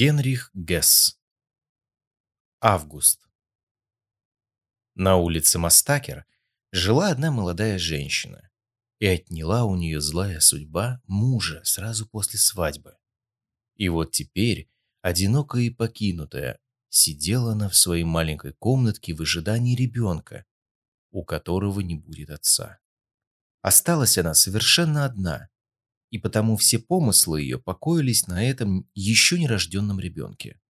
Генрих 0.00 0.50
Гесс. 0.54 1.20
Август. 2.58 3.28
На 4.94 5.16
улице 5.16 5.58
Мастакер 5.58 6.24
жила 6.72 7.10
одна 7.10 7.30
молодая 7.30 7.78
женщина, 7.78 8.50
и 8.98 9.04
отняла 9.04 9.64
у 9.64 9.76
нее 9.76 10.00
злая 10.00 10.40
судьба 10.40 11.02
мужа 11.06 11.60
сразу 11.64 12.08
после 12.08 12.38
свадьбы. 12.38 12.96
И 13.74 13.90
вот 13.90 14.12
теперь, 14.12 14.70
одинокая 15.02 15.64
и 15.64 15.70
покинутая, 15.70 16.58
сидела 16.88 17.52
она 17.52 17.68
в 17.68 17.76
своей 17.76 18.04
маленькой 18.04 18.54
комнатке 18.54 19.12
в 19.12 19.20
ожидании 19.20 19.76
ребенка, 19.76 20.46
у 21.10 21.26
которого 21.26 21.80
не 21.80 21.96
будет 21.96 22.30
отца. 22.30 22.80
Осталась 23.60 24.16
она 24.16 24.32
совершенно 24.32 25.04
одна, 25.04 25.50
и 26.10 26.18
потому 26.18 26.56
все 26.56 26.78
помыслы 26.78 27.42
ее 27.42 27.58
покоились 27.58 28.26
на 28.26 28.44
этом 28.44 28.88
еще 28.94 29.38
нерожденном 29.38 30.00
ребенке. 30.00 30.60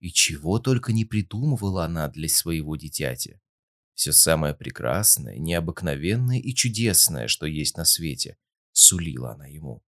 И 0.00 0.10
чего 0.10 0.58
только 0.58 0.92
не 0.92 1.04
придумывала 1.04 1.84
она 1.84 2.08
для 2.08 2.28
своего 2.28 2.76
дитяти. 2.76 3.40
Все 3.94 4.12
самое 4.12 4.54
прекрасное, 4.54 5.38
необыкновенное 5.38 6.38
и 6.38 6.52
чудесное, 6.54 7.26
что 7.28 7.46
есть 7.46 7.76
на 7.76 7.84
свете, 7.84 8.36
сулила 8.72 9.32
она 9.32 9.46
ему. 9.46 9.82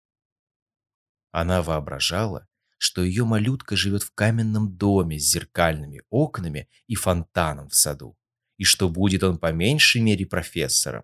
Она 1.32 1.62
воображала, 1.62 2.46
что 2.78 3.02
ее 3.02 3.24
малютка 3.24 3.76
живет 3.76 4.02
в 4.02 4.12
каменном 4.12 4.76
доме 4.76 5.18
с 5.18 5.24
зеркальными 5.24 6.02
окнами 6.10 6.68
и 6.86 6.94
фонтаном 6.94 7.70
в 7.70 7.74
саду, 7.74 8.16
и 8.56 8.64
что 8.64 8.88
будет 8.88 9.24
он 9.24 9.38
по 9.38 9.52
меньшей 9.52 10.00
мере 10.00 10.26
профессором, 10.26 11.02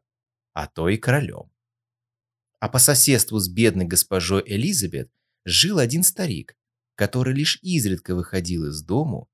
а 0.53 0.69
то 0.69 0.89
и 0.89 0.99
королем. 0.99 1.51
А 2.61 2.69
по 2.69 2.79
соседству 2.79 3.39
с 3.39 3.49
бедной 3.49 3.87
госпожой 3.87 4.43
Элизабет 4.47 5.11
жил 5.45 5.79
один 5.79 6.03
старик, 6.03 6.57
который 6.95 7.35
лишь 7.35 7.59
изредка 7.63 8.15
выходил 8.15 8.67
из 8.67 8.83
дому 8.83 9.31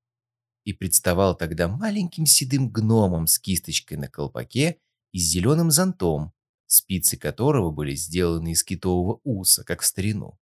и 0.63 0.71
представал 0.73 1.35
тогда 1.35 1.67
маленьким 1.67 2.25
седым 2.25 2.69
гномом 2.71 3.27
с 3.27 3.37
кисточкой 3.37 3.97
на 3.97 4.07
колпаке 4.07 4.79
и 5.11 5.19
с 5.19 5.23
зеленым 5.23 5.71
зонтом, 5.71 6.33
спицы 6.67 7.17
которого 7.17 7.71
были 7.71 7.95
сделаны 7.95 8.53
из 8.53 8.63
китового 8.63 9.19
уса, 9.23 9.65
как 9.65 9.81
в 9.81 9.85
старину. 9.85 10.39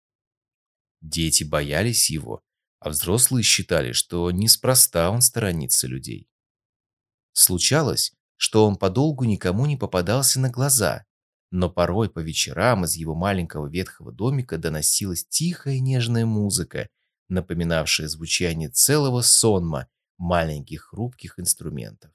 Дети 1.01 1.45
боялись 1.45 2.11
его, 2.11 2.43
а 2.81 2.91
взрослые 2.91 3.43
считали, 3.43 3.93
что 3.93 4.31
неспроста 4.31 5.11
он 5.11 5.23
сторонится 5.23 5.87
людей. 5.87 6.29
Случалось, 7.33 8.13
что 8.37 8.67
он 8.67 8.77
подолгу 8.77 9.25
никому 9.25 9.65
не 9.65 9.77
попадался 9.77 10.39
на 10.39 10.51
глаза, 10.51 11.07
но 11.57 11.71
порой 11.71 12.11
по 12.11 12.19
вечерам 12.19 12.85
из 12.85 12.97
его 12.97 13.15
маленького 13.15 13.69
ветхого 13.69 14.11
домика 14.11 14.59
доносилась 14.59 15.25
тихая 15.25 15.79
нежная 15.79 16.27
музыка, 16.27 16.89
напоминавшая 17.29 18.09
звучание 18.09 18.71
целого 18.71 19.23
сонма 19.23 19.87
маленьких 20.19 20.87
хрупких 20.87 21.39
инструментов. 21.39 22.11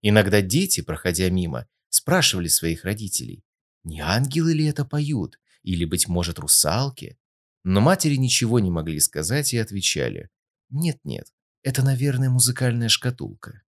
Иногда 0.00 0.40
дети, 0.40 0.80
проходя 0.80 1.28
мимо, 1.28 1.68
спрашивали 1.90 2.48
своих 2.48 2.86
родителей, 2.86 3.44
не 3.84 4.00
ангелы 4.00 4.54
ли 4.54 4.64
это 4.64 4.86
поют, 4.86 5.38
или, 5.62 5.84
быть 5.84 6.08
может, 6.08 6.38
русалки? 6.38 7.18
Но 7.64 7.82
матери 7.82 8.14
ничего 8.14 8.60
не 8.60 8.70
могли 8.70 8.98
сказать 8.98 9.52
и 9.52 9.58
отвечали, 9.58 10.30
нет-нет, 10.70 11.34
это, 11.62 11.82
наверное, 11.82 12.30
музыкальная 12.30 12.88
шкатулка. 12.88 13.60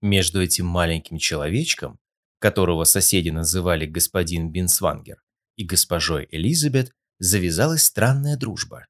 Между 0.00 0.42
этим 0.42 0.66
маленьким 0.66 1.18
человечком 1.18 2.00
которого 2.42 2.82
соседи 2.82 3.30
называли 3.30 3.86
господин 3.86 4.50
Бинсвангер, 4.50 5.22
и 5.54 5.64
госпожой 5.64 6.26
Элизабет 6.28 6.90
завязалась 7.20 7.84
странная 7.84 8.36
дружба. 8.36 8.88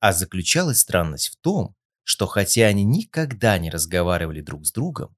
А 0.00 0.12
заключалась 0.12 0.80
странность 0.80 1.28
в 1.28 1.36
том, 1.36 1.76
что 2.02 2.26
хотя 2.26 2.66
они 2.66 2.82
никогда 2.82 3.56
не 3.58 3.70
разговаривали 3.70 4.40
друг 4.40 4.66
с 4.66 4.72
другом, 4.72 5.16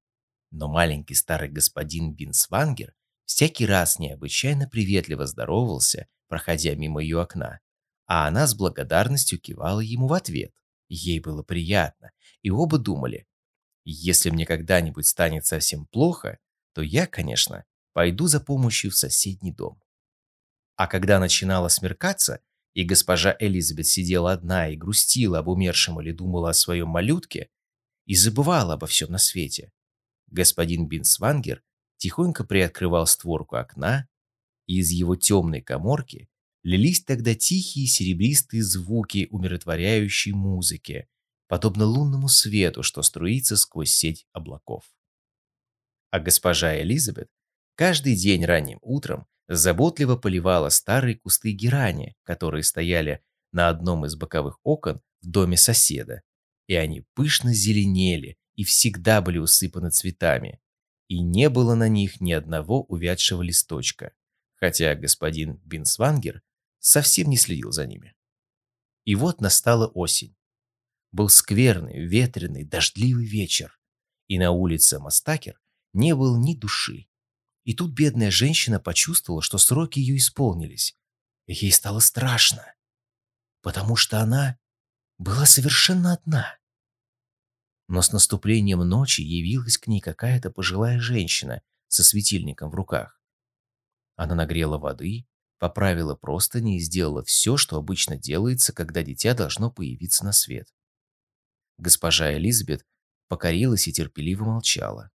но 0.50 0.68
маленький 0.68 1.14
старый 1.14 1.48
господин 1.48 2.12
Бинсвангер 2.14 2.92
всякий 3.24 3.64
раз 3.64 3.98
необычайно 3.98 4.68
приветливо 4.68 5.26
здоровался, 5.26 6.06
проходя 6.28 6.74
мимо 6.74 7.00
ее 7.00 7.22
окна, 7.22 7.60
а 8.04 8.28
она 8.28 8.46
с 8.46 8.54
благодарностью 8.54 9.40
кивала 9.40 9.80
ему 9.80 10.06
в 10.06 10.12
ответ. 10.12 10.52
Ей 10.88 11.18
было 11.18 11.42
приятно, 11.42 12.10
и 12.42 12.50
оба 12.50 12.76
думали, 12.76 13.26
если 13.86 14.28
мне 14.28 14.44
когда-нибудь 14.44 15.06
станет 15.06 15.46
совсем 15.46 15.86
плохо, 15.86 16.38
то 16.74 16.82
я, 16.82 17.06
конечно, 17.06 17.64
пойду 17.92 18.26
за 18.26 18.40
помощью 18.40 18.90
в 18.90 18.96
соседний 18.96 19.52
дом. 19.52 19.80
А 20.76 20.88
когда 20.88 21.20
начинало 21.20 21.68
смеркаться, 21.68 22.40
и 22.74 22.82
госпожа 22.82 23.36
Элизабет 23.38 23.86
сидела 23.86 24.32
одна 24.32 24.68
и 24.68 24.76
грустила 24.76 25.38
об 25.38 25.48
умершем 25.48 26.00
или 26.00 26.10
думала 26.10 26.50
о 26.50 26.54
своем 26.54 26.88
малютке, 26.88 27.48
и 28.04 28.16
забывала 28.16 28.74
обо 28.74 28.86
всем 28.88 29.12
на 29.12 29.18
свете, 29.18 29.72
господин 30.26 30.88
Бинсвангер 30.88 31.62
тихонько 31.96 32.42
приоткрывал 32.44 33.06
створку 33.06 33.56
окна, 33.56 34.08
и 34.66 34.78
из 34.78 34.90
его 34.90 35.14
темной 35.14 35.62
коморки 35.62 36.28
лились 36.64 37.04
тогда 37.04 37.34
тихие 37.34 37.86
серебристые 37.86 38.64
звуки 38.64 39.28
умиротворяющей 39.30 40.32
музыки, 40.32 41.06
подобно 41.46 41.84
лунному 41.84 42.28
свету, 42.28 42.82
что 42.82 43.02
струится 43.02 43.56
сквозь 43.56 43.92
сеть 43.92 44.26
облаков 44.32 44.93
а 46.14 46.20
госпожа 46.20 46.80
Элизабет 46.80 47.28
каждый 47.74 48.14
день 48.14 48.44
ранним 48.44 48.78
утром 48.82 49.26
заботливо 49.48 50.14
поливала 50.14 50.68
старые 50.68 51.16
кусты 51.16 51.50
герани, 51.50 52.14
которые 52.22 52.62
стояли 52.62 53.20
на 53.50 53.68
одном 53.68 54.06
из 54.06 54.14
боковых 54.14 54.60
окон 54.62 55.02
в 55.22 55.28
доме 55.28 55.56
соседа, 55.56 56.22
и 56.68 56.76
они 56.76 57.04
пышно 57.14 57.52
зеленели 57.52 58.38
и 58.54 58.62
всегда 58.62 59.20
были 59.22 59.38
усыпаны 59.38 59.90
цветами, 59.90 60.60
и 61.08 61.20
не 61.20 61.48
было 61.48 61.74
на 61.74 61.88
них 61.88 62.20
ни 62.20 62.30
одного 62.30 62.84
увядшего 62.84 63.42
листочка, 63.42 64.12
хотя 64.54 64.94
господин 64.94 65.60
Бинсвангер 65.64 66.42
совсем 66.78 67.28
не 67.28 67.36
следил 67.36 67.72
за 67.72 67.88
ними. 67.88 68.14
И 69.04 69.16
вот 69.16 69.40
настала 69.40 69.88
осень. 69.88 70.36
Был 71.10 71.28
скверный, 71.28 72.06
ветреный, 72.06 72.62
дождливый 72.62 73.26
вечер, 73.26 73.80
и 74.28 74.38
на 74.38 74.52
улице 74.52 75.00
Мастакер 75.00 75.58
не 75.94 76.14
было 76.14 76.36
ни 76.36 76.54
души. 76.54 77.06
И 77.64 77.74
тут 77.74 77.92
бедная 77.92 78.30
женщина 78.30 78.78
почувствовала, 78.78 79.40
что 79.40 79.56
сроки 79.56 79.98
ее 79.98 80.18
исполнились. 80.18 80.98
ей 81.46 81.72
стало 81.72 82.00
страшно, 82.00 82.74
потому 83.62 83.96
что 83.96 84.20
она 84.20 84.58
была 85.18 85.46
совершенно 85.46 86.12
одна. 86.12 86.58
Но 87.88 88.02
с 88.02 88.12
наступлением 88.12 88.80
ночи 88.80 89.22
явилась 89.22 89.78
к 89.78 89.86
ней 89.86 90.00
какая-то 90.00 90.50
пожилая 90.50 91.00
женщина 91.00 91.62
со 91.88 92.02
светильником 92.02 92.70
в 92.70 92.74
руках. 92.74 93.20
Она 94.16 94.34
нагрела 94.34 94.78
воды, 94.78 95.26
поправила 95.58 96.14
простыни 96.14 96.76
и 96.76 96.80
сделала 96.80 97.24
все, 97.24 97.56
что 97.56 97.76
обычно 97.76 98.16
делается, 98.16 98.72
когда 98.72 99.02
дитя 99.02 99.34
должно 99.34 99.70
появиться 99.70 100.24
на 100.24 100.32
свет. 100.32 100.72
Госпожа 101.78 102.34
Элизабет 102.34 102.86
покорилась 103.28 103.88
и 103.88 103.92
терпеливо 103.92 104.44
молчала. 104.44 105.10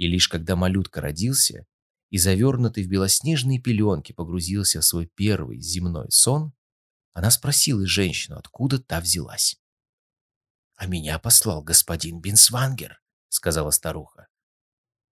И 0.00 0.06
лишь 0.06 0.28
когда 0.28 0.56
малютка 0.56 1.02
родился 1.02 1.66
и 2.08 2.16
завернутый 2.16 2.84
в 2.84 2.88
белоснежные 2.88 3.60
пеленки 3.60 4.12
погрузился 4.12 4.80
в 4.80 4.84
свой 4.86 5.06
первый 5.14 5.60
земной 5.60 6.10
сон, 6.10 6.54
она 7.12 7.30
спросила 7.30 7.86
женщину, 7.86 8.38
откуда 8.38 8.78
та 8.78 9.02
взялась. 9.02 9.60
«А 10.76 10.86
меня 10.86 11.18
послал 11.18 11.62
господин 11.62 12.22
Бинсвангер»,— 12.22 13.02
сказала 13.28 13.70
старуха. 13.72 14.28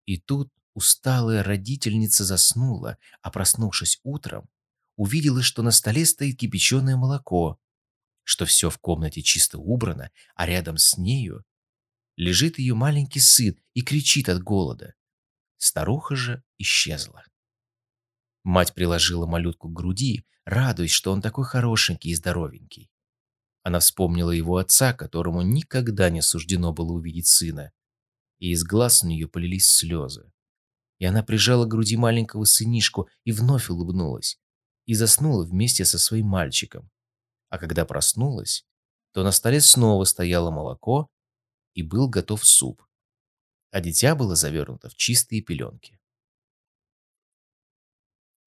И 0.04 0.20
тут 0.20 0.52
усталая 0.72 1.42
родительница 1.42 2.24
заснула, 2.24 2.96
а 3.22 3.32
проснувшись 3.32 3.98
утром, 4.04 4.48
увидела, 4.94 5.42
что 5.42 5.62
на 5.62 5.72
столе 5.72 6.06
стоит 6.06 6.38
кипяченое 6.38 6.96
молоко, 6.96 7.58
что 8.22 8.46
все 8.46 8.70
в 8.70 8.78
комнате 8.78 9.22
чисто 9.22 9.58
убрано, 9.58 10.12
а 10.36 10.46
рядом 10.46 10.78
с 10.78 10.96
нею 10.96 11.44
лежит 12.16 12.58
ее 12.58 12.74
маленький 12.74 13.20
сын 13.20 13.56
и 13.74 13.82
кричит 13.82 14.28
от 14.28 14.42
голода. 14.42 14.94
Старуха 15.58 16.16
же 16.16 16.42
исчезла. 16.58 17.24
Мать 18.42 18.74
приложила 18.74 19.26
малютку 19.26 19.68
к 19.68 19.72
груди, 19.72 20.26
радуясь, 20.44 20.92
что 20.92 21.12
он 21.12 21.20
такой 21.20 21.44
хорошенький 21.44 22.10
и 22.10 22.14
здоровенький. 22.14 22.90
Она 23.62 23.80
вспомнила 23.80 24.30
его 24.30 24.58
отца, 24.58 24.92
которому 24.92 25.42
никогда 25.42 26.08
не 26.08 26.22
суждено 26.22 26.72
было 26.72 26.92
увидеть 26.92 27.26
сына, 27.26 27.72
и 28.38 28.50
из 28.50 28.62
глаз 28.62 29.02
у 29.02 29.08
нее 29.08 29.26
полились 29.26 29.68
слезы. 29.68 30.30
И 30.98 31.04
она 31.04 31.22
прижала 31.22 31.64
к 31.64 31.68
груди 31.68 31.96
маленького 31.96 32.44
сынишку 32.44 33.08
и 33.24 33.32
вновь 33.32 33.68
улыбнулась, 33.68 34.38
и 34.84 34.94
заснула 34.94 35.44
вместе 35.44 35.84
со 35.84 35.98
своим 35.98 36.26
мальчиком. 36.28 36.90
А 37.48 37.58
когда 37.58 37.84
проснулась, 37.84 38.64
то 39.12 39.24
на 39.24 39.32
столе 39.32 39.60
снова 39.60 40.04
стояло 40.04 40.50
молоко, 40.50 41.10
и 41.76 41.82
был 41.82 42.08
готов 42.08 42.44
суп, 42.44 42.82
а 43.70 43.80
дитя 43.80 44.16
было 44.16 44.34
завернуто 44.34 44.88
в 44.88 44.96
чистые 44.96 45.42
пеленки. 45.42 46.00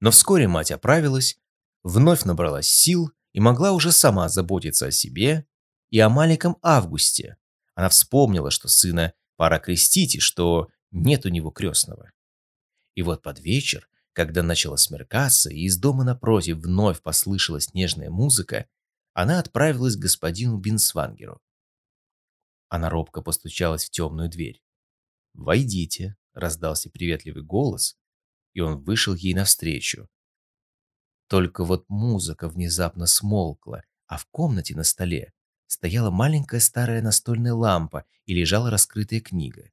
Но 0.01 0.11
вскоре 0.11 0.47
мать 0.47 0.71
оправилась, 0.71 1.37
вновь 1.83 2.23
набралась 2.23 2.67
сил, 2.67 3.11
и 3.31 3.39
могла 3.39 3.73
уже 3.73 3.91
сама 3.91 4.27
заботиться 4.27 4.87
о 4.87 4.91
себе 4.91 5.45
и 5.91 5.99
о 5.99 6.09
маленьком 6.09 6.57
Августе. 6.63 7.37
Она 7.75 7.89
вспомнила, 7.89 8.49
что 8.49 8.67
сына 8.67 9.13
пора 9.35 9.59
крестить 9.59 10.15
и 10.15 10.19
что 10.19 10.69
нет 10.89 11.27
у 11.27 11.29
него 11.29 11.51
крестного. 11.51 12.11
И 12.95 13.03
вот 13.03 13.21
под 13.21 13.39
вечер, 13.39 13.87
когда 14.13 14.41
начало 14.41 14.77
смеркаться 14.77 15.51
и 15.51 15.59
из 15.59 15.77
дома 15.77 16.03
напротив 16.03 16.57
вновь 16.57 17.03
послышалась 17.03 17.75
нежная 17.75 18.09
музыка, 18.09 18.67
она 19.13 19.37
отправилась 19.37 19.95
к 19.95 19.99
господину 19.99 20.57
Бинсвангеру. 20.57 21.39
Она 22.69 22.89
робко 22.89 23.21
постучалась 23.21 23.85
в 23.85 23.89
темную 23.89 24.29
дверь. 24.29 24.63
«Войдите»,— 25.33 26.15
раздался 26.33 26.89
приветливый 26.89 27.43
голос, 27.43 27.97
и 28.53 28.61
он 28.61 28.83
вышел 28.83 29.15
ей 29.15 29.33
навстречу. 29.33 30.07
Только 31.27 31.63
вот 31.63 31.85
музыка 31.89 32.47
внезапно 32.47 33.05
смолкла, 33.07 33.83
а 34.07 34.17
в 34.17 34.25
комнате 34.27 34.75
на 34.75 34.83
столе 34.83 35.33
стояла 35.67 36.09
маленькая 36.09 36.59
старая 36.59 37.01
настольная 37.01 37.53
лампа 37.53 38.05
и 38.25 38.33
лежала 38.33 38.71
раскрытая 38.71 39.19
книга. 39.19 39.71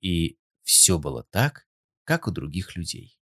И 0.00 0.38
все 0.62 0.98
было 0.98 1.24
так, 1.24 1.66
как 2.04 2.26
у 2.26 2.30
других 2.30 2.76
людей. 2.76 3.18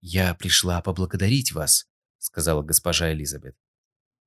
«Я 0.00 0.34
пришла 0.34 0.82
поблагодарить 0.82 1.52
вас»,— 1.52 1.88
сказала 2.18 2.62
госпожа 2.62 3.12
Элизабет. 3.12 3.56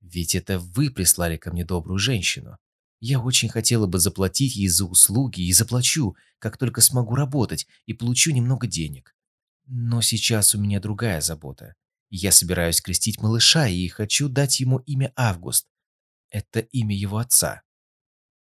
«Ведь 0.01 0.35
это 0.35 0.59
вы 0.59 0.89
прислали 0.89 1.37
ко 1.37 1.51
мне 1.51 1.63
добрую 1.63 1.99
женщину. 1.99 2.57
Я 2.99 3.19
очень 3.19 3.49
хотела 3.49 3.85
бы 3.85 3.99
заплатить 3.99 4.55
ей 4.55 4.67
за 4.67 4.85
услуги 4.85 5.41
и 5.41 5.53
заплачу, 5.53 6.15
как 6.39 6.57
только 6.57 6.81
смогу 6.81 7.15
работать 7.15 7.67
и 7.85 7.93
получу 7.93 8.31
немного 8.31 8.65
денег. 8.67 9.15
Но 9.65 10.01
сейчас 10.01 10.55
у 10.55 10.59
меня 10.59 10.79
другая 10.79 11.21
забота. 11.21 11.75
Я 12.09 12.31
собираюсь 12.31 12.81
крестить 12.81 13.21
малыша 13.21 13.67
и 13.67 13.87
хочу 13.87 14.29
дать 14.29 14.59
ему 14.59 14.79
имя 14.79 15.11
Август. 15.15 15.67
Это 16.29 16.61
имя 16.61 16.95
его 16.95 17.17
отца. 17.17 17.63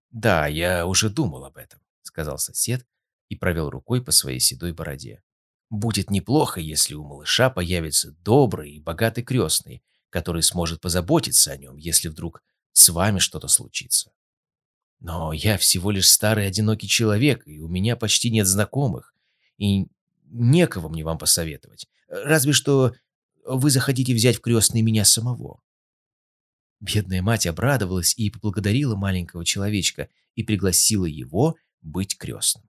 «Да, 0.09 0.47
я 0.47 0.85
уже 0.85 1.09
думал 1.09 1.45
об 1.45 1.57
этом»,— 1.57 1.79
сказал 2.01 2.37
сосед 2.37 2.85
и 3.29 3.35
провел 3.35 3.69
рукой 3.69 4.03
по 4.03 4.11
своей 4.11 4.39
седой 4.39 4.73
бороде. 4.73 5.23
«Будет 5.69 6.09
неплохо, 6.09 6.59
если 6.59 6.95
у 6.95 7.03
малыша 7.03 7.49
появится 7.49 8.11
добрый 8.11 8.73
и 8.73 8.81
богатый 8.81 9.23
крестный, 9.23 9.83
который 10.09 10.43
сможет 10.43 10.81
позаботиться 10.81 11.53
о 11.53 11.57
нем, 11.57 11.77
если 11.77 12.09
вдруг 12.09 12.43
с 12.73 12.89
вами 12.89 13.19
что-то 13.19 13.47
случится. 13.47 14.11
Но 15.01 15.33
я 15.33 15.57
всего 15.57 15.89
лишь 15.89 16.07
старый 16.07 16.47
одинокий 16.47 16.87
человек, 16.87 17.41
и 17.47 17.59
у 17.59 17.67
меня 17.67 17.95
почти 17.95 18.29
нет 18.29 18.45
знакомых, 18.45 19.15
и 19.57 19.87
некого 20.25 20.89
мне 20.89 21.03
вам 21.03 21.17
посоветовать. 21.17 21.87
Разве 22.07 22.53
что 22.53 22.93
вы 23.43 23.71
захотите 23.71 24.13
взять 24.13 24.37
в 24.37 24.41
крестные 24.41 24.83
меня 24.83 25.03
самого». 25.03 25.61
Бедная 26.79 27.21
мать 27.21 27.45
обрадовалась 27.45 28.13
и 28.15 28.29
поблагодарила 28.29 28.95
маленького 28.95 29.43
человечка 29.43 30.09
и 30.35 30.43
пригласила 30.43 31.05
его 31.05 31.55
быть 31.81 32.17
крестным. 32.17 32.67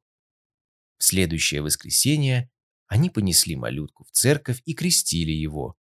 В 0.98 1.04
следующее 1.04 1.62
воскресенье 1.62 2.50
они 2.86 3.10
понесли 3.10 3.56
малютку 3.56 4.04
в 4.04 4.10
церковь 4.10 4.62
и 4.64 4.74
крестили 4.74 5.32
его. 5.32 5.76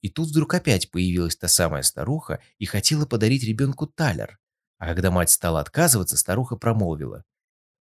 И 0.00 0.08
тут 0.08 0.28
вдруг 0.28 0.54
опять 0.54 0.90
появилась 0.90 1.36
та 1.36 1.48
самая 1.48 1.82
старуха 1.82 2.42
и 2.58 2.64
хотела 2.64 3.04
подарить 3.06 3.44
ребенку 3.44 3.86
талер, 3.86 4.39
а 4.80 4.86
когда 4.86 5.10
мать 5.10 5.28
стала 5.28 5.60
отказываться, 5.60 6.16
старуха 6.16 6.56
промолвила. 6.56 7.22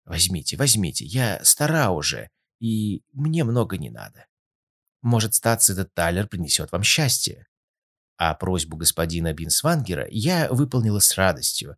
«Возьмите, 0.05 0.57
возьмите, 0.57 1.05
я 1.05 1.43
стара 1.45 1.91
уже, 1.91 2.29
и 2.59 3.05
мне 3.13 3.45
много 3.45 3.79
не 3.79 3.89
надо. 3.89 4.27
Может, 5.01 5.35
статься 5.35 5.75
этот 5.75 5.95
талер 5.95 6.27
принесет 6.27 6.73
вам 6.73 6.83
счастье». 6.83 7.47
А 8.17 8.35
просьбу 8.35 8.77
господина 8.77 9.33
Бинсвангера 9.33 10.09
я 10.11 10.49
выполнила 10.51 10.99
с 10.99 11.17
радостью, 11.17 11.77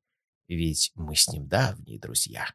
ведь 0.48 0.90
мы 0.94 1.14
с 1.14 1.28
ним 1.28 1.46
давние 1.46 1.98
друзья. 1.98 2.48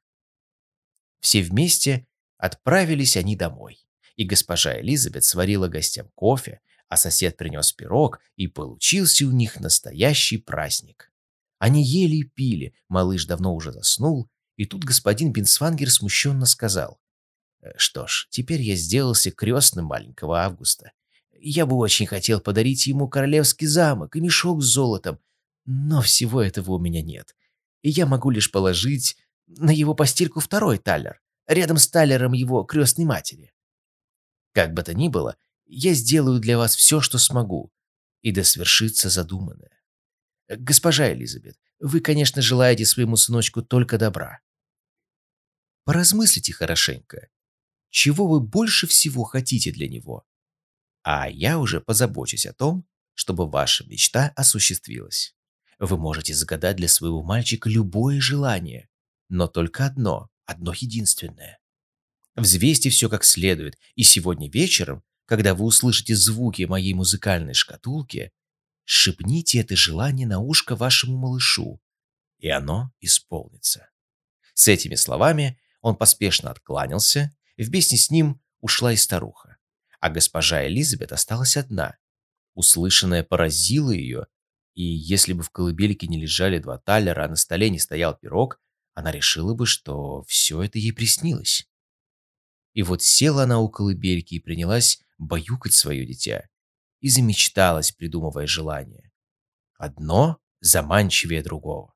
Все 1.20 1.44
вместе 1.44 2.08
отправились 2.38 3.16
они 3.16 3.36
домой, 3.36 3.86
и 4.16 4.26
госпожа 4.26 4.82
Элизабет 4.82 5.24
сварила 5.24 5.68
гостям 5.68 6.10
кофе, 6.16 6.62
а 6.90 6.98
сосед 6.98 7.38
принес 7.38 7.72
пирог, 7.74 8.22
и 8.38 8.48
получился 8.48 9.28
у 9.28 9.32
них 9.32 9.60
настоящий 9.60 10.40
праздник. 10.40 11.12
Они 11.66 11.84
ели 11.84 12.18
и 12.18 12.24
пили, 12.24 12.76
малыш 12.90 13.26
давно 13.26 13.56
уже 13.56 13.72
заснул, 13.72 14.30
и 14.56 14.68
тут 14.68 14.84
господин 14.84 15.32
Бинсвангер 15.32 15.90
смущенно 15.90 16.46
сказал. 16.46 17.00
«Э, 17.60 17.72
«Что 17.76 18.06
ж, 18.06 18.28
теперь 18.30 18.62
я 18.62 18.76
сделался 18.76 19.32
крестным 19.32 19.86
маленького 19.86 20.44
Августа. 20.44 20.92
Я 21.32 21.66
бы 21.66 21.76
очень 21.76 22.06
хотел 22.06 22.40
подарить 22.40 22.86
ему 22.86 23.10
королевский 23.10 23.66
замок 23.66 24.16
и 24.16 24.22
мешок 24.22 24.62
с 24.62 24.68
золотом, 24.68 25.18
но 25.66 26.04
всего 26.04 26.40
этого 26.40 26.74
у 26.74 26.80
меня 26.80 27.02
нет. 27.02 27.36
И 27.82 27.90
я 27.90 28.06
могу 28.06 28.30
лишь 28.30 28.52
положить 28.52 29.18
на 29.48 29.72
его 29.72 29.96
постельку 29.96 30.42
второй 30.42 30.78
талер, 30.78 31.20
рядом 31.48 31.80
с 31.80 31.88
талером 31.88 32.34
его 32.34 32.64
крестной 32.64 33.06
матери. 33.06 33.56
Как 34.54 34.76
бы 34.76 34.84
то 34.84 34.94
ни 34.94 35.08
было, 35.08 35.36
я 35.66 35.96
сделаю 35.96 36.40
для 36.40 36.60
вас 36.60 36.76
все, 36.76 37.02
что 37.02 37.18
смогу, 37.18 37.72
и 38.22 38.32
да 38.32 38.44
свершится 38.44 39.10
задуманное. 39.10 39.75
Госпожа 40.48 41.12
Элизабет, 41.12 41.58
вы, 41.80 42.00
конечно, 42.00 42.42
желаете 42.42 42.86
своему 42.86 43.16
сыночку 43.16 43.62
только 43.62 43.98
добра. 43.98 44.42
Поразмыслите 45.84 46.54
хорошенько, 46.54 47.30
чего 47.90 48.28
вы 48.28 48.40
больше 48.40 48.88
всего 48.88 49.24
хотите 49.24 49.72
для 49.72 49.88
него. 49.88 50.26
А 51.04 51.30
я 51.30 51.60
уже 51.60 51.82
позабочусь 51.82 52.46
о 52.46 52.54
том, 52.54 52.88
чтобы 53.14 53.50
ваша 53.50 53.86
мечта 53.86 54.34
осуществилась. 54.36 55.36
Вы 55.80 55.98
можете 55.98 56.34
загадать 56.34 56.78
для 56.78 56.88
своего 56.88 57.24
мальчика 57.24 57.70
любое 57.70 58.20
желание, 58.20 58.90
но 59.30 59.48
только 59.48 59.86
одно, 59.86 60.30
одно 60.46 60.74
единственное. 60.74 61.60
Взвесьте 62.36 62.90
все 62.90 63.10
как 63.10 63.24
следует, 63.24 63.78
и 63.96 64.04
сегодня 64.04 64.50
вечером, 64.50 65.04
когда 65.26 65.56
вы 65.56 65.66
услышите 65.66 66.16
звуки 66.16 66.64
моей 66.64 66.94
музыкальной 66.94 67.54
шкатулки, 67.54 68.32
шепните 68.86 69.60
это 69.60 69.76
желание 69.76 70.28
на 70.28 70.40
ушко 70.40 70.76
вашему 70.76 71.18
малышу, 71.18 71.82
и 72.38 72.50
оно 72.50 72.92
исполнится. 73.02 73.90
С 74.54 74.68
этими 74.68 74.96
словами 74.96 75.60
он 75.82 75.96
поспешно 75.96 76.52
откланялся, 76.52 77.36
вместе 77.58 77.98
с 77.98 78.10
ним 78.10 78.42
ушла 78.62 78.94
и 78.94 78.96
старуха. 78.96 79.58
А 80.00 80.10
госпожа 80.10 80.66
Элизабет 80.66 81.12
осталась 81.12 81.58
одна. 81.58 81.98
Услышанное 82.54 83.24
поразило 83.24 83.92
ее, 83.92 84.28
и 84.76 84.84
если 84.84 85.34
бы 85.34 85.44
в 85.44 85.50
колыбельке 85.50 86.08
не 86.08 86.20
лежали 86.22 86.60
два 86.60 86.78
талера, 86.78 87.26
а 87.26 87.28
на 87.28 87.36
столе 87.36 87.70
не 87.70 87.80
стоял 87.80 88.16
пирог, 88.16 88.62
она 88.94 89.12
решила 89.12 89.54
бы, 89.54 89.66
что 89.66 90.24
все 90.24 90.62
это 90.62 90.78
ей 90.78 90.94
приснилось. 90.94 91.68
И 92.74 92.84
вот 92.84 93.02
села 93.02 93.44
она 93.44 93.60
у 93.60 93.70
колыбельки 93.70 94.36
и 94.36 94.40
принялась 94.40 95.02
баюкать 95.18 95.74
свое 95.74 96.06
дитя 96.06 96.50
и 97.06 97.10
замечталась, 97.10 97.92
придумывая 97.92 98.48
желание. 98.48 99.12
Одно 99.78 100.40
заманчивее 100.60 101.44
другого. 101.44 101.94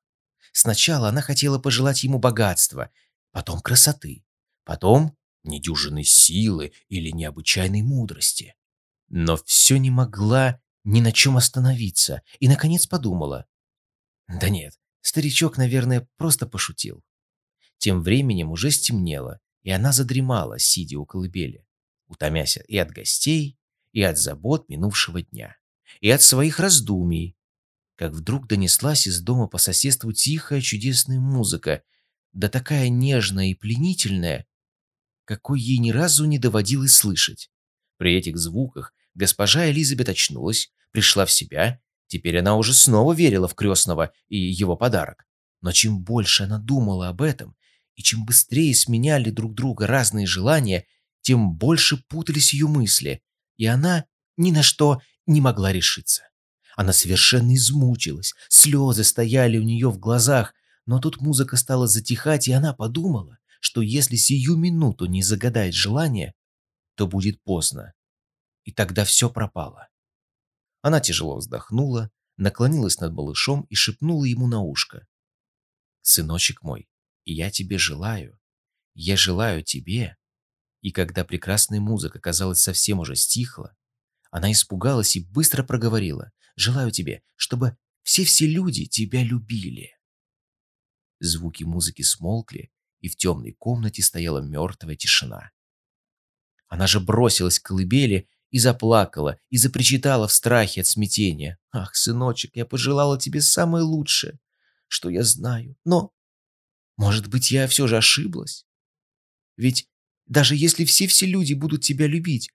Сначала 0.51 1.10
она 1.10 1.22
хотела 1.22 1.58
пожелать 1.58 2.04
ему 2.04 2.20
богатства, 2.20 2.92
потом 3.32 3.60
красоты, 3.60 4.24
потом 4.66 5.18
недюжинной 5.42 6.04
силы 6.04 6.74
или 6.89 7.10
необычайной 7.10 7.82
мудрости. 7.82 8.54
Но 9.08 9.36
все 9.36 9.78
не 9.78 9.89
могла 9.89 10.62
ни 10.84 11.01
на 11.01 11.12
чем 11.12 11.38
остановиться 11.38 12.22
и, 12.39 12.48
наконец, 12.48 12.86
подумала. 12.86 13.48
Да 14.28 14.48
нет, 14.50 14.78
старичок, 15.01 15.58
наверное, 15.58 16.08
просто 16.18 16.46
пошутил. 16.46 17.04
Тем 17.80 18.04
временем 18.04 18.51
уже 18.51 18.70
стемнело, 18.70 19.39
и 19.63 19.72
она 19.72 19.92
задремала, 19.92 20.60
сидя 20.60 21.00
у 21.00 21.08
колыбели, 21.08 21.66
утомясь 22.06 22.60
и 22.68 22.78
от 22.78 22.92
гостей, 22.92 23.59
и 23.91 24.01
от 24.01 24.17
забот 24.17 24.69
минувшего 24.69 25.22
дня, 25.22 25.55
и 26.01 26.10
от 26.10 26.22
своих 26.22 26.60
раздумий, 26.60 27.38
как 27.96 28.13
вдруг 28.13 28.48
донеслась 28.48 29.08
из 29.08 29.22
дома 29.22 29.48
по 29.48 29.58
соседству 29.58 30.12
тихая 30.13 30.62
чудесная 30.62 31.19
музыка, 31.19 31.84
да 32.31 32.48
такая 32.50 32.89
нежная 32.89 33.48
и 33.48 33.55
пленительная, 33.55 34.46
какой 35.25 35.60
ей 35.60 35.77
ни 35.79 35.91
разу 35.91 36.25
не 36.25 36.39
доводилось 36.39 36.96
слышать. 36.96 37.51
При 37.98 38.15
этих 38.15 38.38
звуках 38.38 38.93
госпожа 39.13 39.69
Элизабет 39.69 40.10
очнулась, 40.10 40.72
пришла 40.91 41.25
в 41.25 41.31
себя, 41.31 41.81
теперь 42.08 42.39
она 42.39 42.55
уже 42.55 42.74
снова 42.74 43.13
верила 43.13 43.48
в 43.48 43.55
крестного 43.55 44.12
и 44.27 44.38
его 44.38 44.77
подарок. 44.77 45.27
Но 45.62 45.72
чем 45.72 46.01
больше 46.01 46.43
она 46.43 46.58
думала 46.58 47.10
об 47.10 47.22
этом, 47.22 47.55
и 47.96 48.01
чем 48.01 48.25
быстрее 48.25 48.74
сменяли 48.74 49.29
друг 49.29 49.53
друга 49.53 49.86
разные 49.86 50.25
желания, 50.25 50.86
тем 51.22 51.53
больше 51.53 51.98
путались 52.08 52.53
ее 52.53 52.67
мысли, 52.67 53.22
и 53.60 53.66
она 53.66 54.06
ни 54.38 54.51
на 54.51 54.63
что 54.63 55.01
не 55.28 55.42
могла 55.42 55.72
решиться. 55.72 56.24
Она 56.75 56.94
совершенно 56.94 57.54
измучилась, 57.54 58.34
слезы 58.48 59.04
стояли 59.04 59.58
у 59.58 59.63
нее 59.63 59.92
в 59.92 60.00
глазах, 60.00 60.54
но 60.86 61.00
тут 61.00 61.20
музыка 61.20 61.58
стала 61.58 61.86
затихать, 61.86 62.48
и 62.48 62.54
она 62.54 62.74
подумала, 62.74 63.38
что 63.60 63.82
если 63.82 64.16
сию 64.16 64.56
минуту 64.56 65.08
не 65.08 65.22
загадает 65.22 65.74
желание, 65.74 66.34
то 66.96 67.06
будет 67.06 67.44
поздно, 67.44 67.94
и 68.63 68.72
тогда 68.72 69.04
все 69.04 69.30
пропало. 69.30 69.89
Она 70.82 71.01
тяжело 71.01 71.36
вздохнула, 71.36 72.10
наклонилась 72.38 73.01
над 73.01 73.12
малышом 73.12 73.63
и 73.70 73.75
шепнула 73.75 74.24
ему 74.24 74.48
на 74.48 74.62
ушко. 74.62 75.06
«Сыночек 76.01 76.63
мой, 76.63 76.88
я 77.25 77.51
тебе 77.51 77.78
желаю, 77.78 78.39
я 78.94 79.18
желаю 79.18 79.63
тебе». 79.63 80.16
И 80.81 80.91
когда 80.91 81.25
прекрасная 81.25 81.79
музыка, 81.79 82.19
казалось, 82.19 82.62
совсем 82.62 83.00
уже 83.00 83.15
стихла, 83.15 83.75
она 84.31 84.51
испугалась 84.51 85.15
и 85.15 85.21
быстро 85.21 85.63
проговорила. 85.63 86.31
«Желаю 86.55 86.91
тебе, 86.91 87.24
чтобы 87.36 87.77
все-все 88.03 88.45
люди 88.45 88.86
тебя 88.86 89.24
любили». 89.24 89.98
Звуки 91.19 91.63
музыки 91.63 92.01
смолкли, 92.01 92.71
и 93.01 93.09
в 93.09 93.15
темной 93.15 93.53
комнате 93.53 94.01
стояла 94.01 94.39
мертвая 94.39 94.95
тишина. 94.95 95.51
Она 96.67 96.86
же 96.86 97.00
бросилась 97.00 97.59
к 97.59 97.65
колыбели 97.65 98.29
и 98.51 98.59
заплакала, 98.59 99.38
и 99.50 99.57
запричитала 99.57 100.27
в 100.27 100.33
страхе 100.33 100.81
от 100.81 100.88
смятения. 100.88 101.57
«Ах, 101.71 101.95
сыночек, 101.95 102.55
я 102.55 102.65
пожелала 102.65 103.19
тебе 103.19 103.41
самое 103.41 103.83
лучшее, 103.83 104.39
что 104.88 105.09
я 105.09 105.24
знаю, 105.24 105.75
но, 105.86 106.13
может 106.98 107.27
быть, 107.27 107.51
я 107.51 107.67
все 107.67 107.88
же 107.88 107.98
ошиблась? 107.98 108.65
Ведь 109.55 109.88
даже 110.29 110.55
если 110.55 110.86
все-все 110.86 111.25
люди 111.25 111.53
будут 111.53 111.81
тебя 111.81 112.07
любить, 112.07 112.51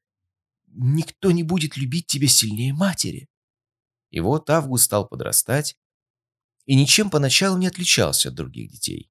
никто 0.68 1.32
не 1.32 1.42
будет 1.42 1.76
любить 1.76 2.06
тебя 2.06 2.28
сильнее 2.28 2.72
матери». 2.72 3.28
И 4.10 4.20
вот 4.20 4.48
Август 4.48 4.84
стал 4.84 5.08
подрастать, 5.08 5.76
и 6.66 6.76
ничем 6.76 7.10
поначалу 7.10 7.58
не 7.58 7.66
отличался 7.66 8.28
от 8.30 8.36
других 8.36 8.70
детей. 8.70 9.10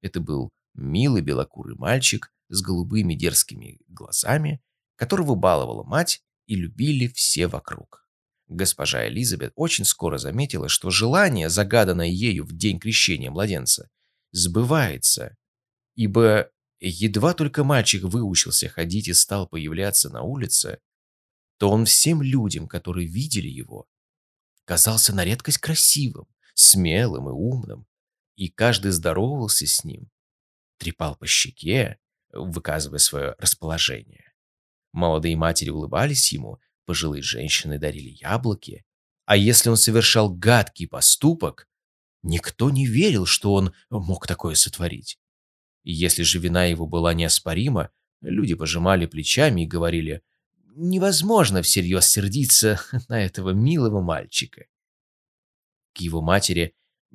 Это 0.00 0.20
был 0.20 0.50
милый 0.74 1.22
белокурый 1.22 1.76
мальчик 1.76 2.32
с 2.48 2.62
голубыми 2.62 3.14
дерзкими 3.14 3.78
глазами, 3.86 4.60
которого 4.96 5.34
баловала 5.34 5.84
мать 5.84 6.22
и 6.46 6.56
любили 6.56 7.06
все 7.06 7.46
вокруг. 7.46 8.08
Госпожа 8.48 9.06
Элизабет 9.06 9.52
очень 9.54 9.84
скоро 9.84 10.18
заметила, 10.18 10.68
что 10.68 10.90
желание, 10.90 11.48
загаданное 11.48 12.08
ею 12.08 12.44
в 12.44 12.52
день 12.52 12.80
крещения 12.80 13.30
младенца, 13.30 13.88
сбывается, 14.32 15.36
ибо 15.94 16.50
едва 16.88 17.34
только 17.34 17.64
мальчик 17.64 18.04
выучился 18.04 18.68
ходить 18.68 19.08
и 19.08 19.12
стал 19.12 19.46
появляться 19.46 20.08
на 20.08 20.22
улице, 20.22 20.80
то 21.58 21.70
он 21.70 21.84
всем 21.84 22.22
людям, 22.22 22.66
которые 22.66 23.06
видели 23.06 23.48
его, 23.48 23.86
казался 24.64 25.14
на 25.14 25.24
редкость 25.24 25.58
красивым, 25.58 26.26
смелым 26.54 27.28
и 27.28 27.32
умным, 27.32 27.86
и 28.36 28.48
каждый 28.48 28.92
здоровался 28.92 29.66
с 29.66 29.84
ним, 29.84 30.10
трепал 30.78 31.16
по 31.16 31.26
щеке, 31.26 31.98
выказывая 32.32 32.98
свое 32.98 33.34
расположение. 33.38 34.32
Молодые 34.92 35.36
матери 35.36 35.68
улыбались 35.68 36.32
ему, 36.32 36.58
пожилые 36.86 37.22
женщины 37.22 37.78
дарили 37.78 38.10
яблоки, 38.10 38.84
а 39.26 39.36
если 39.36 39.68
он 39.68 39.76
совершал 39.76 40.34
гадкий 40.34 40.88
поступок, 40.88 41.68
никто 42.22 42.70
не 42.70 42.86
верил, 42.86 43.26
что 43.26 43.52
он 43.52 43.74
мог 43.90 44.26
такое 44.26 44.54
сотворить. 44.54 45.19
И 45.82 45.92
если 45.92 46.22
же 46.22 46.38
вина 46.38 46.64
его 46.64 46.86
была 46.86 47.14
неоспорима, 47.14 47.90
люди 48.20 48.54
пожимали 48.54 49.06
плечами 49.06 49.62
и 49.62 49.66
говорили, 49.66 50.22
невозможно 50.74 51.62
всерьез 51.62 52.06
сердиться 52.06 52.80
на 53.08 53.22
этого 53.22 53.50
милого 53.50 54.00
мальчика. 54.00 54.66
К 55.94 55.98
его 56.00 56.20
матери 56.20 56.74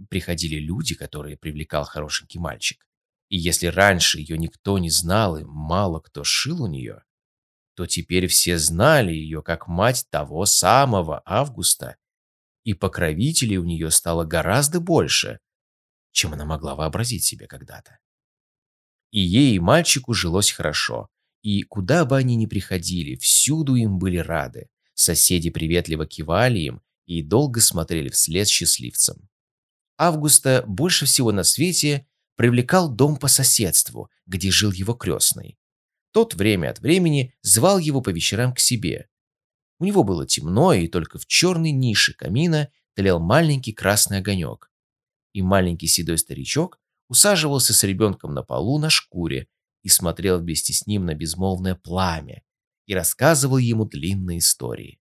приходили 0.10 0.58
люди, 0.58 0.96
которые 0.96 1.38
привлекал 1.38 1.86
хорошенький 1.86 2.40
мальчик. 2.40 2.86
И 3.30 3.38
если 3.38 3.68
раньше 3.68 4.20
ее 4.20 4.38
никто 4.38 4.78
не 4.78 4.90
знал 4.90 5.38
и 5.38 5.44
мало 5.44 6.00
кто 6.00 6.24
шил 6.24 6.64
у 6.64 6.68
нее, 6.68 7.04
то 7.76 7.86
теперь 7.86 8.28
все 8.28 8.58
знали 8.58 9.12
ее 9.12 9.42
как 9.42 9.68
мать 9.68 10.06
того 10.10 10.46
самого 10.46 11.22
Августа, 11.26 11.98
и 12.64 12.74
покровителей 12.74 13.58
у 13.58 13.64
нее 13.64 13.92
стало 13.92 14.26
гораздо 14.26 14.80
больше, 14.80 15.40
чем 16.12 16.34
она 16.34 16.46
могла 16.46 16.76
вообразить 16.76 17.24
себе 17.24 17.48
когда-то. 17.48 18.00
И 19.16 19.22
ей, 19.22 19.56
и 19.56 19.60
мальчику 19.60 20.14
жилось 20.14 20.52
хорошо, 20.52 21.08
и 21.42 21.64
куда 21.64 22.04
бы 22.04 22.18
они 22.18 22.36
ни 22.36 22.48
приходили, 22.48 23.16
всюду 23.16 23.76
им 23.76 23.98
были 23.98 24.18
рады. 24.18 24.68
Соседи 24.94 25.50
приветливо 25.50 26.06
кивали 26.06 26.60
им 26.60 26.82
и 27.06 27.22
долго 27.22 27.62
смотрели 27.62 28.10
вслед 28.10 28.50
счастливцам. 28.50 29.30
Августа 29.98 30.66
больше 30.68 31.06
всего 31.06 31.32
на 31.32 31.44
свете 31.46 32.06
привлекал 32.36 32.90
дом 32.90 33.16
по 33.16 33.30
соседству, 33.30 34.10
где 34.26 34.52
жил 34.52 34.74
его 34.74 34.94
крестный. 34.94 35.58
Тот 36.12 36.34
время 36.34 36.72
от 36.72 36.82
времени 36.82 37.34
звал 37.42 37.80
его 37.80 38.02
по 38.02 38.10
вечерам 38.10 38.54
к 38.54 38.60
себе. 38.60 39.08
У 39.80 39.86
него 39.86 40.04
было 40.04 40.28
темно, 40.28 40.74
и 40.74 40.90
только 40.90 41.20
в 41.20 41.26
черной 41.26 41.72
нише 41.72 42.14
камина 42.14 42.70
тлел 42.96 43.22
маленький 43.22 43.72
красный 43.72 44.18
огонек. 44.18 44.70
И 45.32 45.42
маленький 45.42 45.88
седой 45.88 46.18
старичок 46.18 46.82
усаживался 47.08 47.74
с 47.74 47.84
ребенком 47.84 48.34
на 48.34 48.44
полу 48.44 48.80
на 48.80 48.90
шкуре 48.90 49.48
и 49.84 49.90
смотрел 49.90 50.40
вместе 50.40 50.74
с 50.74 50.88
ним 50.88 51.06
на 51.06 51.14
безмолвное 51.14 51.76
пламя 51.76 52.44
и 52.86 52.94
рассказывал 52.94 53.58
ему 53.58 53.86
длинные 53.86 54.40
истории. 54.40 55.00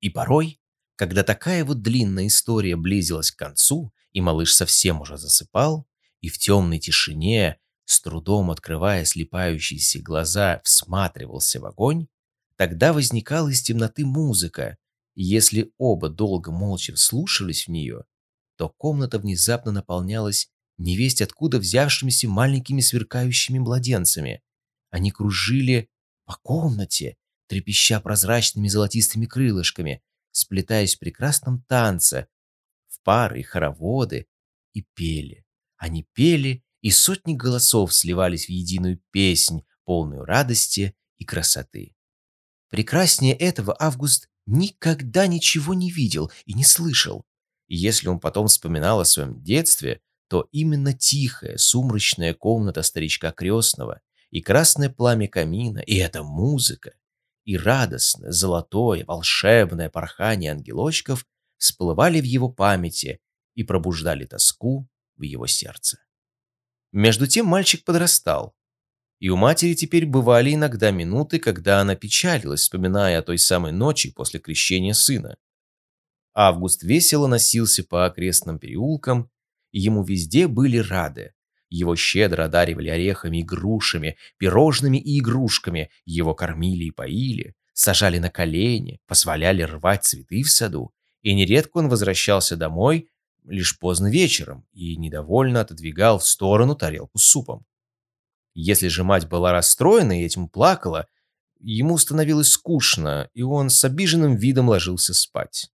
И 0.00 0.10
порой, 0.10 0.60
когда 0.96 1.22
такая 1.22 1.64
вот 1.64 1.82
длинная 1.82 2.26
история 2.26 2.76
близилась 2.76 3.30
к 3.30 3.38
концу, 3.38 3.92
и 4.12 4.20
малыш 4.20 4.54
совсем 4.54 5.00
уже 5.00 5.16
засыпал, 5.16 5.86
и 6.20 6.28
в 6.28 6.38
темной 6.38 6.78
тишине, 6.78 7.58
с 7.84 8.00
трудом 8.00 8.50
открывая 8.50 9.04
слепающиеся 9.04 10.00
глаза, 10.00 10.60
всматривался 10.64 11.60
в 11.60 11.66
огонь, 11.66 12.06
тогда 12.56 12.92
возникала 12.92 13.48
из 13.48 13.62
темноты 13.62 14.04
музыка, 14.04 14.76
и 15.14 15.22
если 15.24 15.72
оба 15.78 16.08
долго 16.08 16.50
молча 16.50 16.94
вслушивались 16.94 17.66
в 17.66 17.70
нее, 17.70 18.04
то 18.56 18.68
комната 18.68 19.18
внезапно 19.18 19.72
наполнялась 19.72 20.51
невесть 20.82 21.22
откуда 21.22 21.58
взявшимися 21.58 22.28
маленькими 22.28 22.80
сверкающими 22.80 23.58
младенцами. 23.58 24.42
Они 24.90 25.10
кружили 25.10 25.88
по 26.24 26.36
комнате, 26.42 27.16
трепеща 27.46 28.00
прозрачными 28.00 28.68
золотистыми 28.68 29.26
крылышками, 29.26 30.02
сплетаясь 30.30 30.96
в 30.96 30.98
прекрасном 30.98 31.62
танце, 31.62 32.26
в 32.88 33.00
пары 33.02 33.40
и 33.40 33.42
хороводы, 33.42 34.26
и 34.72 34.82
пели. 34.94 35.44
Они 35.76 36.06
пели, 36.14 36.64
и 36.80 36.90
сотни 36.90 37.34
голосов 37.34 37.94
сливались 37.94 38.46
в 38.46 38.50
единую 38.50 39.00
песнь, 39.10 39.62
полную 39.84 40.24
радости 40.24 40.94
и 41.18 41.24
красоты. 41.24 41.94
Прекраснее 42.70 43.34
этого 43.34 43.76
Август 43.78 44.28
никогда 44.46 45.26
ничего 45.26 45.74
не 45.74 45.90
видел 45.90 46.32
и 46.46 46.54
не 46.54 46.64
слышал. 46.64 47.24
И 47.68 47.76
если 47.76 48.08
он 48.08 48.18
потом 48.18 48.48
вспоминал 48.48 49.00
о 49.00 49.04
своем 49.04 49.42
детстве, 49.42 50.00
то 50.32 50.48
именно 50.50 50.94
тихая, 50.94 51.58
сумрачная 51.58 52.32
комната 52.32 52.82
старичка 52.82 53.32
крестного 53.32 54.00
и 54.30 54.40
красное 54.40 54.88
пламя 54.88 55.28
камина, 55.28 55.80
и 55.80 55.96
эта 55.96 56.22
музыка, 56.22 56.94
и 57.44 57.58
радостное, 57.58 58.30
золотое, 58.30 59.04
волшебное 59.04 59.90
порхание 59.90 60.52
ангелочков 60.52 61.26
всплывали 61.58 62.18
в 62.18 62.24
его 62.24 62.48
памяти 62.48 63.20
и 63.54 63.62
пробуждали 63.62 64.24
тоску 64.24 64.88
в 65.16 65.22
его 65.22 65.46
сердце. 65.46 65.98
Между 66.92 67.26
тем 67.26 67.44
мальчик 67.44 67.84
подрастал, 67.84 68.54
и 69.18 69.28
у 69.28 69.36
матери 69.36 69.74
теперь 69.74 70.06
бывали 70.06 70.54
иногда 70.54 70.92
минуты, 70.92 71.40
когда 71.40 71.82
она 71.82 71.94
печалилась, 71.94 72.62
вспоминая 72.62 73.18
о 73.18 73.22
той 73.22 73.36
самой 73.36 73.72
ночи 73.72 74.10
после 74.10 74.40
крещения 74.40 74.94
сына. 74.94 75.36
Август 76.32 76.82
весело 76.84 77.26
носился 77.26 77.84
по 77.84 78.06
окрестным 78.06 78.58
переулкам, 78.58 79.30
ему 79.72 80.02
везде 80.04 80.46
были 80.46 80.78
рады. 80.78 81.32
Его 81.68 81.96
щедро 81.96 82.44
одаривали 82.44 82.90
орехами 82.90 83.38
и 83.38 83.42
грушами, 83.42 84.16
пирожными 84.36 84.98
и 84.98 85.18
игрушками, 85.18 85.90
его 86.04 86.34
кормили 86.34 86.84
и 86.84 86.90
поили, 86.90 87.54
сажали 87.72 88.18
на 88.18 88.30
колени, 88.30 89.00
позволяли 89.06 89.62
рвать 89.62 90.04
цветы 90.04 90.42
в 90.42 90.50
саду, 90.50 90.92
и 91.22 91.34
нередко 91.34 91.78
он 91.78 91.88
возвращался 91.88 92.56
домой 92.56 93.08
лишь 93.44 93.78
поздно 93.78 94.08
вечером 94.08 94.66
и 94.72 94.96
недовольно 94.96 95.62
отодвигал 95.62 96.18
в 96.18 96.26
сторону 96.26 96.76
тарелку 96.76 97.18
с 97.18 97.24
супом. 97.24 97.64
Если 98.54 98.88
же 98.88 99.02
мать 99.02 99.28
была 99.28 99.52
расстроена 99.52 100.20
и 100.20 100.24
этим 100.24 100.48
плакала, 100.48 101.08
ему 101.58 101.96
становилось 101.96 102.50
скучно, 102.50 103.30
и 103.34 103.42
он 103.42 103.70
с 103.70 103.82
обиженным 103.84 104.36
видом 104.36 104.68
ложился 104.68 105.14
спать. 105.14 105.70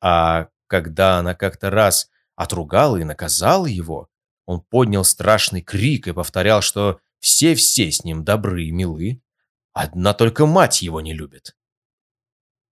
А 0.00 0.48
когда 0.66 1.18
она 1.18 1.34
как-то 1.34 1.70
раз 1.70 2.08
отругала 2.36 2.96
и 2.96 3.04
наказала 3.04 3.66
его, 3.66 4.08
он 4.46 4.60
поднял 4.60 5.04
страшный 5.04 5.62
крик 5.62 6.08
и 6.08 6.12
повторял, 6.12 6.62
что 6.62 7.00
все-все 7.20 7.90
с 7.90 8.04
ним 8.04 8.24
добры 8.24 8.64
и 8.64 8.70
милы, 8.70 9.22
одна 9.72 10.12
только 10.14 10.46
мать 10.46 10.82
его 10.82 11.00
не 11.00 11.14
любит. 11.14 11.56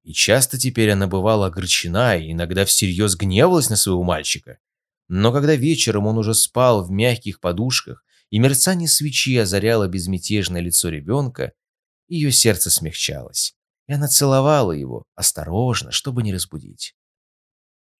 И 0.04 0.14
часто 0.14 0.58
теперь 0.58 0.92
она 0.92 1.08
бывала 1.08 1.48
огорчена 1.48 2.18
и 2.18 2.32
иногда 2.32 2.66
всерьез 2.66 3.16
гневалась 3.16 3.70
на 3.70 3.76
своего 3.76 4.04
мальчика. 4.04 4.58
Но 5.08 5.32
когда 5.32 5.56
вечером 5.56 6.08
он 6.08 6.18
уже 6.18 6.34
спал 6.34 6.84
в 6.84 6.92
мягких 6.92 7.40
подушках, 7.40 8.04
и 8.30 8.40
мерцание 8.40 8.88
свечи 8.88 9.38
озаряло 9.38 9.88
безмятежное 9.88 10.62
лицо 10.62 10.90
ребенка, 10.90 11.54
ее 12.08 12.32
сердце 12.32 12.70
смягчалось, 12.70 13.56
и 13.88 13.94
она 13.94 14.08
целовала 14.08 14.72
его, 14.72 15.04
осторожно, 15.16 15.92
чтобы 15.92 16.24
не 16.24 16.34
разбудить. 16.34 16.96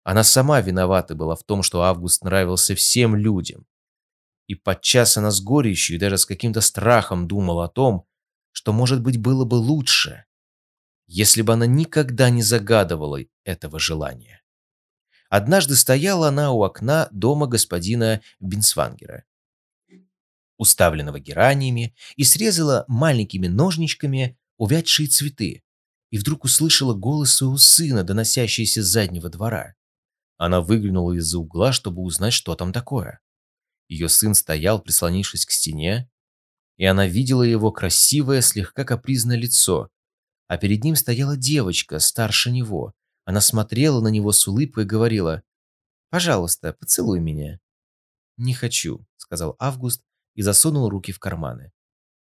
Она 0.02 0.24
сама 0.24 0.60
виновата 0.60 1.14
была 1.14 1.36
в 1.36 1.44
том, 1.44 1.62
что 1.62 1.82
Август 1.82 2.24
нравился 2.24 2.74
всем 2.74 3.14
людям. 3.14 3.66
И 4.46 4.54
подчас 4.54 5.16
она 5.16 5.30
с 5.30 5.40
горечью 5.40 5.96
и 5.96 5.98
даже 5.98 6.18
с 6.18 6.26
каким-то 6.26 6.60
страхом 6.60 7.28
думала 7.28 7.66
о 7.66 7.68
том, 7.68 8.06
что, 8.52 8.72
может 8.72 9.02
быть, 9.02 9.18
было 9.18 9.44
бы 9.44 9.54
лучше, 9.54 10.24
если 11.06 11.42
бы 11.42 11.52
она 11.52 11.66
никогда 11.66 12.30
не 12.30 12.42
загадывала 12.42 13.20
этого 13.44 13.78
желания. 13.78 14.42
Однажды 15.28 15.76
стояла 15.76 16.28
она 16.28 16.50
у 16.50 16.62
окна 16.62 17.08
дома 17.12 17.46
господина 17.46 18.20
Бинсвангера, 18.40 19.24
уставленного 20.56 21.20
гераниями, 21.20 21.94
и 22.16 22.24
срезала 22.24 22.84
маленькими 22.88 23.46
ножничками 23.46 24.36
увядшие 24.56 25.08
цветы, 25.08 25.62
и 26.10 26.18
вдруг 26.18 26.44
услышала 26.44 26.94
голос 26.94 27.32
своего 27.32 27.56
сына, 27.56 28.02
доносящийся 28.02 28.82
с 28.82 28.86
заднего 28.86 29.28
двора. 29.28 29.74
Она 30.40 30.62
выглянула 30.62 31.12
из-за 31.18 31.38
угла, 31.38 31.70
чтобы 31.70 32.00
узнать, 32.00 32.32
что 32.32 32.54
там 32.54 32.72
такое. 32.72 33.20
Ее 33.88 34.08
сын 34.08 34.32
стоял, 34.32 34.80
прислонившись 34.80 35.44
к 35.44 35.50
стене, 35.50 36.10
и 36.78 36.86
она 36.86 37.06
видела 37.06 37.42
его 37.42 37.70
красивое, 37.70 38.40
слегка 38.40 38.84
капризное 38.84 39.36
лицо, 39.36 39.90
а 40.46 40.56
перед 40.56 40.82
ним 40.82 40.96
стояла 40.96 41.36
девочка, 41.36 41.98
старше 41.98 42.50
него. 42.50 42.94
Она 43.26 43.42
смотрела 43.42 44.00
на 44.00 44.08
него 44.08 44.32
с 44.32 44.48
улыбкой 44.48 44.84
и 44.84 44.86
говорила, 44.86 45.42
«Пожалуйста, 46.08 46.72
поцелуй 46.72 47.20
меня». 47.20 47.60
«Не 48.38 48.54
хочу»,— 48.54 49.04
сказал 49.18 49.56
Август 49.58 50.02
и 50.36 50.40
засунул 50.40 50.88
руки 50.88 51.12
в 51.12 51.18
карманы. 51.18 51.70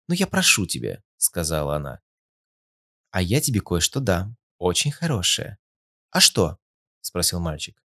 «Но 0.07 0.15
я 0.15 0.29
прошу 0.29 0.67
тебя»,— 0.67 1.03
сказала 1.17 1.75
она. 1.75 2.01
«А 3.11 3.21
я 3.21 3.41
тебе 3.41 3.61
кое-что 3.61 3.99
дам, 3.99 4.37
очень 4.59 4.93
хорошее». 4.93 5.59
«А 6.13 6.21
что?»— 6.21 6.61
спросил 7.01 7.41
мальчик. 7.41 7.83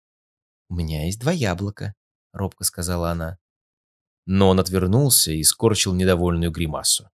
«У 0.69 0.75
меня 0.75 1.07
есть 1.07 1.21
два 1.21 1.33
яблока»,— 1.33 1.95
робко 2.33 2.65
сказала 2.65 3.11
она. 3.11 3.39
Но 4.27 4.49
он 4.51 4.61
отвернулся 4.61 5.33
и 5.33 5.43
скорчил 5.43 5.95
недовольную 5.95 6.51
гримасу. 6.51 7.11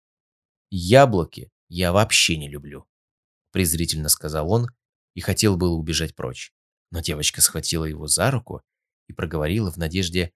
«Яблоки 0.72 1.52
я 1.70 1.94
вообще 1.94 2.38
не 2.38 2.50
люблю»,— 2.50 2.88
презрительно 3.52 4.10
сказал 4.10 4.52
он 4.52 4.68
и 5.14 5.22
хотел 5.22 5.56
было 5.56 5.76
убежать 5.76 6.16
прочь. 6.16 6.52
Но 6.90 7.02
девочка 7.02 7.42
схватила 7.42 7.86
его 7.86 8.08
за 8.08 8.32
руку 8.32 8.62
и 9.08 9.14
проговорила 9.14 9.72
в 9.72 9.78
надежде 9.78 10.34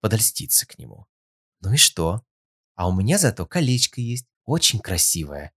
подольститься 0.00 0.66
к 0.66 0.78
нему. 0.78 1.06
«Ну 1.60 1.72
и 1.72 1.76
что? 1.76 2.22
А 2.74 2.88
у 2.88 2.94
меня 2.94 3.18
зато 3.18 3.46
колечко 3.46 4.00
есть, 4.00 4.26
очень 4.44 4.80
красивое». 4.80 5.52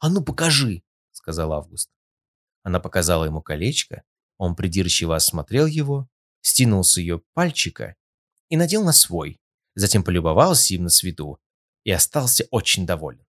«А 0.00 0.08
ну 0.08 0.24
покажи!»— 0.24 0.82
сказал 1.12 1.52
Август. 1.52 1.90
Она 2.62 2.80
показала 2.80 3.24
ему 3.24 3.42
колечко, 3.42 4.02
он 4.36 4.54
придирчиво 4.54 5.16
осмотрел 5.16 5.66
его 5.66 6.08
стянул 6.40 6.84
с 6.84 6.96
ее 6.96 7.22
пальчика 7.34 7.96
и 8.48 8.56
надел 8.56 8.84
на 8.84 8.92
свой, 8.92 9.40
затем 9.74 10.02
полюбовался 10.02 10.74
им 10.74 10.84
на 10.84 10.90
свету 10.90 11.40
и 11.84 11.90
остался 11.90 12.46
очень 12.50 12.86
доволен. 12.86 13.24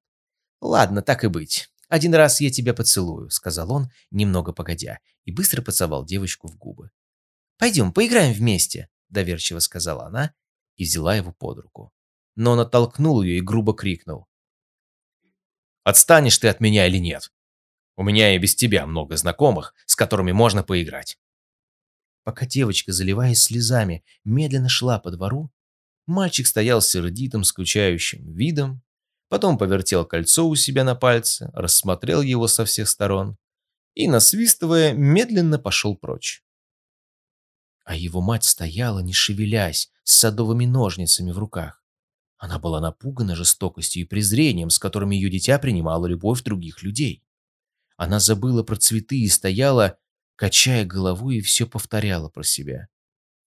«Ладно, 0.61 1.01
так 1.01 1.23
и 1.23 1.27
быть. 1.27 1.69
Один 1.87 2.13
раз 2.13 2.41
я 2.41 2.51
тебя 2.51 2.73
поцелую»,— 2.73 3.29
сказал 3.31 3.71
он, 3.71 3.91
немного 4.11 4.53
погодя, 4.53 4.99
и 5.25 5.31
быстро 5.31 5.61
поцеловал 5.61 6.05
девочку 6.05 6.47
в 6.47 6.57
губы. 6.57 6.91
«Пойдем, 7.57 7.93
поиграем 7.93 8.33
вместе»,— 8.33 8.89
доверчиво 9.09 9.59
сказала 9.59 10.05
она 10.07 10.33
и 10.75 10.83
взяла 10.83 11.15
его 11.15 11.31
под 11.31 11.59
руку. 11.59 11.93
Но 12.35 12.51
он 12.51 12.59
оттолкнул 12.59 13.21
ее 13.21 13.37
и 13.37 13.41
грубо 13.41 13.73
крикнул. 13.73 14.27
«Отстанешь 15.83 16.37
ты 16.37 16.47
от 16.47 16.61
меня 16.61 16.87
или 16.87 16.97
нет? 16.97 17.31
У 17.95 18.03
меня 18.03 18.35
и 18.35 18.37
без 18.37 18.55
тебя 18.55 18.85
много 18.85 19.17
знакомых, 19.17 19.73
с 19.85 19.95
которыми 19.95 20.31
можно 20.31 20.63
поиграть». 20.63 21.17
Пока 22.29 22.45
девочка, 22.45 22.91
заливаясь 22.91 23.41
слезами, 23.41 24.03
медленно 24.23 24.69
шла 24.69 24.99
по 24.99 25.09
двору, 25.09 25.51
мальчик 26.05 26.45
стоял 26.45 26.79
сердитым, 26.79 27.43
скучающим 27.43 28.35
видом, 28.35 28.83
потом 29.29 29.57
повертел 29.57 30.05
кольцо 30.05 30.47
у 30.47 30.53
себя 30.53 30.83
на 30.83 30.93
пальце, 30.93 31.49
рассмотрел 31.55 32.21
его 32.21 32.47
со 32.47 32.65
всех 32.65 32.87
сторон 32.87 33.35
и, 33.95 34.07
насвистывая, 34.07 34.93
медленно 34.93 35.57
пошел 35.57 35.97
прочь. 35.97 36.43
А 37.83 37.95
его 37.95 38.21
мать 38.21 38.43
стояла, 38.43 38.99
не 38.99 39.13
шевелясь, 39.13 39.89
с 40.03 40.19
садовыми 40.19 40.67
ножницами 40.67 41.31
в 41.31 41.39
руках. 41.39 41.83
Она 42.37 42.59
была 42.59 42.79
напугана 42.79 43.35
жестокостью 43.35 44.03
и 44.03 44.05
презрением, 44.05 44.69
с 44.69 44.77
которыми 44.77 45.15
ее 45.15 45.31
дитя 45.31 45.57
принимало 45.57 46.05
любовь 46.05 46.43
других 46.43 46.83
людей. 46.83 47.23
Она 47.97 48.19
забыла 48.19 48.61
про 48.61 48.75
цветы 48.75 49.17
и 49.17 49.27
стояла, 49.29 49.97
качая 50.39 50.85
головой 50.85 51.39
и 51.39 51.41
все 51.41 51.67
повторяла 51.67 52.29
про 52.29 52.43
себя. 52.43 52.87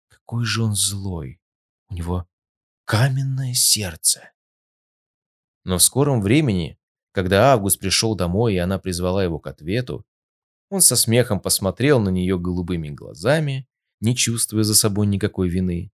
Какой 0.09 0.45
же 0.45 0.65
он 0.65 0.75
злой! 0.75 1.41
У 1.89 1.95
него 1.95 2.27
каменное 2.85 3.55
сердце. 3.55 4.33
Но 5.65 5.79
в 5.79 5.83
скором 5.85 6.21
времени, 6.21 6.77
когда 7.13 7.53
Август 7.53 7.79
пришел 7.79 8.17
домой 8.17 8.55
и 8.55 8.59
она 8.59 8.81
призвала 8.81 9.23
его 9.23 9.39
к 9.39 9.47
ответу, 9.47 10.05
он 10.71 10.81
со 10.81 10.97
смехом 10.97 11.39
посмотрел 11.39 12.01
на 12.01 12.09
нее 12.09 12.37
голубыми 12.37 12.89
глазами, 12.89 13.69
не 14.01 14.17
чувствуя 14.17 14.65
за 14.65 14.75
собой 14.75 15.07
никакой 15.07 15.49
вины, 15.49 15.93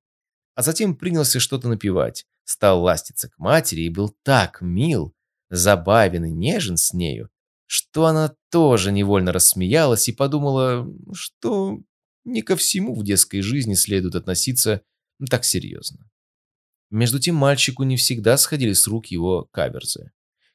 а 0.55 0.62
затем 0.62 0.96
принялся 0.96 1.38
что-то 1.38 1.68
напевать, 1.68 2.27
стал 2.44 2.83
ластиться 2.83 3.29
к 3.29 3.38
матери 3.38 3.83
и 3.83 3.90
был 3.90 4.16
так 4.22 4.62
мил, 4.62 5.14
забавен 5.51 6.24
и 6.24 6.31
нежен 6.31 6.79
с 6.79 6.94
нею, 6.94 7.29
что 7.68 8.07
она 8.07 8.35
тоже 8.50 8.90
невольно 8.92 9.31
рассмеялась 9.31 10.09
и 10.09 10.12
подумала, 10.12 10.90
что 11.12 11.78
не 12.24 12.40
ко 12.40 12.57
всему 12.57 12.94
в 12.94 13.04
детской 13.04 13.42
жизни 13.42 13.74
следует 13.74 14.14
относиться 14.14 14.81
так 15.28 15.44
серьезно. 15.44 16.11
Между 16.90 17.18
тем 17.18 17.35
мальчику 17.35 17.83
не 17.83 17.98
всегда 17.98 18.38
сходили 18.38 18.72
с 18.72 18.87
рук 18.87 19.07
его 19.07 19.44
каверзы. 19.52 20.12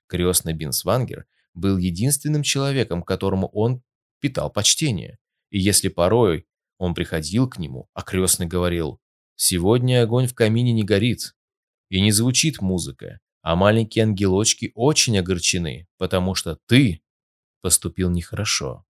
Крестный 0.07 0.53
Бинсвангер 0.53 1.27
был 1.53 1.77
единственным 1.77 2.41
человеком, 2.41 3.03
которому 3.03 3.47
он 3.49 3.83
питал 4.19 4.49
почтение. 4.51 5.19
И 5.51 5.59
если 5.59 5.89
порой 5.89 6.47
он 6.79 6.95
приходил 6.95 7.47
к 7.47 7.59
нему, 7.59 7.89
а 7.93 8.01
крестный 8.01 8.47
говорил, 8.47 8.99
«Сегодня 9.35 10.01
огонь 10.01 10.25
в 10.25 10.33
камине 10.33 10.73
не 10.73 10.83
горит, 10.83 11.35
и 11.89 12.01
не 12.01 12.11
звучит 12.11 12.59
музыка, 12.59 13.19
а 13.43 13.55
маленькие 13.55 14.05
ангелочки 14.05 14.71
очень 14.73 15.19
огорчены, 15.19 15.87
потому 15.99 16.33
что 16.33 16.57
ты 16.65 17.02
поступил 17.63 18.09
нехорошо. 18.11 18.85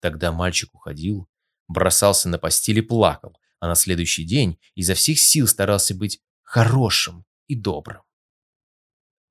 Тогда 0.00 0.30
мальчик 0.32 0.72
уходил, 0.74 1.28
бросался 1.66 2.28
на 2.28 2.38
постель 2.38 2.78
и 2.78 2.82
плакал, 2.82 3.36
а 3.58 3.66
на 3.66 3.74
следующий 3.74 4.24
день 4.24 4.58
изо 4.76 4.94
всех 4.94 5.18
сил 5.18 5.48
старался 5.48 5.94
быть 5.94 6.22
хорошим 6.42 7.24
и 7.48 7.56
добрым. 7.56 8.02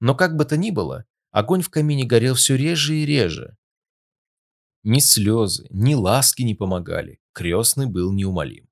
Но 0.02 0.14
как 0.14 0.36
бы 0.36 0.44
то 0.44 0.58
ни 0.58 0.72
было, 0.72 1.06
огонь 1.32 1.62
в 1.62 1.70
камине 1.70 2.06
горел 2.06 2.36
все 2.36 2.58
реже 2.58 2.98
и 2.98 3.06
реже. 3.06 3.58
Ни 4.84 5.00
слезы, 5.00 5.66
ни 5.70 5.94
ласки 5.94 6.42
не 6.42 6.54
помогали, 6.54 7.22
крестный 7.32 7.86
был 7.86 8.12
неумолим. 8.12 8.70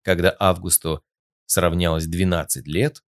Когда 0.00 0.34
Августу 0.40 1.04
сравнялось 1.44 2.06
12 2.06 2.66
лет, 2.66 3.02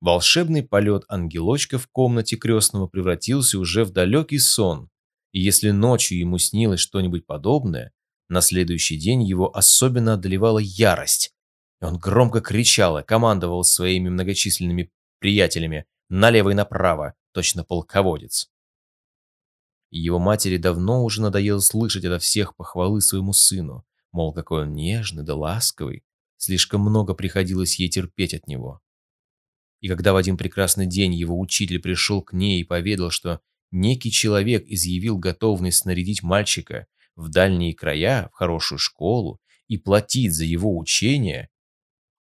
Волшебный 0.00 0.62
полет 0.62 1.04
ангелочка 1.08 1.78
в 1.78 1.86
комнате 1.86 2.36
крестного 2.36 2.86
превратился 2.86 3.58
уже 3.58 3.84
в 3.84 3.90
далекий 3.90 4.38
сон, 4.38 4.88
и 5.32 5.40
если 5.40 5.70
ночью 5.70 6.18
ему 6.18 6.38
снилось 6.38 6.80
что-нибудь 6.80 7.26
подобное, 7.26 7.92
на 8.28 8.40
следующий 8.40 8.96
день 8.96 9.22
его 9.22 9.54
особенно 9.54 10.14
одолевала 10.14 10.58
ярость. 10.58 11.34
Он 11.80 11.98
громко 11.98 12.40
кричал 12.40 12.98
и 12.98 13.04
командовал 13.04 13.64
своими 13.64 14.08
многочисленными 14.08 14.90
приятелями 15.18 15.86
налево 16.08 16.50
и 16.50 16.54
направо, 16.54 17.14
точно 17.32 17.64
полководец. 17.64 18.50
Его 19.90 20.18
матери 20.18 20.56
давно 20.56 21.04
уже 21.04 21.20
надоело 21.20 21.58
слышать 21.58 22.04
ото 22.04 22.18
всех 22.18 22.54
похвалы 22.54 23.00
своему 23.00 23.32
сыну, 23.32 23.84
мол, 24.12 24.32
какой 24.32 24.62
он 24.62 24.72
нежный 24.72 25.24
да 25.24 25.34
ласковый, 25.34 26.04
слишком 26.36 26.82
много 26.82 27.14
приходилось 27.14 27.78
ей 27.78 27.88
терпеть 27.88 28.34
от 28.34 28.46
него. 28.46 28.80
И 29.80 29.88
когда 29.88 30.12
в 30.12 30.16
один 30.16 30.36
прекрасный 30.36 30.86
день 30.86 31.14
его 31.14 31.38
учитель 31.38 31.80
пришел 31.80 32.22
к 32.22 32.32
ней 32.32 32.60
и 32.60 32.64
поведал, 32.64 33.10
что 33.10 33.40
некий 33.70 34.10
человек 34.10 34.64
изъявил 34.66 35.18
готовность 35.18 35.78
снарядить 35.78 36.22
мальчика 36.22 36.86
в 37.16 37.28
дальние 37.28 37.74
края, 37.74 38.28
в 38.32 38.34
хорошую 38.34 38.78
школу 38.78 39.40
и 39.68 39.78
платить 39.78 40.34
за 40.34 40.44
его 40.44 40.76
учение, 40.76 41.48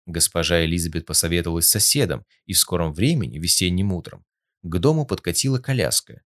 госпожа 0.06 0.64
Элизабет 0.64 1.06
посоветовалась 1.06 1.66
с 1.66 1.70
соседом, 1.70 2.24
и 2.46 2.52
в 2.52 2.58
скором 2.58 2.92
времени, 2.92 3.38
весенним 3.38 3.92
утром, 3.92 4.24
к 4.62 4.78
дому 4.78 5.06
подкатила 5.06 5.58
коляска. 5.58 6.22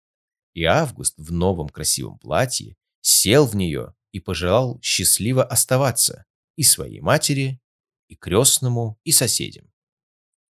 И 0.53 0.63
Август 0.63 1.15
в 1.17 1.31
новом 1.31 1.69
красивом 1.69 2.17
платье 2.19 2.75
сел 3.01 3.45
в 3.45 3.55
нее 3.55 3.93
и 4.11 4.19
пожелал 4.19 4.79
счастливо 4.81 5.43
оставаться 5.43 6.25
и 6.55 6.63
своей 6.63 6.99
матери, 6.99 7.59
и 8.07 8.15
крестному, 8.15 8.99
и 9.03 9.11
соседям 9.11 9.71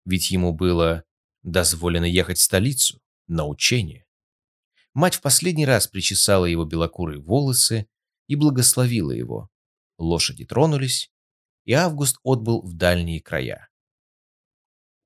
ведь 0.05 0.31
ему 0.31 0.53
было 0.53 1.03
дозволено 1.43 2.05
ехать 2.05 2.37
в 2.37 2.41
столицу 2.41 2.99
на 3.27 3.45
учение. 3.45 4.05
Мать 4.93 5.15
в 5.15 5.21
последний 5.21 5.65
раз 5.65 5.87
причесала 5.87 6.45
его 6.45 6.65
белокурые 6.65 7.19
волосы 7.19 7.87
и 8.27 8.35
благословила 8.35 9.11
его. 9.11 9.49
лошади 9.97 10.45
тронулись, 10.45 11.11
и 11.63 11.73
Август 11.73 12.17
отбыл 12.23 12.61
в 12.61 12.73
дальние 12.73 13.21
края. 13.21 13.69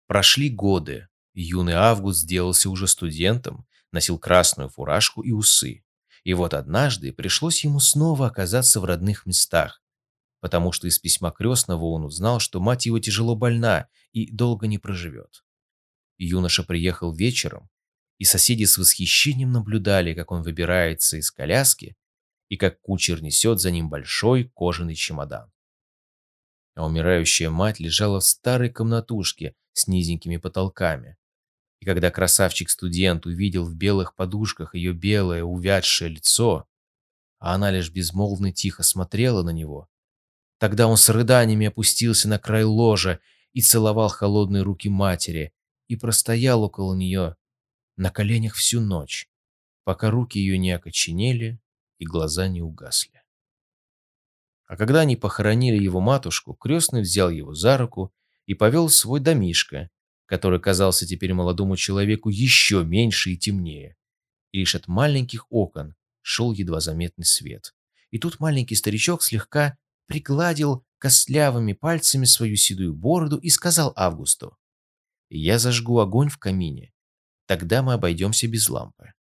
Прошли 0.07 0.49
годы. 0.49 1.09
Юный 1.33 1.73
Август 1.73 2.21
сделался 2.21 2.69
уже 2.69 2.87
студентом, 2.87 3.67
носил 3.91 4.17
красную 4.17 4.69
фуражку 4.69 5.21
и 5.21 5.31
усы. 5.31 5.83
И 6.23 6.33
вот 6.33 6.53
однажды 6.53 7.11
пришлось 7.11 7.63
ему 7.63 7.79
снова 7.79 8.27
оказаться 8.27 8.79
в 8.79 8.85
родных 8.85 9.25
местах, 9.25 9.83
потому 10.39 10.71
что 10.71 10.87
из 10.87 10.97
письма 10.97 11.31
крестного 11.31 11.85
он 11.85 12.05
узнал, 12.05 12.39
что 12.39 12.59
мать 12.59 12.85
его 12.85 12.99
тяжело 12.99 13.35
больна 13.35 13.87
и 14.11 14.31
долго 14.31 14.65
не 14.67 14.77
проживет. 14.77 15.43
Юноша 16.17 16.63
приехал 16.63 17.13
вечером, 17.13 17.69
и 18.17 18.23
соседи 18.23 18.63
с 18.63 18.77
восхищением 18.77 19.51
наблюдали, 19.51 20.13
как 20.13 20.31
он 20.31 20.41
выбирается 20.41 21.17
из 21.17 21.31
коляски 21.31 21.95
и 22.49 22.57
как 22.57 22.79
кучер 22.81 23.21
несет 23.21 23.59
за 23.59 23.71
ним 23.71 23.89
большой 23.89 24.51
кожаный 24.55 24.95
чемодан. 24.95 25.51
А 26.75 26.85
умирающая 26.85 27.49
мать 27.49 27.79
лежала 27.79 28.19
в 28.19 28.25
старой 28.25 28.69
комнатушке 28.69 29.55
с 29.73 29.87
низенькими 29.87 30.37
потолками. 30.37 31.17
И 31.79 31.85
когда 31.85 32.11
красавчик-студент 32.11 33.25
увидел 33.25 33.65
в 33.65 33.75
белых 33.75 34.15
подушках 34.15 34.75
ее 34.75 34.93
белое 34.93 35.43
увядшее 35.43 36.09
лицо, 36.09 36.67
а 37.39 37.55
она 37.55 37.71
лишь 37.71 37.91
безмолвно 37.91 38.51
тихо 38.51 38.83
смотрела 38.83 39.43
на 39.43 39.51
него, 39.51 39.89
тогда 40.57 40.87
он 40.87 40.97
с 40.97 41.09
рыданиями 41.09 41.67
опустился 41.67 42.29
на 42.29 42.39
край 42.39 42.63
ложа 42.63 43.19
и 43.53 43.61
целовал 43.61 44.09
холодные 44.09 44.63
руки 44.63 44.89
матери, 44.89 45.53
и 45.87 45.95
простоял 45.95 46.63
около 46.63 46.95
нее 46.95 47.35
на 47.97 48.09
коленях 48.09 48.55
всю 48.55 48.81
ночь, 48.81 49.29
пока 49.83 50.09
руки 50.11 50.37
ее 50.37 50.57
не 50.57 50.71
окоченели 50.71 51.59
и 51.97 52.05
глаза 52.05 52.47
не 52.47 52.61
угасли. 52.61 53.21
А 54.67 54.77
когда 54.77 55.01
они 55.01 55.15
похоронили 55.15 55.81
его 55.81 56.01
матушку, 56.01 56.53
крестный 56.53 57.01
взял 57.01 57.29
его 57.29 57.53
за 57.53 57.77
руку 57.77 58.13
и 58.45 58.53
повел 58.55 58.87
в 58.87 58.93
свой 58.93 59.19
домишко, 59.19 59.89
который 60.25 60.59
казался 60.59 61.05
теперь 61.05 61.33
молодому 61.33 61.77
человеку 61.77 62.29
еще 62.29 62.83
меньше 62.83 63.31
и 63.31 63.37
темнее. 63.37 63.95
И 64.51 64.59
лишь 64.59 64.75
от 64.75 64.87
маленьких 64.87 65.45
окон 65.51 65.95
шел 66.21 66.51
едва 66.51 66.79
заметный 66.79 67.25
свет. 67.25 67.75
И 68.09 68.17
тут 68.17 68.39
маленький 68.39 68.75
старичок 68.75 69.21
слегка 69.21 69.77
пригладил 70.07 70.83
костлявыми 70.97 71.73
пальцами 71.73 72.25
свою 72.25 72.55
седую 72.55 72.95
бороду 72.95 73.37
и 73.37 73.49
сказал 73.49 73.93
Августу, 73.95 74.57
«Я 75.29 75.59
зажгу 75.59 75.99
огонь 75.99 76.29
в 76.29 76.37
камине, 76.37 76.93
тогда 77.45 77.81
мы 77.83 77.93
обойдемся 77.93 78.47
без 78.47 78.69
лампы». 78.69 79.13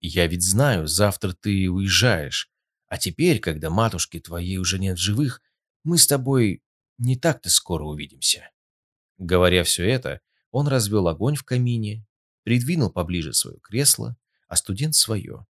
Я 0.00 0.26
ведь 0.26 0.42
знаю, 0.42 0.86
завтра 0.86 1.32
ты 1.32 1.68
уезжаешь. 1.68 2.50
А 2.86 2.98
теперь, 2.98 3.40
когда 3.40 3.70
матушки 3.70 4.20
твоей 4.20 4.58
уже 4.58 4.78
нет 4.78 4.98
живых, 4.98 5.42
мы 5.82 5.98
с 5.98 6.06
тобой 6.06 6.62
не 6.98 7.16
так-то 7.16 7.50
скоро 7.50 7.84
увидимся». 7.84 8.50
Говоря 9.18 9.64
все 9.64 9.88
это, 9.88 10.20
он 10.50 10.68
развел 10.68 11.08
огонь 11.08 11.36
в 11.36 11.42
камине, 11.42 12.06
придвинул 12.42 12.90
поближе 12.90 13.32
свое 13.32 13.58
кресло, 13.60 14.16
а 14.46 14.56
студент 14.56 14.94
свое. 14.94 15.46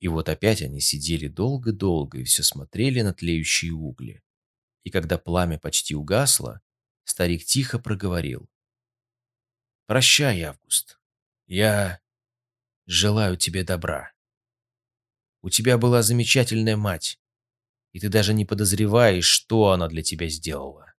И 0.00 0.08
вот 0.08 0.28
опять 0.28 0.62
они 0.62 0.80
сидели 0.80 1.28
долго-долго 1.28 2.18
и 2.18 2.24
все 2.24 2.42
смотрели 2.42 3.02
на 3.02 3.12
тлеющие 3.12 3.72
угли. 3.72 4.22
И 4.82 4.90
когда 4.90 5.18
пламя 5.18 5.58
почти 5.58 5.94
угасло, 5.94 6.60
старик 7.04 7.44
тихо 7.44 7.78
проговорил. 7.78 8.48
«Прощай, 9.86 10.40
Август. 10.42 10.98
Я 11.46 12.00
желаю 12.86 13.36
тебе 13.36 13.64
добра. 13.64 14.12
У 15.42 15.50
тебя 15.50 15.76
была 15.76 16.02
замечательная 16.02 16.76
мать, 16.78 17.20
и 17.92 18.00
ты 18.00 18.08
даже 18.08 18.32
не 18.32 18.46
подозреваешь, 18.46 19.26
что 19.26 19.72
она 19.72 19.88
для 19.88 20.02
тебя 20.02 20.28
сделала. 20.28 20.94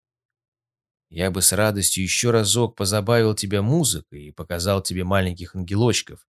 Я 1.09 1.31
бы 1.31 1.41
с 1.41 1.53
радостью 1.53 2.03
еще 2.03 2.31
разок 2.31 2.77
позабавил 2.77 3.35
тебя 3.35 3.63
музыкой 3.63 4.25
и 4.25 4.33
показал 4.33 4.83
тебе 4.83 5.03
маленьких 5.05 5.55
ангелочков, 5.57 6.29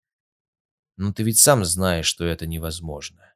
но 0.97 1.13
ты 1.13 1.23
ведь 1.23 1.39
сам 1.39 1.65
знаешь, 1.65 2.07
что 2.07 2.25
это 2.25 2.47
невозможно. 2.47 3.35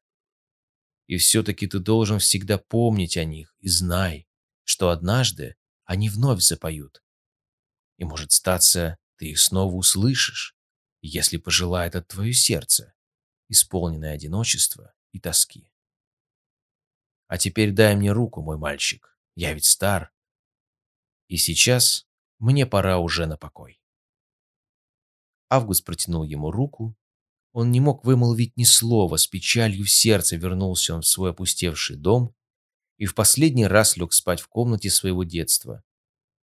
И 1.07 1.17
все-таки 1.17 1.67
ты 1.67 1.79
должен 1.79 2.19
всегда 2.19 2.59
помнить 2.59 3.17
о 3.17 3.25
них 3.25 3.55
и 3.61 3.69
знай, 3.69 4.29
что 4.65 4.91
однажды 4.91 5.57
они 5.85 6.11
вновь 6.11 6.43
запоют. 6.43 7.03
И, 7.97 8.05
может 8.05 8.33
статься, 8.33 8.99
ты 9.17 9.31
их 9.31 9.39
снова 9.39 9.75
услышишь 9.75 10.57
если 11.07 11.37
пожелает 11.37 11.95
от 11.97 12.09
твое 12.09 12.33
сердце, 12.33 12.95
исполненное 13.49 14.13
одиночества 14.13 14.95
и 15.13 15.21
тоски. 15.21 15.71
А 17.29 17.39
теперь 17.39 17.73
дай 17.73 17.97
мне 17.97 18.13
руку, 18.13 18.43
мой 18.43 18.57
мальчик, 18.57 19.17
я 19.35 19.53
ведь 19.53 19.65
стар. 19.65 20.13
И 21.29 21.37
сейчас 21.37 22.07
мне 22.39 22.67
пора 22.67 22.99
уже 22.99 23.27
на 23.27 23.37
покой. 23.37 23.81
Август 25.49 25.85
протянул 25.85 26.25
ему 26.25 26.51
руку. 26.51 26.97
Он 27.53 27.71
не 27.71 27.81
мог 27.81 28.05
вымолвить 28.05 28.57
ни 28.57 28.65
слова, 28.65 29.17
с 29.17 29.27
печалью 29.27 29.85
в 29.85 29.91
сердце 29.91 30.37
вернулся 30.37 30.95
он 30.95 31.03
в 31.03 31.07
свой 31.07 31.31
опустевший 31.31 31.97
дом 31.97 32.35
и 32.99 33.07
в 33.07 33.15
последний 33.15 33.67
раз 33.67 33.97
лег 33.97 34.13
спать 34.13 34.41
в 34.41 34.49
комнате 34.49 34.91
своего 34.91 35.25
детства. 35.25 35.83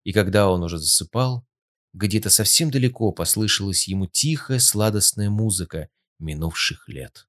И 0.05 0.13
когда 0.13 0.51
он 0.51 0.63
уже 0.63 0.79
засыпал, 0.79 1.47
где-то 1.93 2.31
совсем 2.31 2.71
далеко 2.71 3.13
послышалась 3.13 3.89
ему 3.89 4.07
тихая 4.07 4.59
сладостная 4.59 5.31
музыка 5.31 5.89
минувших 6.19 6.89
лет. 6.89 7.29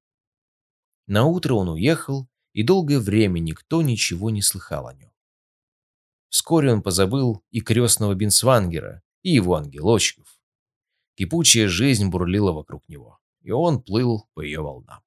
На 1.07 1.25
утро 1.25 1.55
он 1.55 1.69
уехал, 1.69 2.27
и 2.53 2.63
долгое 2.63 2.99
время 2.99 3.39
никто 3.39 3.81
ничего 3.81 4.29
не 4.29 4.41
слыхал 4.41 4.87
о 4.87 4.93
нем. 4.93 5.11
Вскоре 6.29 6.71
он 6.71 6.81
позабыл 6.81 7.43
и 7.49 7.61
крестного 7.61 8.13
Бенсвангера, 8.13 9.01
и 9.21 9.31
его 9.31 9.55
ангелочков. 9.55 10.39
Кипучая 11.15 11.67
жизнь 11.67 12.07
бурлила 12.07 12.51
вокруг 12.51 12.87
него, 12.87 13.19
и 13.41 13.51
он 13.51 13.81
плыл 13.81 14.27
по 14.33 14.41
ее 14.41 14.61
волнам. 14.61 15.03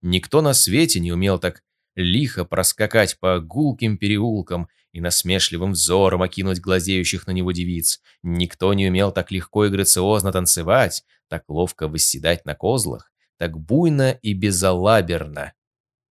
Никто 0.00 0.42
на 0.42 0.54
свете 0.54 1.00
не 1.00 1.12
умел 1.12 1.38
так 1.38 1.62
лихо 1.94 2.44
проскакать 2.44 3.18
по 3.18 3.40
гулким 3.40 3.98
переулкам 3.98 4.68
и 4.92 5.00
насмешливым 5.00 5.72
взором 5.72 6.22
окинуть 6.22 6.60
глазеющих 6.60 7.26
на 7.26 7.32
него 7.32 7.52
девиц. 7.52 8.00
Никто 8.22 8.72
не 8.74 8.88
умел 8.88 9.10
так 9.10 9.30
легко 9.30 9.64
и 9.66 9.70
грациозно 9.70 10.32
танцевать, 10.32 11.04
так 11.28 11.44
ловко 11.48 11.88
восседать 11.88 12.44
на 12.44 12.54
козлах, 12.54 13.10
так 13.38 13.58
буйно 13.58 14.12
и 14.22 14.34
безалаберно 14.34 15.54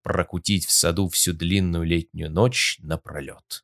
прокутить 0.04 0.66
в 0.66 0.72
саду 0.72 1.10
всю 1.10 1.34
длинную 1.34 1.84
летнюю 1.84 2.32
ночь 2.32 2.78
напролет. 2.82 3.64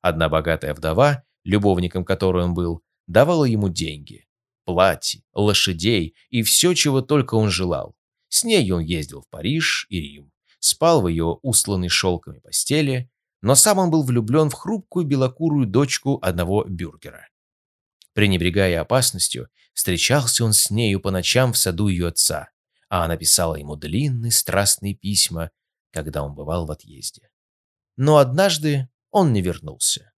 Одна 0.00 0.28
богатая 0.28 0.74
вдова, 0.74 1.24
любовником 1.44 2.04
которой 2.04 2.44
он 2.44 2.54
был, 2.54 2.82
давала 3.06 3.44
ему 3.44 3.68
деньги, 3.68 4.26
платье, 4.64 5.22
лошадей 5.32 6.14
и 6.30 6.42
все, 6.42 6.74
чего 6.74 7.00
только 7.00 7.34
он 7.34 7.50
желал. 7.50 7.96
С 8.28 8.44
ней 8.44 8.70
он 8.70 8.80
ездил 8.80 9.22
в 9.22 9.28
Париж 9.28 9.86
и 9.90 10.00
Рим, 10.00 10.32
спал 10.58 11.02
в 11.02 11.08
ее 11.08 11.38
устланной 11.42 11.88
шелками 11.88 12.38
постели, 12.38 13.10
но 13.44 13.54
сам 13.54 13.78
он 13.78 13.90
был 13.90 14.04
влюблен 14.04 14.48
в 14.48 14.54
хрупкую 14.54 15.04
белокурую 15.04 15.66
дочку 15.66 16.18
одного 16.22 16.64
бюргера. 16.64 17.28
Пренебрегая 18.14 18.80
опасностью, 18.80 19.50
встречался 19.74 20.46
он 20.46 20.54
с 20.54 20.70
нею 20.70 20.98
по 20.98 21.10
ночам 21.10 21.52
в 21.52 21.58
саду 21.58 21.88
ее 21.88 22.08
отца, 22.08 22.48
а 22.88 23.04
она 23.04 23.18
писала 23.18 23.56
ему 23.56 23.76
длинные 23.76 24.32
страстные 24.32 24.94
письма, 24.94 25.50
когда 25.92 26.22
он 26.22 26.34
бывал 26.34 26.64
в 26.64 26.70
отъезде. 26.70 27.28
Но 27.98 28.16
однажды 28.16 28.88
он 29.10 29.34
не 29.34 29.42
вернулся. 29.42 30.12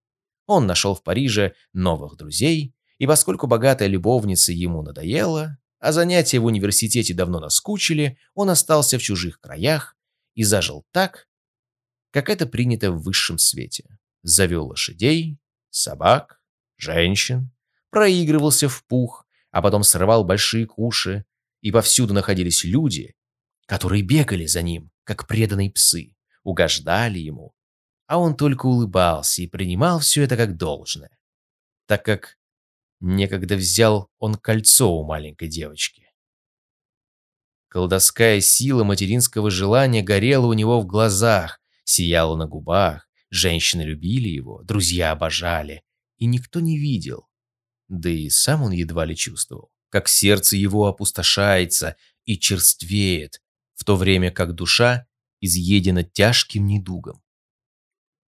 Он 0.45 0.65
нашел 0.65 0.95
в 0.95 1.03
Париже 1.03 1.53
новых 1.73 2.15
друзей, 2.15 2.73
и 2.97 3.07
поскольку 3.07 3.45
богатая 3.45 3.89
любовница 3.89 4.53
ему 4.53 4.83
надоела, 4.83 5.57
а 5.79 5.91
занятия 5.91 6.39
в 6.39 6.45
университете 6.45 7.13
давно 7.13 7.41
наскучили, 7.41 8.17
он 8.35 8.49
остался 8.49 8.97
в 8.97 9.01
чужих 9.01 9.41
краях 9.41 9.97
и 10.33 10.43
зажил 10.43 10.85
так, 10.93 11.26
как 12.11 12.29
это 12.29 12.45
принято 12.45 12.91
в 12.91 13.01
высшем 13.01 13.37
свете. 13.37 13.99
Завел 14.23 14.67
лошадей, 14.67 15.39
собак, 15.69 16.41
женщин, 16.77 17.51
проигрывался 17.89 18.69
в 18.69 18.85
пух, 18.85 19.25
а 19.51 19.61
потом 19.61 19.83
срывал 19.83 20.23
большие 20.23 20.65
куши, 20.65 21.25
и 21.61 21.71
повсюду 21.71 22.13
находились 22.13 22.63
люди, 22.63 23.15
которые 23.65 24.03
бегали 24.03 24.45
за 24.45 24.61
ним, 24.61 24.91
как 25.03 25.27
преданные 25.27 25.71
псы, 25.71 26.15
угождали 26.43 27.19
ему, 27.19 27.53
а 28.07 28.19
он 28.19 28.35
только 28.35 28.65
улыбался 28.65 29.41
и 29.41 29.47
принимал 29.47 29.99
все 29.99 30.23
это 30.23 30.37
как 30.37 30.57
должное, 30.57 31.17
так 31.85 32.05
как 32.05 32.37
некогда 32.99 33.55
взял 33.55 34.09
он 34.17 34.35
кольцо 34.35 34.91
у 34.91 35.03
маленькой 35.03 35.49
девочки. 35.49 36.09
Колдовская 37.67 38.39
сила 38.39 38.83
материнского 38.83 39.51
желания 39.51 40.01
горела 40.01 40.45
у 40.45 40.53
него 40.53 40.79
в 40.79 40.85
глазах, 40.85 41.59
сияло 41.87 42.35
на 42.35 42.45
губах, 42.45 43.07
женщины 43.29 43.81
любили 43.81 44.27
его, 44.27 44.61
друзья 44.63 45.11
обожали, 45.11 45.83
и 46.17 46.25
никто 46.25 46.59
не 46.59 46.77
видел. 46.77 47.27
Да 47.87 48.09
и 48.09 48.29
сам 48.29 48.63
он 48.63 48.71
едва 48.71 49.05
ли 49.05 49.15
чувствовал, 49.15 49.71
как 49.89 50.09
сердце 50.09 50.57
его 50.57 50.87
опустошается 50.87 51.95
и 52.25 52.37
черствеет, 52.37 53.41
в 53.75 53.85
то 53.85 53.95
время 53.95 54.31
как 54.31 54.53
душа 54.53 55.07
изъедена 55.39 56.03
тяжким 56.03 56.65
недугом. 56.65 57.23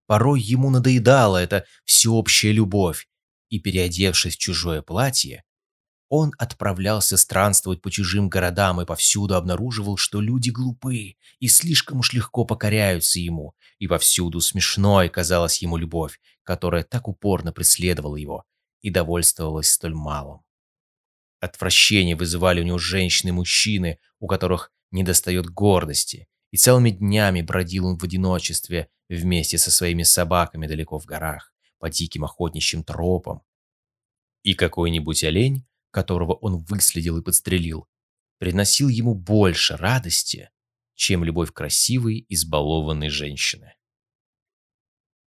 Порой 0.07 0.41
ему 0.41 0.71
надоедала 0.71 1.39
эта 1.39 1.65
всеобщая 1.85 2.53
любовь, 2.53 3.09
и, 3.49 3.59
переодевшись 3.59 4.35
в 4.35 4.39
чужое 4.39 4.83
платье, 4.83 5.45
он 6.09 6.33
отправлялся 6.39 7.17
странствовать 7.17 7.83
по 7.83 7.91
чужим 7.91 8.29
городам 8.29 8.81
и 8.81 8.87
повсюду 8.87 9.35
обнаруживал, 9.35 9.97
что 9.97 10.21
люди 10.21 10.51
глупы 10.51 11.17
и 11.41 11.49
слишком 11.49 11.99
уж 11.99 12.13
легко 12.13 12.45
покоряются 12.45 13.19
ему, 13.19 13.55
и 13.79 13.89
повсюду 13.89 14.41
смешной 14.41 15.09
казалась 15.09 15.61
ему 15.63 15.77
любовь, 15.77 16.21
которая 16.45 16.85
так 16.85 17.09
упорно 17.09 17.53
преследовала 17.53 18.17
его 18.17 18.45
и 18.83 18.91
довольствовалась 18.91 19.71
столь 19.71 19.95
малым. 19.95 20.43
Отвращение 21.41 22.17
вызывали 22.17 22.61
у 22.61 22.65
него 22.65 22.79
женщины 22.79 23.31
и 23.31 23.33
мужчины, 23.33 23.99
у 24.21 24.29
которых 24.29 24.73
недостает 24.93 25.47
гордости, 25.47 26.29
и 26.53 26.57
целыми 26.57 26.91
днями 26.91 27.43
бродил 27.43 27.87
он 27.87 27.99
в 27.99 28.05
одиночестве 28.05 28.89
вместе 29.09 29.59
со 29.59 29.71
своими 29.71 30.05
собаками 30.05 30.69
далеко 30.69 30.99
в 30.99 31.05
горах, 31.05 31.53
по 31.79 31.91
диким 31.91 32.25
охотничьим 32.25 32.85
тропам. 32.85 33.43
И 34.43 34.55
какой-нибудь 34.55 35.25
олень 35.25 35.67
которого 35.91 36.35
он 36.35 36.59
выследил 36.65 37.19
и 37.19 37.23
подстрелил, 37.23 37.89
приносил 38.39 38.89
ему 38.89 39.15
больше 39.15 39.77
радости, 39.77 40.51
чем 40.95 41.25
любовь 41.25 41.53
красивой, 41.53 42.25
избалованной 42.29 43.09
женщины. 43.09 43.75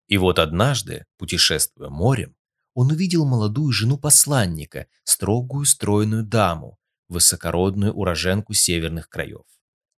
И 0.07 0.17
вот 0.17 0.39
однажды, 0.39 1.05
путешествуя 1.17 1.89
морем, 1.89 2.35
он 2.73 2.91
увидел 2.91 3.25
молодую 3.25 3.71
жену 3.71 3.97
посланника, 3.97 4.87
строгую 5.03 5.65
стройную 5.65 6.23
даму, 6.23 6.79
высокородную 7.07 7.93
уроженку 7.93 8.53
северных 8.53 9.09
краев. 9.09 9.45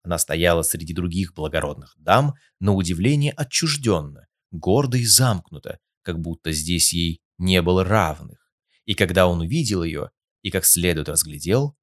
Она 0.04 0.18
стояла 0.18 0.64
среди 0.64 0.94
других 0.94 1.34
благородных 1.34 1.94
дам, 1.98 2.34
на 2.60 2.74
удивление 2.74 3.32
отчужденно, 3.34 4.28
гордо 4.52 4.98
и 4.98 5.06
замкнуто, 5.06 5.80
как 6.02 6.20
будто 6.20 6.52
здесь 6.52 6.92
ей 6.92 7.22
не 7.38 7.62
было 7.62 7.84
равных. 7.84 8.52
И 8.86 8.96
когда 8.96 9.28
он 9.28 9.42
увидел 9.42 9.84
ее, 9.84 10.10
и 10.42 10.52
как 10.52 10.66
следует 10.66 11.10
разглядел, 11.10 11.78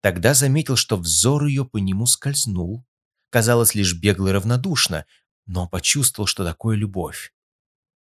тогда 0.00 0.34
заметил, 0.34 0.76
что 0.76 0.96
взор 0.96 1.46
ее 1.46 1.64
по 1.64 1.78
нему 1.78 2.06
скользнул, 2.06 2.84
казалось 3.30 3.74
лишь 3.74 3.94
бегло 3.94 4.32
равнодушно, 4.32 5.06
но 5.46 5.68
почувствовал, 5.68 6.26
что 6.26 6.44
такое 6.44 6.76
любовь. 6.76 7.32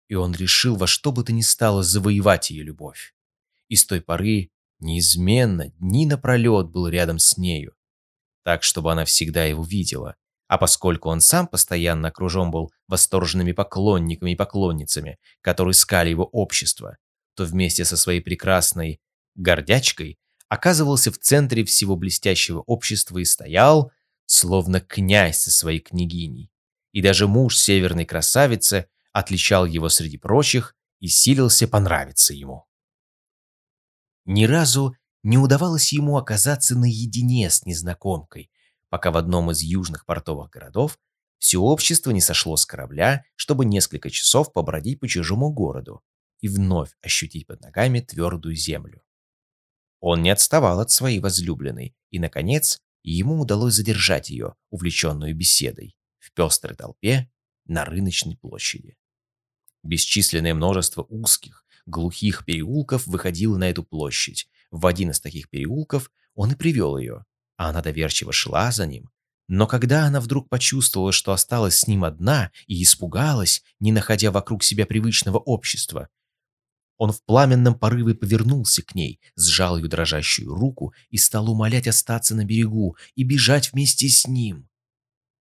И 0.08 0.14
он 0.14 0.34
решил 0.34 0.76
во 0.76 0.86
что 0.86 1.12
бы 1.12 1.24
то 1.24 1.32
ни 1.32 1.42
стало 1.42 1.82
завоевать 1.82 2.50
ее 2.50 2.62
любовь. 2.62 3.14
И 3.68 3.76
с 3.76 3.84
той 3.84 4.00
поры 4.00 4.50
неизменно, 4.78 5.68
дни 5.78 6.06
напролет 6.06 6.68
был 6.68 6.88
рядом 6.88 7.18
с 7.18 7.36
нею, 7.36 7.74
так, 8.44 8.62
чтобы 8.62 8.92
она 8.92 9.04
всегда 9.04 9.44
его 9.44 9.64
видела. 9.64 10.16
А 10.48 10.58
поскольку 10.58 11.08
он 11.08 11.20
сам 11.20 11.48
постоянно 11.48 12.08
окружен 12.08 12.52
был 12.52 12.70
восторженными 12.86 13.50
поклонниками 13.50 14.32
и 14.32 14.36
поклонницами, 14.36 15.18
которые 15.40 15.72
искали 15.72 16.10
его 16.10 16.24
общество, 16.24 16.98
то 17.34 17.44
вместе 17.44 17.84
со 17.84 17.96
своей 17.96 18.20
прекрасной 18.20 19.00
гордячкой, 19.36 20.18
оказывался 20.48 21.10
в 21.10 21.18
центре 21.18 21.64
всего 21.64 21.96
блестящего 21.96 22.60
общества 22.60 23.18
и 23.18 23.24
стоял, 23.24 23.92
словно 24.26 24.80
князь 24.80 25.40
со 25.40 25.50
своей 25.50 25.80
княгиней. 25.80 26.50
И 26.92 27.02
даже 27.02 27.28
муж 27.28 27.56
северной 27.56 28.04
красавицы 28.04 28.86
отличал 29.12 29.66
его 29.66 29.88
среди 29.88 30.18
прочих 30.18 30.74
и 31.00 31.08
силился 31.08 31.68
понравиться 31.68 32.34
ему. 32.34 32.66
Ни 34.24 34.44
разу 34.44 34.96
не 35.22 35.38
удавалось 35.38 35.92
ему 35.92 36.16
оказаться 36.16 36.76
наедине 36.76 37.50
с 37.50 37.64
незнакомкой, 37.64 38.50
пока 38.88 39.10
в 39.10 39.16
одном 39.16 39.50
из 39.50 39.62
южных 39.62 40.06
портовых 40.06 40.50
городов 40.50 40.98
все 41.38 41.58
общество 41.58 42.10
не 42.10 42.20
сошло 42.20 42.56
с 42.56 42.64
корабля, 42.64 43.24
чтобы 43.36 43.64
несколько 43.64 44.10
часов 44.10 44.52
побродить 44.52 45.00
по 45.00 45.08
чужому 45.08 45.52
городу 45.52 46.02
и 46.40 46.48
вновь 46.48 46.90
ощутить 47.02 47.46
под 47.46 47.60
ногами 47.60 48.00
твердую 48.00 48.56
землю. 48.56 49.02
Он 50.08 50.22
не 50.22 50.30
отставал 50.30 50.78
от 50.78 50.92
своей 50.92 51.18
возлюбленной, 51.18 51.92
и, 52.12 52.20
наконец, 52.20 52.80
ему 53.02 53.40
удалось 53.40 53.74
задержать 53.74 54.30
ее, 54.30 54.54
увлеченную 54.70 55.34
беседой, 55.34 55.96
в 56.20 56.30
пестрой 56.30 56.76
толпе 56.76 57.28
на 57.64 57.84
рыночной 57.84 58.36
площади. 58.36 58.96
Бесчисленное 59.82 60.54
множество 60.54 61.04
узких, 61.08 61.64
глухих 61.86 62.44
переулков 62.44 63.08
выходило 63.08 63.56
на 63.56 63.68
эту 63.68 63.82
площадь. 63.82 64.48
В 64.70 64.86
один 64.86 65.10
из 65.10 65.18
таких 65.18 65.50
переулков 65.50 66.12
он 66.36 66.52
и 66.52 66.54
привел 66.54 66.98
ее, 66.98 67.24
а 67.56 67.70
она 67.70 67.82
доверчиво 67.82 68.32
шла 68.32 68.70
за 68.70 68.86
ним. 68.86 69.10
Но 69.48 69.66
когда 69.66 70.04
она 70.04 70.20
вдруг 70.20 70.48
почувствовала, 70.48 71.10
что 71.10 71.32
осталась 71.32 71.80
с 71.80 71.88
ним 71.88 72.04
одна, 72.04 72.52
и 72.68 72.80
испугалась, 72.80 73.64
не 73.80 73.90
находя 73.90 74.30
вокруг 74.30 74.62
себя 74.62 74.86
привычного 74.86 75.38
общества, 75.38 76.10
он 76.98 77.12
в 77.12 77.22
пламенном 77.24 77.78
порыве 77.78 78.14
повернулся 78.14 78.82
к 78.82 78.94
ней, 78.94 79.20
сжал 79.36 79.76
ее 79.76 79.88
дрожащую 79.88 80.54
руку 80.54 80.94
и 81.10 81.18
стал 81.18 81.50
умолять 81.50 81.86
остаться 81.86 82.34
на 82.34 82.44
берегу 82.44 82.96
и 83.14 83.22
бежать 83.22 83.72
вместе 83.72 84.08
с 84.08 84.26
ним. 84.26 84.68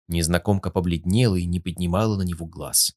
Незнакомка 0.08 0.70
побледнела 0.70 1.36
и 1.36 1.46
не 1.46 1.60
поднимала 1.60 2.18
на 2.18 2.24
него 2.24 2.46
глаз. 2.46 2.96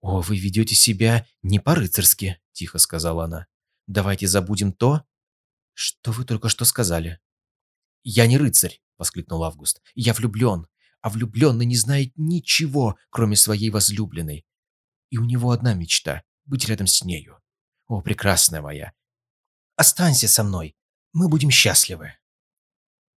«О, 0.00 0.20
вы 0.20 0.38
ведете 0.38 0.74
себя 0.74 1.26
не 1.42 1.58
по-рыцарски»,— 1.58 2.40
тихо 2.52 2.78
сказала 2.78 3.24
она. 3.24 3.46
«Давайте 3.86 4.26
забудем 4.28 4.72
то, 4.72 5.04
что 5.72 6.12
вы 6.12 6.24
только 6.24 6.48
что 6.48 6.64
сказали». 6.64 7.20
«Я 8.02 8.26
не 8.26 8.38
рыцарь»,— 8.38 8.80
воскликнул 8.98 9.44
Август. 9.44 9.82
«Я 9.94 10.12
влюблен, 10.14 10.66
а 11.00 11.10
влюбленный 11.10 11.66
не 11.66 11.76
знает 11.76 12.12
ничего, 12.16 12.96
кроме 13.10 13.34
своей 13.36 13.70
возлюбленной. 13.70 14.46
И 15.10 15.18
у 15.18 15.24
него 15.24 15.50
одна 15.50 15.74
мечта 15.74 16.22
быть 16.44 16.66
рядом 16.66 16.86
с 16.86 17.02
нею. 17.04 17.40
О, 17.86 18.00
прекрасная 18.00 18.62
моя! 18.62 18.92
Останься 19.76 20.28
со 20.28 20.44
мной, 20.44 20.76
мы 21.12 21.28
будем 21.28 21.50
счастливы!» 21.50 22.14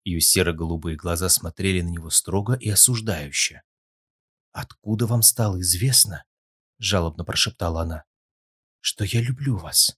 Ее 0.05 0.21
серо-голубые 0.21 0.97
глаза 0.97 1.29
смотрели 1.29 1.81
на 1.81 1.89
него 1.89 2.11
строго 2.11 2.55
и 2.55 2.69
осуждающе. 2.69 3.63
«Откуда 4.53 5.07
вам 5.07 5.23
стало 5.23 5.61
известно?»— 5.61 6.25
жалобно 6.79 7.25
прошептала 7.25 7.83
она. 7.83 8.05
«Что 8.81 9.05
я 9.05 9.21
люблю 9.21 9.57
вас. 9.57 9.97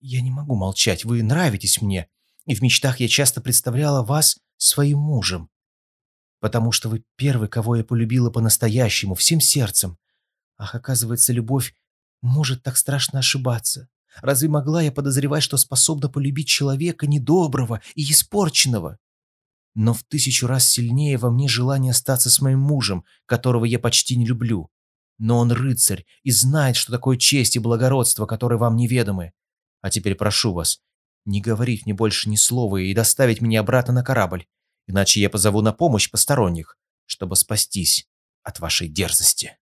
Я 0.00 0.22
не 0.22 0.30
могу 0.30 0.56
молчать, 0.56 1.04
вы 1.04 1.22
нравитесь 1.22 1.82
мне, 1.82 2.08
и 2.46 2.54
в 2.54 2.62
мечтах 2.62 3.00
я 3.00 3.08
часто 3.08 3.40
представляла 3.40 4.04
вас 4.04 4.38
своим 4.56 4.98
мужем, 4.98 5.50
потому 6.40 6.72
что 6.72 6.88
вы 6.88 7.04
первый, 7.16 7.48
кого 7.48 7.76
я 7.76 7.84
полюбила 7.84 8.30
по-настоящему, 8.30 9.14
всем 9.14 9.40
сердцем. 9.40 9.98
Ах, 10.56 10.74
оказывается, 10.74 11.32
любовь 11.32 11.74
может 12.26 12.62
так 12.62 12.76
страшно 12.76 13.20
ошибаться? 13.20 13.88
Разве 14.20 14.48
могла 14.48 14.82
я 14.82 14.92
подозревать, 14.92 15.42
что 15.42 15.56
способна 15.56 16.08
полюбить 16.08 16.48
человека 16.48 17.06
недоброго 17.06 17.82
и 17.94 18.10
испорченного? 18.10 18.98
Но 19.74 19.92
в 19.92 20.04
тысячу 20.04 20.46
раз 20.46 20.66
сильнее 20.66 21.18
во 21.18 21.30
мне 21.30 21.48
желание 21.48 21.90
остаться 21.90 22.30
с 22.30 22.40
моим 22.40 22.60
мужем, 22.60 23.04
которого 23.26 23.64
я 23.66 23.78
почти 23.78 24.16
не 24.16 24.26
люблю. 24.26 24.70
Но 25.18 25.38
он 25.38 25.52
рыцарь 25.52 26.06
и 26.22 26.30
знает, 26.30 26.76
что 26.76 26.92
такое 26.92 27.18
честь 27.18 27.56
и 27.56 27.60
благородство, 27.60 28.26
которые 28.26 28.58
вам 28.58 28.76
неведомы. 28.76 29.32
А 29.82 29.90
теперь 29.90 30.14
прошу 30.14 30.52
вас, 30.52 30.80
не 31.26 31.40
говорить 31.40 31.84
мне 31.84 31.94
больше 31.94 32.30
ни 32.30 32.36
слова 32.36 32.78
и 32.78 32.94
доставить 32.94 33.40
меня 33.40 33.60
обратно 33.60 33.92
на 33.92 34.02
корабль, 34.02 34.46
иначе 34.86 35.20
я 35.20 35.28
позову 35.28 35.60
на 35.60 35.72
помощь 35.72 36.10
посторонних, 36.10 36.78
чтобы 37.04 37.36
спастись 37.36 38.08
от 38.42 38.60
вашей 38.60 38.88
дерзости. 38.88 39.58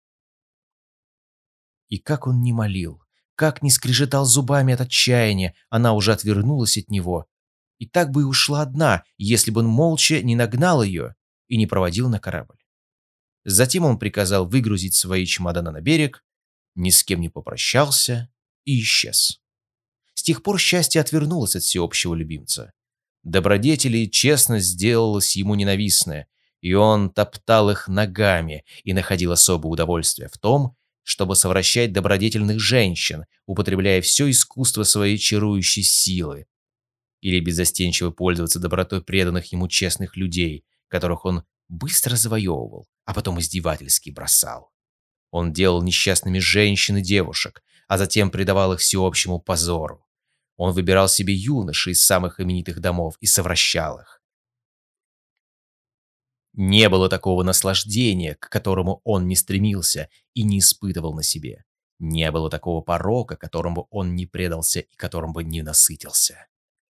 И 1.89 1.99
как 1.99 2.27
он 2.27 2.43
не 2.43 2.53
молил, 2.53 3.03
как 3.35 3.63
не 3.63 3.71
скрежетал 3.71 4.25
зубами 4.25 4.75
от 4.75 4.81
отчаяния, 4.81 5.55
она 5.69 5.93
уже 5.93 6.13
отвернулась 6.13 6.79
от 6.79 6.89
него. 6.89 7.27
И 7.79 7.87
так 7.87 8.11
бы 8.11 8.23
и 8.23 8.25
ушла 8.25 8.63
одна, 8.63 9.05
если 9.19 9.51
бы 9.51 9.61
он 9.61 9.67
молча 9.67 10.23
не 10.23 10.37
нагнал 10.37 10.83
ее 10.83 11.15
и 11.49 11.57
не 11.57 11.67
проводил 11.67 12.09
на 12.09 12.21
корабль. 12.21 12.59
Затем 13.45 13.85
он 13.85 13.99
приказал 13.99 14.47
выгрузить 14.47 14.95
свои 14.95 15.27
чемоданы 15.27 15.71
на 15.71 15.81
берег, 15.81 16.25
ни 16.75 16.91
с 16.91 17.05
кем 17.05 17.21
не 17.21 17.29
попрощался 17.29 18.31
и 18.65 18.81
исчез. 18.81 19.41
С 20.15 20.23
тех 20.23 20.43
пор 20.43 20.59
счастье 20.59 21.01
отвернулось 21.01 21.57
от 21.57 21.63
всеобщего 21.63 22.15
любимца. 22.15 22.73
Добродетели 23.23 23.99
и 23.99 24.11
честность 24.11 24.67
сделалась 24.67 25.37
ему 25.37 25.55
ненавистная, 25.55 26.29
и 26.61 26.73
он 26.73 27.11
топтал 27.11 27.71
их 27.71 27.89
ногами 27.89 28.65
и 28.85 28.95
находил 28.95 29.33
особое 29.33 29.71
удовольствие 29.71 30.29
в 30.29 30.39
том, 30.39 30.77
чтобы 31.05 31.37
совращать 31.37 31.93
добродетельных 31.93 32.59
женщин, 32.59 33.27
употребляя 33.47 34.01
все 34.01 34.29
искусство 34.29 34.83
своей 34.83 35.19
чарующей 35.19 35.83
силы. 35.83 36.47
Или 37.21 37.41
беззастенчиво 37.41 38.11
пользоваться 38.11 38.59
добротой 38.59 39.03
преданных 39.03 39.53
ему 39.53 39.69
честных 39.69 40.17
людей, 40.17 40.65
которых 40.89 41.25
он 41.25 41.45
быстро 41.69 42.17
завоевывал, 42.17 42.89
а 43.05 43.15
потом 43.15 43.39
издевательски 43.39 44.11
бросал. 44.11 44.73
Он 45.31 45.53
делал 45.53 45.83
несчастными 45.83 46.39
женщин 46.39 46.97
и 46.97 47.03
девушек, 47.03 47.63
а 47.87 47.99
затем 47.99 48.31
предавал 48.31 48.73
их 48.73 48.81
всеобщему 48.81 49.41
позору. 49.41 50.07
Он 50.57 50.73
выбирал 50.73 51.09
себе 51.09 51.35
юношей 51.35 51.93
из 51.93 52.05
самых 52.05 52.41
именитых 52.41 52.81
домов 52.81 53.17
и 53.21 53.27
совращал 53.27 54.01
их. 54.01 54.23
Не 56.57 56.89
было 56.89 57.09
такого 57.09 57.43
наслаждения, 57.43 58.37
к 58.37 58.49
которому 58.49 59.01
он 59.03 59.27
не 59.27 59.35
стремился 59.35 60.09
и 60.35 60.45
не 60.45 60.61
испытывал 60.61 61.13
на 61.13 61.25
себе. 61.25 61.65
Не 61.99 62.31
было 62.31 62.49
такого 62.49 62.81
порока, 62.81 63.37
которому 63.37 63.89
он 63.91 64.15
не 64.15 64.27
предался 64.27 64.81
и 64.81 64.97
которым 64.97 65.33
бы 65.33 65.43
не 65.43 65.63
насытился. 65.63 66.47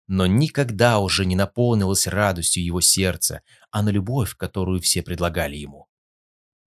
Но 0.08 0.28
никогда 0.28 1.00
уже 1.00 1.26
не 1.26 1.36
наполнилось 1.36 2.06
радостью 2.08 2.64
его 2.64 2.82
сердца, 2.82 3.42
а 3.72 3.82
на 3.82 3.90
любовь, 3.90 4.36
которую 4.36 4.80
все 4.80 5.02
предлагали 5.02 5.56
ему. 5.56 5.88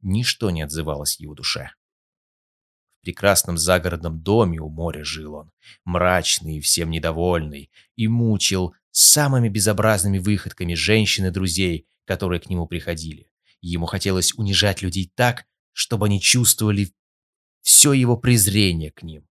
Ничто 0.02 0.50
не 0.50 0.62
отзывалось 0.62 1.20
его 1.20 1.34
душе. 1.34 1.70
В 3.00 3.04
прекрасном 3.04 3.56
загородном 3.56 4.20
доме 4.20 4.58
у 4.58 4.68
моря 4.68 5.04
жил 5.04 5.34
он, 5.34 5.52
мрачный 5.84 6.56
и 6.56 6.60
всем 6.60 6.90
недовольный, 6.90 7.70
и 7.96 8.08
мучил 8.08 8.74
самыми 8.90 9.48
безобразными 9.48 10.18
выходками 10.18 10.74
женщин 10.74 11.26
и 11.26 11.30
друзей, 11.30 11.86
которые 12.04 12.40
к 12.40 12.48
нему 12.48 12.66
приходили. 12.66 13.30
Ему 13.60 13.86
хотелось 13.86 14.32
унижать 14.34 14.82
людей 14.82 15.12
так, 15.14 15.44
чтобы 15.72 16.06
они 16.06 16.20
чувствовали 16.20 16.92
все 17.62 17.92
его 17.92 18.16
презрение 18.16 18.90
к 18.90 19.02
ним. 19.02 19.28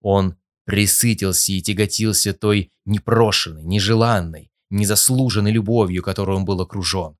Он 0.00 0.36
присытился 0.64 1.52
и 1.52 1.62
тяготился 1.62 2.34
той 2.34 2.72
непрошенной, 2.84 3.64
нежеланной, 3.64 4.50
незаслуженной 4.70 5.52
любовью, 5.52 6.02
которой 6.02 6.36
он 6.36 6.44
был 6.44 6.60
окружен. 6.60 7.16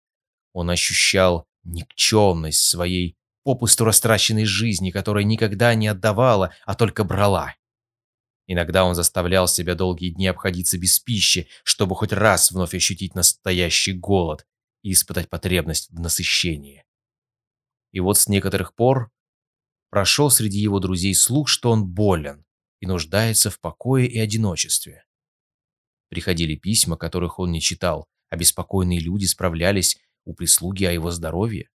Он 0.53 0.71
ощущал 0.71 1.47
никчемность 1.65 2.61
своей 2.61 3.17
попусту 3.45 3.85
растраченной 3.85 4.45
жизни, 4.45 4.91
которая 4.91 5.25
никогда 5.25 5.75
не 5.75 5.89
отдавала, 5.89 6.53
а 6.67 6.75
только 6.75 7.05
брала. 7.05 7.55
Иногда 8.49 8.85
он 8.85 8.95
заставлял 8.95 9.47
себя 9.47 9.75
долгие 9.77 10.11
дни 10.11 10.27
обходиться 10.27 10.79
без 10.79 10.99
пищи, 10.99 11.49
чтобы 11.63 11.95
хоть 11.95 12.13
раз 12.13 12.51
вновь 12.51 12.75
ощутить 12.75 13.15
настоящий 13.15 13.93
голод, 13.93 14.45
и 14.83 14.93
испытать 14.93 15.29
потребность 15.29 15.91
в 15.91 16.01
насыщении. 16.01 16.85
И 17.93 18.01
вот 18.01 18.19
с 18.19 18.29
некоторых 18.29 18.75
пор 18.75 19.11
прошел 19.91 20.31
среди 20.31 20.59
его 20.59 20.79
друзей 20.79 21.15
слух, 21.15 21.49
что 21.49 21.71
он 21.71 21.87
болен 21.87 22.45
и 22.81 22.87
нуждается 22.87 23.51
в 23.51 23.61
покое 23.61 24.07
и 24.07 24.19
одиночестве. 24.19 25.05
Приходили 26.09 26.55
письма, 26.55 26.97
которых 26.97 27.39
он 27.39 27.51
не 27.51 27.61
читал, 27.61 28.07
а 28.31 28.37
беспокойные 28.37 29.01
люди 29.01 29.27
справлялись 29.27 29.99
у 30.25 30.35
прислуги 30.35 30.85
о 30.85 30.93
его 30.93 31.11
здоровье. 31.11 31.69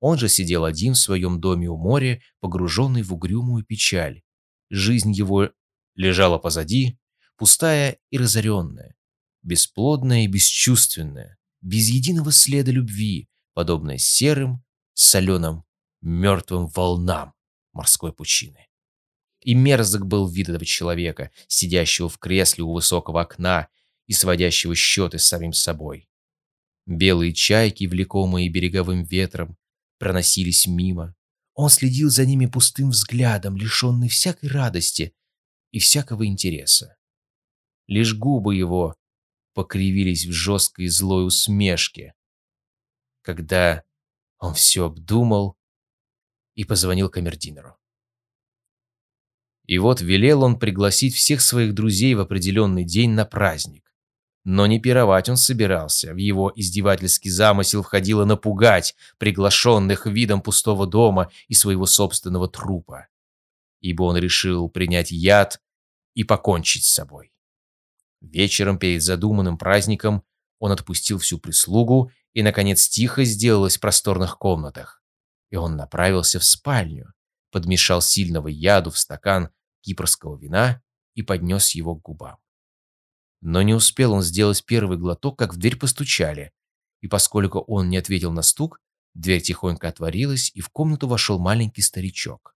Он 0.00 0.18
же 0.18 0.28
сидел 0.28 0.64
один 0.64 0.94
в 0.94 0.98
своем 0.98 1.40
доме 1.40 1.68
у 1.68 1.76
моря, 1.76 2.22
погруженный 2.40 3.02
в 3.02 3.12
угрюмую 3.12 3.64
печаль. 3.64 4.22
Жизнь 4.70 5.12
его 5.12 5.50
лежала 5.96 6.38
позади, 6.38 6.98
пустая 7.36 7.98
и 8.10 8.18
разоренная, 8.18 8.94
бесплодная 9.42 10.24
и 10.24 10.28
бесчувственная, 10.28 11.38
без 11.60 11.88
единого 11.88 12.32
следа 12.32 12.70
любви, 12.70 13.28
подобное 13.54 13.98
серым, 13.98 14.62
соленым, 14.94 15.64
мертвым 16.00 16.68
волнам 16.68 17.34
морской 17.72 18.12
пучины. 18.12 18.66
И 19.42 19.54
мерзок 19.54 20.06
был 20.06 20.28
вид 20.28 20.48
этого 20.48 20.64
человека, 20.64 21.30
сидящего 21.46 22.08
в 22.08 22.18
кресле 22.18 22.64
у 22.64 22.72
высокого 22.72 23.20
окна 23.20 23.68
и 24.06 24.12
сводящего 24.12 24.74
счеты 24.74 25.18
с 25.18 25.26
самим 25.26 25.52
собой. 25.52 26.08
Белые 26.86 27.32
чайки, 27.32 27.84
влекомые 27.84 28.48
береговым 28.48 29.04
ветром, 29.04 29.56
проносились 29.98 30.66
мимо. 30.66 31.14
Он 31.54 31.68
следил 31.68 32.10
за 32.10 32.26
ними 32.26 32.46
пустым 32.46 32.90
взглядом, 32.90 33.56
лишенный 33.56 34.08
всякой 34.08 34.48
радости 34.50 35.14
и 35.70 35.78
всякого 35.78 36.26
интереса. 36.26 36.96
Лишь 37.86 38.14
губы 38.14 38.54
его 38.54 38.96
покривились 39.54 40.26
в 40.26 40.32
жесткой 40.32 40.88
злой 40.88 41.26
усмешке, 41.26 42.14
когда 43.22 43.84
он 44.38 44.54
все 44.54 44.86
обдумал 44.86 45.56
и 46.54 46.64
позвонил 46.64 47.08
камердинеру. 47.08 47.76
И 49.66 49.78
вот 49.78 50.00
велел 50.00 50.44
он 50.44 50.58
пригласить 50.58 51.14
всех 51.14 51.40
своих 51.40 51.74
друзей 51.74 52.14
в 52.14 52.20
определенный 52.20 52.84
день 52.84 53.10
на 53.10 53.24
праздник. 53.24 53.92
Но 54.44 54.66
не 54.66 54.78
пировать 54.78 55.28
он 55.28 55.36
собирался. 55.36 56.14
В 56.14 56.18
его 56.18 56.52
издевательский 56.54 57.30
замысел 57.30 57.82
входило 57.82 58.24
напугать 58.24 58.94
приглашенных 59.18 60.06
видом 60.06 60.40
пустого 60.40 60.86
дома 60.86 61.32
и 61.48 61.54
своего 61.54 61.84
собственного 61.86 62.48
трупа. 62.48 63.08
Ибо 63.80 64.04
он 64.04 64.16
решил 64.16 64.68
принять 64.68 65.10
яд 65.10 65.60
и 66.14 66.24
покончить 66.24 66.84
с 66.84 66.92
собой. 66.92 67.32
Вечером 68.20 68.78
перед 68.78 69.02
задуманным 69.02 69.58
праздником 69.58 70.24
он 70.58 70.72
отпустил 70.72 71.18
всю 71.18 71.38
прислугу 71.38 72.10
и, 72.32 72.42
наконец, 72.42 72.88
тихо 72.88 73.24
сделалось 73.24 73.76
в 73.76 73.80
просторных 73.80 74.38
комнатах. 74.38 75.02
И 75.50 75.56
он 75.56 75.76
направился 75.76 76.38
в 76.40 76.44
спальню, 76.44 77.12
подмешал 77.52 78.02
сильного 78.02 78.48
яду 78.48 78.90
в 78.90 78.98
стакан 78.98 79.50
кипрского 79.82 80.36
вина 80.36 80.82
и 81.14 81.22
поднес 81.22 81.74
его 81.74 81.94
к 81.94 82.02
губам. 82.02 82.38
Но 83.40 83.62
не 83.62 83.74
успел 83.74 84.12
он 84.12 84.22
сделать 84.22 84.64
первый 84.64 84.98
глоток, 84.98 85.38
как 85.38 85.54
в 85.54 85.58
дверь 85.58 85.76
постучали, 85.76 86.52
и 87.00 87.08
поскольку 87.08 87.60
он 87.60 87.88
не 87.88 87.98
ответил 87.98 88.32
на 88.32 88.42
стук, 88.42 88.80
дверь 89.14 89.40
тихонько 89.40 89.88
отворилась, 89.88 90.50
и 90.54 90.60
в 90.60 90.70
комнату 90.70 91.06
вошел 91.06 91.38
маленький 91.38 91.82
старичок. 91.82 92.55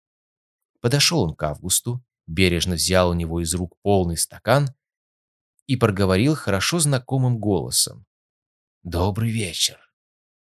Подошел 0.81 1.23
он 1.23 1.35
к 1.35 1.43
Августу, 1.43 2.05
бережно 2.27 2.75
взял 2.75 3.11
у 3.11 3.15
него 3.15 3.41
из 3.41 3.55
рук 3.55 3.77
полный 3.83 4.17
стакан 4.17 4.75
и 5.67 5.77
проговорил 5.77 6.35
хорошо 6.35 6.79
знакомым 6.79 7.39
голосом. 7.39 8.07
«Добрый 8.83 9.31
вечер. 9.31 9.79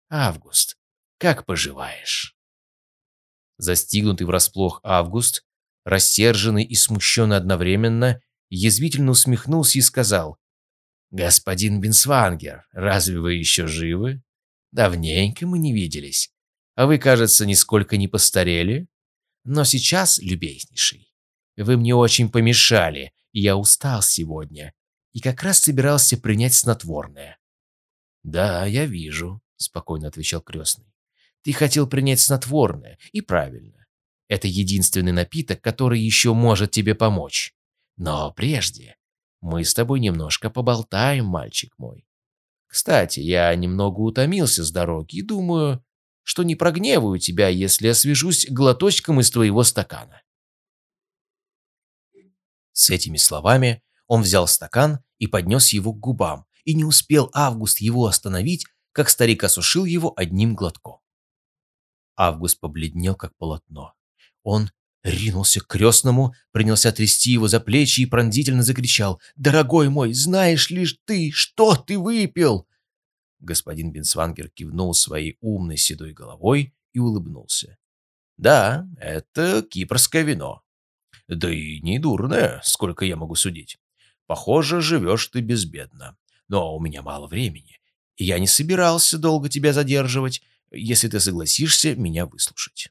Август, 0.08 0.78
как 1.18 1.46
поживаешь?» 1.46 2.36
Застигнутый 3.58 4.26
врасплох 4.26 4.80
Август, 4.82 5.44
рассерженный 5.84 6.64
и 6.64 6.74
смущенный 6.74 7.36
одновременно, 7.36 8.20
язвительно 8.50 9.12
усмехнулся 9.12 9.78
и 9.78 9.82
сказал, 9.82 10.38
«Господин 11.10 11.80
Бенсвангер, 11.80 12.66
разве 12.72 13.18
вы 13.18 13.34
еще 13.34 13.66
живы? 13.66 14.22
Давненько 14.72 15.46
мы 15.46 15.58
не 15.58 15.72
виделись, 15.72 16.32
а 16.74 16.86
вы, 16.86 16.98
кажется, 16.98 17.46
нисколько 17.46 17.96
не 17.96 18.08
постарели. 18.08 18.88
Но 19.48 19.62
сейчас, 19.62 20.18
любезнейший, 20.18 21.12
вы 21.56 21.76
мне 21.76 21.94
очень 21.94 22.28
помешали, 22.28 23.12
и 23.30 23.40
я 23.40 23.56
устал 23.56 24.02
сегодня, 24.02 24.74
и 25.12 25.20
как 25.20 25.44
раз 25.44 25.60
собирался 25.60 26.16
принять 26.16 26.54
снотворное. 26.54 27.38
«Да, 28.24 28.66
я 28.66 28.86
вижу»,— 28.86 29.40
спокойно 29.56 30.08
отвечал 30.08 30.40
крестный. 30.40 30.92
«Ты 31.42 31.52
хотел 31.52 31.86
принять 31.86 32.18
снотворное, 32.18 32.98
и 33.12 33.20
правильно. 33.20 33.86
Это 34.26 34.48
единственный 34.48 35.12
напиток, 35.12 35.60
который 35.60 36.00
еще 36.00 36.34
может 36.34 36.72
тебе 36.72 36.96
помочь. 36.96 37.54
Но 37.96 38.32
прежде 38.32 38.96
мы 39.40 39.64
с 39.64 39.74
тобой 39.74 40.00
немножко 40.00 40.50
поболтаем, 40.50 41.26
мальчик 41.26 41.72
мой. 41.78 42.04
Кстати, 42.66 43.20
я 43.20 43.54
немного 43.54 44.00
утомился 44.00 44.64
с 44.64 44.72
дороги 44.72 45.18
и 45.18 45.22
думаю, 45.22 45.84
что 46.26 46.42
не 46.42 46.56
прогневаю 46.56 47.20
тебя, 47.20 47.46
если 47.46 47.86
освежусь 47.86 48.46
глоточком 48.50 49.20
из 49.20 49.30
твоего 49.30 49.62
стакана». 49.62 50.22
С 52.72 52.90
этими 52.90 53.16
словами 53.16 53.80
он 54.08 54.22
взял 54.22 54.48
стакан 54.48 54.98
и 55.18 55.28
поднес 55.28 55.72
его 55.72 55.92
к 55.92 56.00
губам, 56.00 56.44
и 56.64 56.74
не 56.74 56.84
успел 56.84 57.30
Август 57.32 57.80
его 57.80 58.06
остановить, 58.06 58.66
как 58.90 59.08
старик 59.08 59.44
осушил 59.44 59.84
его 59.84 60.12
одним 60.16 60.56
глотком. 60.56 60.98
Август 62.16 62.58
побледнел, 62.58 63.14
как 63.14 63.36
полотно. 63.36 63.94
Он 64.42 64.70
ринулся 65.04 65.60
к 65.60 65.68
крестному, 65.68 66.34
принялся 66.50 66.90
трясти 66.90 67.30
его 67.30 67.46
за 67.46 67.60
плечи 67.60 68.00
и 68.00 68.06
пронзительно 68.06 68.64
закричал 68.64 69.20
«Дорогой 69.36 69.90
мой, 69.90 70.12
знаешь 70.12 70.70
ли 70.70 70.86
ты, 71.04 71.30
что 71.30 71.76
ты 71.76 71.96
выпил?» 71.96 72.65
Господин 73.46 73.92
Бенсвангер 73.92 74.50
кивнул 74.50 74.92
своей 74.92 75.38
умной 75.40 75.76
седой 75.76 76.12
головой 76.12 76.74
и 76.92 76.98
улыбнулся. 76.98 77.78
«Да, 78.36 78.88
это 78.98 79.62
кипрское 79.62 80.24
вино. 80.24 80.62
Да 81.28 81.48
и 81.48 81.80
не 81.80 82.00
дурное, 82.00 82.60
сколько 82.64 83.04
я 83.04 83.14
могу 83.14 83.36
судить. 83.36 83.78
Похоже, 84.26 84.80
живешь 84.80 85.28
ты 85.28 85.40
безбедно. 85.40 86.16
Но 86.48 86.76
у 86.76 86.80
меня 86.80 87.02
мало 87.02 87.28
времени, 87.28 87.78
и 88.16 88.24
я 88.24 88.40
не 88.40 88.48
собирался 88.48 89.16
долго 89.16 89.48
тебя 89.48 89.72
задерживать, 89.72 90.42
если 90.72 91.08
ты 91.08 91.20
согласишься 91.20 91.94
меня 91.94 92.26
выслушать». 92.26 92.88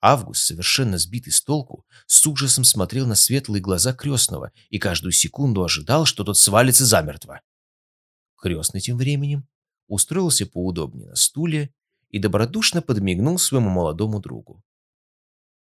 Август, 0.00 0.42
совершенно 0.46 0.98
сбитый 0.98 1.32
с 1.32 1.42
толку, 1.42 1.84
с 2.06 2.24
ужасом 2.28 2.62
смотрел 2.62 3.08
на 3.08 3.16
светлые 3.16 3.60
глаза 3.60 3.92
крестного 3.92 4.52
и 4.70 4.78
каждую 4.78 5.10
секунду 5.10 5.64
ожидал, 5.64 6.04
что 6.06 6.22
тот 6.22 6.38
свалится 6.38 6.86
замертво. 6.86 7.40
Крестный 8.36 8.80
тем 8.80 8.96
временем 8.96 9.48
устроился 9.88 10.46
поудобнее 10.46 11.08
на 11.08 11.16
стуле 11.16 11.74
и 12.10 12.18
добродушно 12.18 12.82
подмигнул 12.82 13.38
своему 13.38 13.70
молодому 13.70 14.20
другу. 14.20 14.62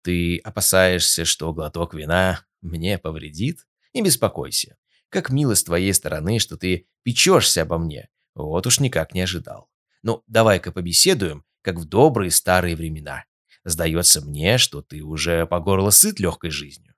«Ты 0.03 0.39
опасаешься, 0.39 1.25
что 1.25 1.53
глоток 1.53 1.95
вина 1.95 2.45
мне 2.61 2.99
повредит?» 2.99 3.67
Не 3.95 4.03
беспокойся. 4.03 4.77
Как 5.09 5.31
мило 5.31 5.55
с 5.55 5.65
твоей 5.65 5.93
стороны, 5.93 6.39
что 6.39 6.57
ты 6.57 6.87
печешься 7.03 7.63
обо 7.63 7.79
мне. 7.79 8.09
Вот 8.35 8.67
уж 8.67 8.81
никак 8.81 9.13
не 9.15 9.21
ожидал. 9.21 9.69
Ну, 10.03 10.23
давай-ка 10.27 10.73
побеседуем, 10.73 11.45
как 11.61 11.77
в 11.77 11.85
добрые 11.85 12.31
старые 12.31 12.75
времена. 12.75 13.25
Сдается 13.65 14.23
мне, 14.23 14.59
что 14.59 14.83
ты 14.83 15.03
уже 15.03 15.47
по 15.47 15.61
горло 15.61 15.91
сыт 15.91 16.19
легкой 16.19 16.51
жизнью. 16.51 16.95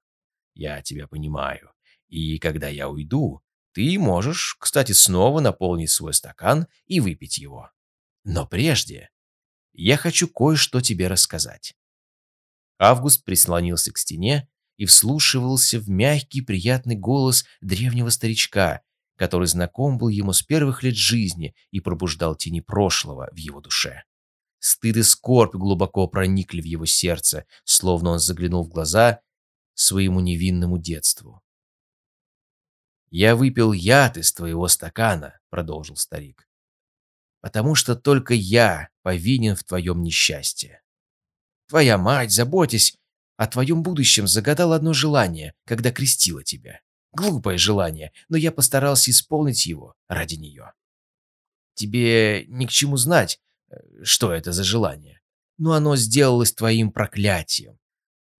Я 0.55 0.81
тебя 0.83 1.09
понимаю. 1.09 1.73
И 2.09 2.39
когда 2.39 2.69
я 2.69 2.89
уйду, 2.89 3.43
ты 3.75 3.99
можешь, 3.99 4.57
кстати, 4.61 4.93
снова 4.93 5.41
наполнить 5.41 5.91
свой 5.91 6.15
стакан 6.15 6.69
и 6.87 7.01
выпить 7.01 7.39
его. 7.39 7.71
Но 8.23 8.47
прежде 8.47 9.11
я 9.73 9.97
хочу 9.97 10.29
кое-что 10.29 10.81
тебе 10.81 11.09
рассказать. 11.09 11.75
Август 12.79 13.25
прислонился 13.25 13.93
к 13.93 13.99
стене 13.99 14.49
и 14.77 14.87
вслушивался 14.87 15.81
в 15.81 15.89
мягкий 15.89 16.41
приятный 16.41 16.95
голос 16.95 17.45
древнего 17.61 18.11
старичка, 18.11 18.83
который 19.17 19.49
знаком 19.49 19.99
был 19.99 20.09
ему 20.09 20.33
с 20.33 20.43
первых 20.43 20.85
лет 20.85 20.97
жизни 20.97 21.55
и 21.73 21.81
пробуждал 21.81 22.37
тени 22.37 22.61
прошлого 22.61 23.29
в 23.33 23.37
его 23.37 23.61
душе. 23.61 24.05
Стыд 24.61 24.97
и 24.97 25.03
скорбь 25.03 25.55
глубоко 25.55 26.07
проникли 26.07 26.61
в 26.61 26.65
его 26.65 26.87
сердце, 26.87 27.45
словно 27.65 28.11
он 28.11 28.19
заглянул 28.21 28.65
в 28.65 28.69
глаза 28.69 29.21
своему 29.75 30.21
невинному 30.21 30.79
детству. 30.79 31.44
«Я 33.17 33.37
выпил 33.37 33.73
яд 33.73 34.17
из 34.17 34.33
твоего 34.33 34.67
стакана»,— 34.67 35.39
продолжил 35.49 35.95
старик, 35.95 36.49
«потому 37.41 37.77
что 37.77 37.95
только 37.95 38.35
я 38.35 38.89
повинен 39.03 39.55
в 39.55 39.63
твоем 39.63 40.03
несчастье. 40.03 40.83
Твоя 41.69 41.97
мать, 41.97 42.33
заботясь 42.33 42.99
о 43.37 43.47
твоем 43.47 43.85
будущем, 43.85 44.27
загадала 44.27 44.75
одно 44.75 44.93
желание, 44.93 45.55
когда 45.65 45.93
крестила 45.93 46.43
тебя. 46.43 46.81
Глупое 47.13 47.57
желание, 47.57 48.11
но 48.29 48.37
я 48.37 48.51
постарался 48.51 49.13
исполнить 49.13 49.65
его 49.65 49.95
ради 50.09 50.35
нее. 50.35 50.73
Тебе 51.75 52.47
ни 52.49 52.67
к 52.67 52.71
чему 52.71 52.97
знать, 52.97 53.41
э, 53.71 53.77
что 54.03 54.33
это 54.33 54.51
за 54.51 54.65
желание. 54.65 55.21
Но 55.57 55.75
оно 55.75 55.95
сделалось 55.95 56.53
твоим 56.53 56.91
проклятием. 56.91 57.79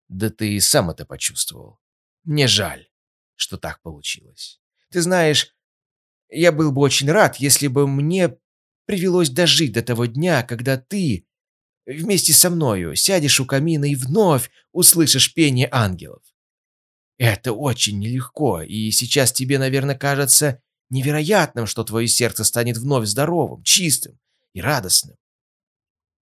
Да 0.09 0.31
ты 0.31 0.55
и 0.55 0.59
сам 0.59 0.91
это 0.91 1.07
почувствовал. 1.07 1.79
Мне 2.25 2.49
жаль, 2.49 2.89
что 3.37 3.57
так 3.57 3.81
получилось. 3.81 4.61
Ты 4.95 5.03
знаешь, 5.03 5.53
я 6.31 6.53
был 6.53 6.71
бы 6.71 6.81
очень 6.81 7.11
рад, 7.11 7.41
если 7.41 7.67
бы 7.67 7.89
мне 7.89 8.37
привелось 8.87 9.29
дожить 9.29 9.73
до 9.73 9.83
того 9.83 10.07
дня, 10.07 10.45
когда 10.45 10.77
ты 10.77 11.27
вместе 11.85 12.33
со 12.33 12.49
мною 12.49 12.95
сядешь 12.95 13.41
у 13.41 13.45
камина 13.45 13.87
и 13.87 13.97
вновь 13.97 14.53
услышишь 14.71 15.35
пение 15.35 15.69
ангелов. 15.73 16.23
Это 17.19 17.53
очень 17.53 17.99
нелегко, 17.99 18.63
и 18.63 18.93
сейчас 18.93 19.33
тебе, 19.33 19.59
наверное, 19.59 19.99
кажется 19.99 20.63
невероятным, 20.91 21.67
что 21.67 21.83
твое 21.83 22.07
сердце 22.07 22.45
станет 22.45 22.77
вновь 22.77 23.09
здоровым, 23.09 23.65
чистым 23.65 24.21
и 24.53 24.61
радостным. 24.61 25.17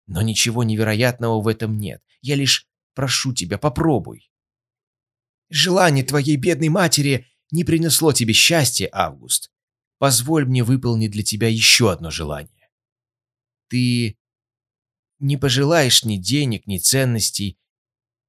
Но 0.07 0.21
ничего 0.21 0.63
невероятного 0.63 1.41
в 1.41 1.49
этом 1.49 1.77
нет. 1.77 2.01
Я 2.21 2.35
лишь 2.35 2.69
прошу 2.95 3.33
тебя, 3.33 3.57
попробуй. 3.57 4.31
Желание 5.49 6.05
твоей 6.05 6.37
бедной 6.37 6.69
матери 6.69 7.27
не 7.51 7.63
принесло 7.63 8.13
тебе 8.13 8.33
счастья, 8.33 8.89
Август. 8.91 9.51
Позволь 9.97 10.45
мне 10.45 10.63
выполнить 10.63 11.11
для 11.11 11.23
тебя 11.23 11.47
еще 11.47 11.91
одно 11.91 12.09
желание. 12.09 12.69
Ты 13.69 14.17
не 15.19 15.37
пожелаешь 15.37 16.03
ни 16.03 16.17
денег, 16.17 16.65
ни 16.65 16.79
ценностей, 16.79 17.57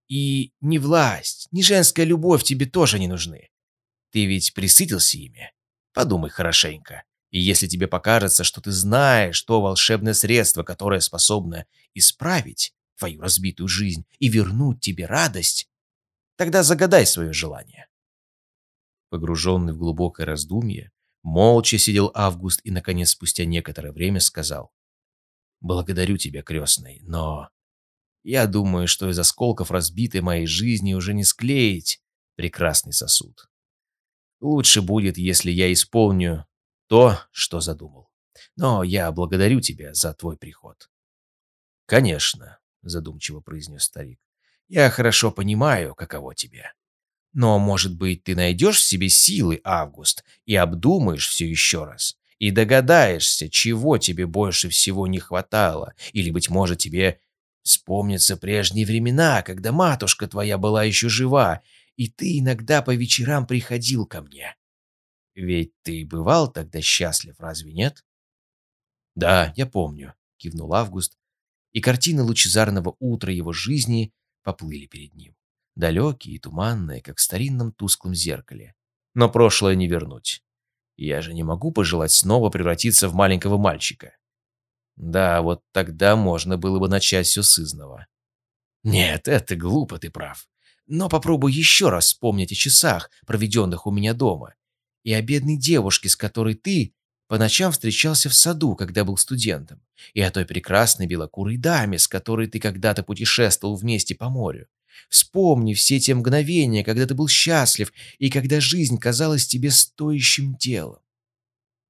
и 0.09 0.53
ни 0.61 0.77
власть, 0.77 1.49
ни 1.53 1.63
женская 1.63 2.05
любовь 2.05 2.45
тебе 2.45 2.67
тоже 2.67 2.99
не 2.99 3.09
нужны. 3.09 3.49
Ты 4.11 4.27
ведь 4.27 4.53
присытился 4.53 5.17
ими. 5.17 5.53
Подумай 5.95 6.29
хорошенько. 6.29 7.05
И 7.31 7.41
если 7.41 7.67
тебе 7.67 7.89
покажется, 7.89 8.45
что 8.45 8.61
ты 8.61 8.71
знаешь 8.71 9.41
то 9.41 9.63
волшебное 9.63 10.13
средство, 10.13 10.65
которое 10.65 11.01
способно 11.01 11.65
исправить 11.95 12.75
твою 12.99 13.23
разбитую 13.23 13.69
жизнь 13.69 14.05
и 14.19 14.29
вернуть 14.29 14.81
тебе 14.81 15.07
радость, 15.07 15.67
тогда 16.37 16.63
загадай 16.63 17.07
свое 17.07 17.33
желание. 17.33 17.89
Погруженный 19.13 19.75
в 19.75 19.77
глубокое 19.77 20.25
раздумье, 20.25 20.91
молча 21.23 21.77
сидел 21.77 22.11
Август 22.15 22.63
и, 22.65 22.71
наконец, 22.71 23.11
спустя 23.11 23.45
некоторое 23.45 23.93
время 23.93 24.21
сказал. 24.21 24.73
«Благодарю 25.61 26.17
тебя, 26.17 26.43
крестный, 26.43 27.01
но 27.03 27.51
я 28.23 28.47
думаю, 28.47 28.89
что 28.89 29.11
из 29.11 29.19
осколков 29.19 29.71
разбитой 29.71 30.23
моей 30.23 30.47
жизни 30.47 30.95
уже 30.95 31.13
не 31.13 31.25
склеить 31.25 32.01
прекрасный 32.37 32.95
сосуд. 32.95 33.51
Лучше 34.41 34.81
будет, 34.81 35.19
если 35.19 35.51
я 35.51 35.71
исполню 35.71 36.47
то, 36.87 37.19
что 37.33 37.61
задумал. 37.61 38.09
Но 38.57 38.83
я 38.83 39.13
благодарю 39.13 39.61
тебя 39.61 39.93
за 39.93 40.15
твой 40.15 40.39
приход. 40.39 40.91
Конечно, 41.85 42.61
задумчиво 42.81 43.41
произнес 43.41 43.83
старик. 43.83 44.23
Я 44.69 44.89
хорошо 44.89 45.31
понимаю, 45.31 45.95
каково 45.95 46.35
тебе. 46.35 46.73
Но, 47.33 47.59
может 47.59 47.97
быть, 47.97 48.25
ты 48.25 48.35
найдешь 48.37 48.79
в 48.79 48.85
себе 48.85 49.09
силы, 49.09 49.61
Август, 49.65 50.25
и 50.45 50.55
обдумаешь 50.55 51.29
все 51.29 51.49
еще 51.49 51.85
раз, 51.85 52.17
и 52.39 52.51
догадаешься, 52.51 53.49
чего 53.49 53.99
тебе 53.99 54.27
больше 54.27 54.69
всего 54.69 55.07
не 55.07 55.19
хватало, 55.19 55.95
или, 56.13 56.31
быть 56.31 56.51
может, 56.51 56.79
тебе 56.79 57.21
Вспомнятся 57.63 58.37
прежние 58.37 58.85
времена, 58.85 59.43
когда 59.43 59.71
матушка 59.71 60.27
твоя 60.27 60.59
была 60.59 60.83
еще 60.83 61.09
жива, 61.09 61.63
и 61.97 62.09
ты 62.09 62.39
иногда 62.41 62.83
по 62.83 62.95
вечерам 62.95 63.47
приходил 63.47 64.05
ко 64.05 64.21
мне. 64.21 64.57
Ведь 65.35 65.73
ты 65.83 66.05
бывал 66.05 66.51
тогда 66.51 66.81
счастлив, 66.81 67.37
разве 67.39 67.73
нет? 67.73 68.05
Да, 69.15 69.53
я 69.57 69.67
помню, 69.67 70.15
кивнул 70.39 70.75
Август, 70.75 71.17
и 71.73 71.81
картины 71.81 72.23
лучезарного 72.23 72.97
утра 72.99 73.33
его 73.33 73.53
жизни 73.53 74.13
поплыли 74.43 74.87
перед 74.87 75.15
ним, 75.15 75.37
далекие 75.75 76.37
и 76.37 76.39
туманные, 76.39 77.03
как 77.03 77.19
в 77.19 77.23
старинном 77.23 77.73
тусклом 77.73 78.15
зеркале. 78.15 78.75
Но 79.15 79.29
прошлое 79.29 79.75
не 79.75 79.89
вернуть. 79.89 80.43
Я 80.97 81.23
же 81.23 81.35
не 81.35 81.43
могу 81.43 81.73
пожелать 81.73 82.13
снова 82.13 82.51
превратиться 82.51 83.09
в 83.09 83.15
маленького 83.15 83.59
мальчика. 83.59 84.17
Да, 84.97 85.43
вот 85.43 85.63
тогда 85.73 86.17
можно 86.17 86.59
было 86.59 86.79
бы 86.79 86.89
начать 86.89 87.27
все 87.27 87.43
с 87.43 87.59
изного. 87.59 88.07
Нет, 88.85 89.29
это 89.29 89.57
глупо, 89.57 89.99
ты 89.99 90.11
прав. 90.11 90.47
Но 90.87 91.09
попробуй 91.09 91.53
еще 91.53 91.89
раз 91.89 92.07
вспомнить 92.07 92.53
о 92.53 92.57
часах, 92.57 93.11
проведенных 93.27 93.87
у 93.87 93.91
меня 93.91 94.13
дома, 94.15 94.55
и 95.05 95.13
о 95.13 95.23
бедной 95.23 95.57
девушке, 95.57 96.09
с 96.09 96.17
которой 96.17 96.55
ты 96.55 96.95
по 97.29 97.39
ночам 97.39 97.73
встречался 97.73 98.29
в 98.29 98.35
саду, 98.35 98.77
когда 98.77 99.05
был 99.05 99.17
студентом, 99.17 99.81
и 100.13 100.21
о 100.21 100.31
той 100.31 100.45
прекрасной 100.45 101.07
белокурой 101.07 101.57
даме, 101.57 101.99
с 101.99 102.07
которой 102.07 102.47
ты 102.47 102.61
когда-то 102.61 103.03
путешествовал 103.03 103.77
вместе 103.77 104.15
по 104.15 104.29
морю. 104.29 104.69
Вспомни 105.09 105.75
все 105.75 106.01
те 106.01 106.15
мгновения, 106.15 106.85
когда 106.85 107.07
ты 107.07 107.15
был 107.15 107.29
счастлив 107.29 107.93
и 108.19 108.31
когда 108.31 108.61
жизнь 108.61 108.99
казалась 108.99 109.47
тебе 109.47 109.71
стоящим 109.71 110.57
делом. 110.57 111.01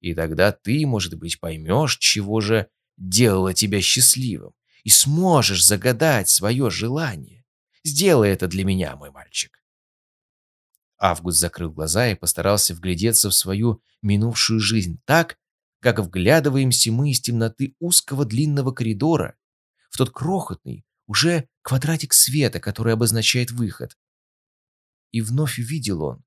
И 0.01 0.13
тогда 0.13 0.51
ты, 0.51 0.85
может 0.85 1.15
быть, 1.15 1.39
поймешь, 1.39 1.97
чего 1.97 2.41
же 2.41 2.67
делала 2.97 3.53
тебя 3.53 3.81
счастливым, 3.81 4.53
и 4.83 4.89
сможешь 4.89 5.65
загадать 5.65 6.29
свое 6.29 6.69
желание. 6.69 7.45
Сделай 7.83 8.29
это 8.29 8.47
для 8.47 8.65
меня, 8.65 8.95
мой 8.95 9.11
мальчик. 9.11 9.63
Август 10.97 11.39
закрыл 11.39 11.71
глаза 11.71 12.09
и 12.09 12.15
постарался 12.15 12.73
вглядеться 12.73 13.29
в 13.29 13.33
свою 13.33 13.81
минувшую 14.01 14.59
жизнь 14.59 15.01
так, 15.05 15.37
как 15.79 15.99
вглядываемся 15.99 16.91
мы 16.91 17.11
из 17.11 17.19
темноты 17.19 17.75
узкого 17.79 18.25
длинного 18.25 18.71
коридора 18.71 19.35
в 19.89 19.97
тот 19.97 20.11
крохотный, 20.11 20.85
уже 21.07 21.47
квадратик 21.61 22.13
света, 22.13 22.59
который 22.59 22.93
обозначает 22.93 23.51
выход. 23.51 23.97
И 25.11 25.21
вновь 25.21 25.59
увидел 25.59 26.03
он, 26.03 26.23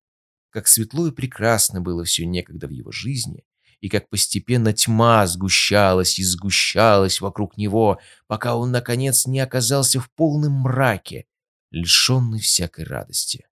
как 0.51 0.68
светло 0.68 1.09
и 1.09 1.12
прекрасно 1.12 1.81
было 1.81 2.05
все 2.05 2.24
некогда 2.24 2.66
в 2.66 2.70
его 2.70 2.93
жизни, 2.93 3.45
и 3.81 3.89
как 3.89 4.09
постепенно 4.09 4.72
тьма 4.72 5.27
сгущалась 5.27 6.18
и 6.18 6.24
сгущалась 6.24 7.20
вокруг 7.20 7.57
него, 7.57 8.01
пока 8.27 8.57
он, 8.57 8.70
наконец, 8.70 9.27
не 9.27 9.41
оказался 9.41 10.01
в 10.01 10.11
полном 10.12 10.53
мраке, 10.53 11.27
лишенный 11.70 12.41
всякой 12.41 12.85
радости. 12.85 13.47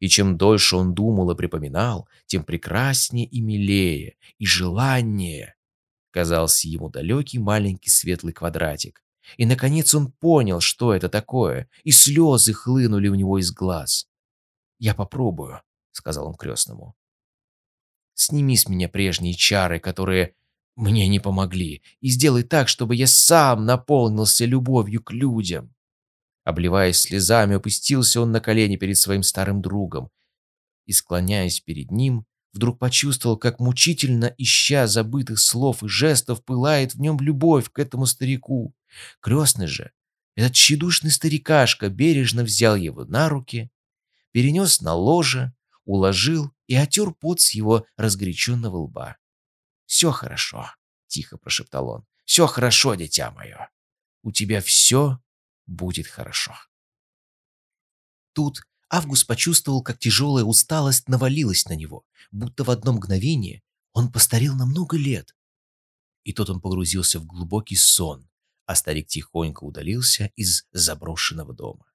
И 0.00 0.08
чем 0.08 0.36
дольше 0.36 0.76
он 0.76 0.94
думал 0.94 1.30
и 1.30 1.36
припоминал, 1.36 2.08
тем 2.26 2.42
прекраснее 2.42 3.26
и 3.26 3.40
милее, 3.40 4.16
и 4.38 4.46
желаннее 4.46 5.54
казался 6.10 6.68
ему 6.68 6.88
далекий 6.88 7.38
маленький 7.38 7.90
светлый 7.90 8.32
квадратик. 8.32 9.04
И, 9.36 9.46
наконец, 9.46 9.94
он 9.94 10.12
понял, 10.12 10.60
что 10.60 10.94
это 10.94 11.08
такое, 11.08 11.68
и 11.84 11.90
слезы 11.90 12.52
хлынули 12.52 13.08
у 13.08 13.14
него 13.14 13.38
из 13.38 13.52
глаз. 13.52 14.06
«Я 14.78 14.94
попробую»,— 14.94 15.62
сказал 15.92 16.28
он 16.28 16.34
крестному. 16.34 16.94
Сними 18.14 18.56
с 18.56 18.68
меня 18.68 18.88
прежние 18.88 19.34
чары, 19.34 19.80
которые 19.80 20.34
мне 20.76 21.08
не 21.08 21.20
помогли, 21.20 21.82
и 22.00 22.08
сделай 22.08 22.42
так, 22.42 22.68
чтобы 22.68 22.96
я 22.96 23.06
сам 23.06 23.64
наполнился 23.64 24.44
любовью 24.44 25.02
к 25.02 25.12
людям. 25.12 25.74
Обливаясь 26.44 27.00
слезами, 27.00 27.56
опустился 27.56 28.20
он 28.20 28.32
на 28.32 28.40
колени 28.40 28.76
перед 28.76 28.98
своим 28.98 29.22
старым 29.22 29.62
другом 29.62 30.10
и, 30.86 30.92
склоняясь 30.92 31.60
перед 31.60 31.90
ним, 31.90 32.26
вдруг 32.52 32.78
почувствовал, 32.78 33.36
как 33.36 33.60
мучительно, 33.60 34.34
ища 34.38 34.86
забытых 34.86 35.38
слов 35.38 35.82
и 35.84 35.88
жестов, 35.88 36.44
пылает 36.44 36.94
в 36.94 37.00
нем 37.00 37.18
любовь 37.20 37.70
к 37.70 37.78
этому 37.78 38.06
старику. 38.06 38.74
Крестный 39.20 39.66
же, 39.66 39.92
этот 40.34 40.54
тщедушный 40.54 41.10
старикашка, 41.10 41.88
бережно 41.88 42.42
взял 42.42 42.76
его 42.76 43.04
на 43.04 43.28
руки, 43.28 43.70
перенес 44.32 44.80
на 44.80 44.94
ложе, 44.94 45.52
уложил 45.84 46.52
и 46.66 46.74
отер 46.74 47.12
пот 47.12 47.40
с 47.40 47.50
его 47.50 47.86
разгоряченного 47.96 48.76
лба. 48.76 49.16
«Все 49.86 50.10
хорошо»,— 50.12 50.70
тихо 51.06 51.36
прошептал 51.36 51.88
он. 51.88 52.06
«Все 52.24 52.46
хорошо, 52.46 52.94
дитя 52.94 53.30
мое. 53.32 53.70
У 54.22 54.30
тебя 54.30 54.60
все 54.60 55.20
будет 55.66 56.06
хорошо». 56.06 56.54
Тут 58.32 58.62
Август 58.92 59.24
почувствовал, 59.28 59.82
как 59.82 60.00
тяжелая 60.00 60.44
усталость 60.44 61.08
навалилась 61.08 61.64
на 61.66 61.74
него, 61.74 62.04
будто 62.32 62.64
в 62.64 62.70
одно 62.70 62.92
мгновение 62.92 63.62
он 63.92 64.10
постарел 64.10 64.56
на 64.56 64.66
много 64.66 64.96
лет. 64.96 65.36
И 66.24 66.32
тут 66.32 66.50
он 66.50 66.60
погрузился 66.60 67.20
в 67.20 67.24
глубокий 67.24 67.76
сон, 67.76 68.28
а 68.70 68.76
старик 68.76 69.08
тихонько 69.08 69.64
удалился 69.64 70.30
из 70.36 70.64
заброшенного 70.70 71.52
дома. 71.52 71.86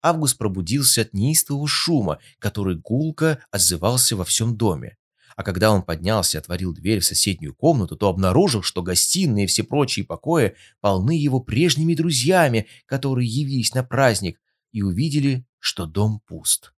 Август 0.00 0.38
пробудился 0.38 1.02
от 1.02 1.12
неистового 1.12 1.68
шума, 1.68 2.20
который 2.38 2.76
гулко 2.76 3.44
отзывался 3.50 4.16
во 4.16 4.24
всем 4.24 4.56
доме. 4.56 4.96
А 5.36 5.42
когда 5.42 5.70
он 5.70 5.82
поднялся 5.82 6.38
и 6.38 6.40
отворил 6.40 6.72
дверь 6.72 7.00
в 7.00 7.04
соседнюю 7.04 7.54
комнату, 7.54 7.98
то 7.98 8.08
обнаружил, 8.08 8.62
что 8.62 8.82
гостиные 8.82 9.44
и 9.44 9.46
все 9.46 9.62
прочие 9.62 10.06
покои 10.06 10.54
полны 10.80 11.18
его 11.18 11.38
прежними 11.38 11.94
друзьями, 11.94 12.66
которые 12.86 13.28
явились 13.28 13.74
на 13.74 13.84
праздник, 13.84 14.40
и 14.72 14.80
увидели, 14.80 15.44
что 15.58 15.84
дом 15.84 16.22
пуст. 16.26 16.72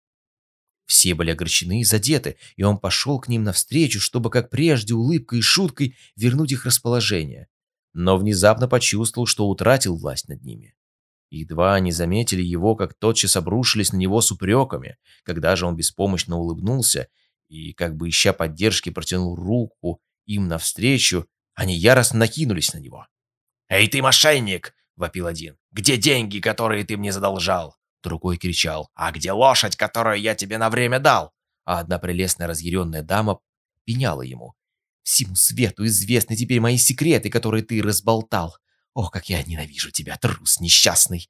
Все 0.87 1.15
были 1.15 1.31
огорчены 1.31 1.83
и 1.83 1.85
задеты, 1.85 2.39
и 2.57 2.65
он 2.65 2.77
пошел 2.77 3.21
к 3.21 3.29
ним 3.29 3.45
навстречу, 3.45 4.01
чтобы, 4.01 4.31
как 4.31 4.51
прежде, 4.51 4.95
улыбкой 4.95 5.39
и 5.39 5.43
шуткой 5.43 5.97
вернуть 6.17 6.51
их 6.51 6.67
расположение. 6.67 7.47
Но 7.95 8.17
внезапно 8.17 8.69
почувствовал, 8.69 9.27
что 9.27 9.49
утратил 9.49 9.97
власть 9.97 10.29
над 10.29 10.43
ними. 10.43 10.75
Едва 11.31 11.75
они 11.75 11.93
заметили 11.93 12.43
его, 12.43 12.77
как 12.77 12.95
тотчас 12.95 13.37
обрушились 13.37 13.93
на 13.93 13.97
него 13.97 14.21
с 14.21 14.31
упреками. 14.31 14.99
Когда 15.25 15.57
же 15.57 15.67
он 15.67 15.77
беспомощно 15.77 16.37
улыбнулся 16.37 17.09
и, 17.49 17.73
как 17.73 17.97
бы 17.97 18.09
ища 18.09 18.33
поддержки, 18.33 18.91
протянул 18.91 19.35
руку 19.35 20.03
им 20.27 20.49
навстречу, 20.49 21.27
они 21.55 21.75
яростно 21.75 22.21
накинулись 22.21 22.75
на 22.75 22.79
него. 22.79 23.07
«Эй 23.69 23.89
ты, 23.89 24.03
мошенник!»— 24.03 24.75
вопил 24.97 25.27
один. 25.27 25.57
«Где 25.71 25.97
деньги, 25.97 26.39
которые 26.39 26.85
ты 26.85 26.97
мне 26.97 27.13
задолжал?» 27.13 27.77
Другой 28.03 28.37
кричал 28.37 28.91
«А 28.95 29.13
где 29.13 29.33
лошадь, 29.33 29.77
которую 29.77 30.21
я 30.21 30.35
тебе 30.35 30.59
на 30.59 30.69
время 30.69 30.99
дал?» 30.99 31.33
А 31.65 31.79
одна 31.79 31.99
прелестная 31.99 32.49
разъяренная 32.49 33.03
дама 33.03 33.41
пеняла 33.85 34.23
ему. 34.23 34.55
«Всему 35.03 35.35
свету 35.35 35.87
известны 35.87 36.37
теперь 36.37 36.61
мои 36.61 36.77
секреты, 36.77 37.31
которые 37.31 37.65
ты 37.65 37.83
разболтал. 37.83 38.57
Ох, 38.95 39.11
как 39.11 39.29
я 39.29 39.43
ненавижу 39.43 39.91
тебя, 39.91 40.17
трус 40.17 40.61
несчастный!» 40.61 41.29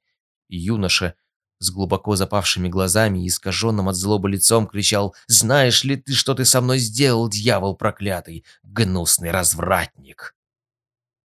Юноша 0.49 1.15
с 1.63 1.71
глубоко 1.71 2.15
запавшими 2.15 2.67
глазами 2.67 3.23
и 3.23 3.27
искаженным 3.27 3.87
от 3.87 3.95
злобы 3.95 4.29
лицом 4.29 4.67
кричал 4.67 5.15
«Знаешь 5.27 5.83
ли 5.83 5.95
ты, 5.95 6.13
что 6.13 6.33
ты 6.33 6.45
со 6.45 6.61
мной 6.61 6.77
сделал, 6.79 7.29
дьявол 7.29 7.75
проклятый, 7.75 8.43
гнусный 8.63 9.31
развратник?» 9.31 10.35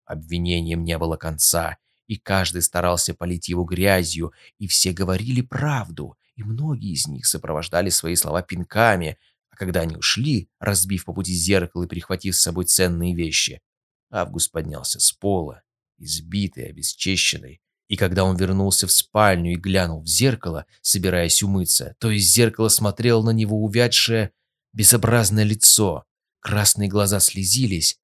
Обвинением 0.04 0.84
не 0.84 0.96
было 0.96 1.16
конца, 1.16 1.76
и 2.06 2.16
каждый 2.16 2.62
старался 2.62 3.14
полить 3.14 3.48
его 3.48 3.64
грязью, 3.64 4.32
и 4.58 4.66
все 4.68 4.92
говорили 4.92 5.42
правду, 5.42 6.16
и 6.36 6.42
многие 6.42 6.92
из 6.92 7.06
них 7.06 7.26
сопровождали 7.26 7.90
свои 7.90 8.14
слова 8.14 8.42
пинками, 8.42 9.18
когда 9.58 9.80
они 9.80 9.96
ушли, 9.96 10.48
разбив 10.60 11.04
по 11.04 11.12
пути 11.12 11.34
зеркало 11.34 11.84
и 11.84 11.88
прихватив 11.88 12.36
с 12.36 12.40
собой 12.40 12.64
ценные 12.64 13.14
вещи, 13.14 13.60
Август 14.10 14.52
поднялся 14.52 15.00
с 15.00 15.12
пола, 15.12 15.62
избитый, 15.98 16.70
обесчещенный, 16.70 17.60
и 17.88 17.96
когда 17.96 18.24
он 18.24 18.36
вернулся 18.36 18.86
в 18.86 18.92
спальню 18.92 19.52
и 19.52 19.56
глянул 19.56 20.02
в 20.02 20.06
зеркало, 20.06 20.66
собираясь 20.80 21.42
умыться, 21.42 21.96
то 21.98 22.10
из 22.10 22.24
зеркала 22.24 22.68
смотрело 22.68 23.22
на 23.22 23.30
него 23.30 23.62
увядшее, 23.62 24.32
безобразное 24.72 25.44
лицо, 25.44 26.04
красные 26.40 26.88
глаза 26.88 27.20
слезились, 27.20 27.98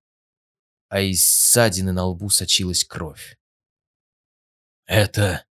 а 0.88 1.00
из 1.00 1.24
ссадины 1.24 1.92
на 1.92 2.04
лбу 2.04 2.28
сочилась 2.30 2.84
кровь. 2.84 3.38
«Это 4.86 5.44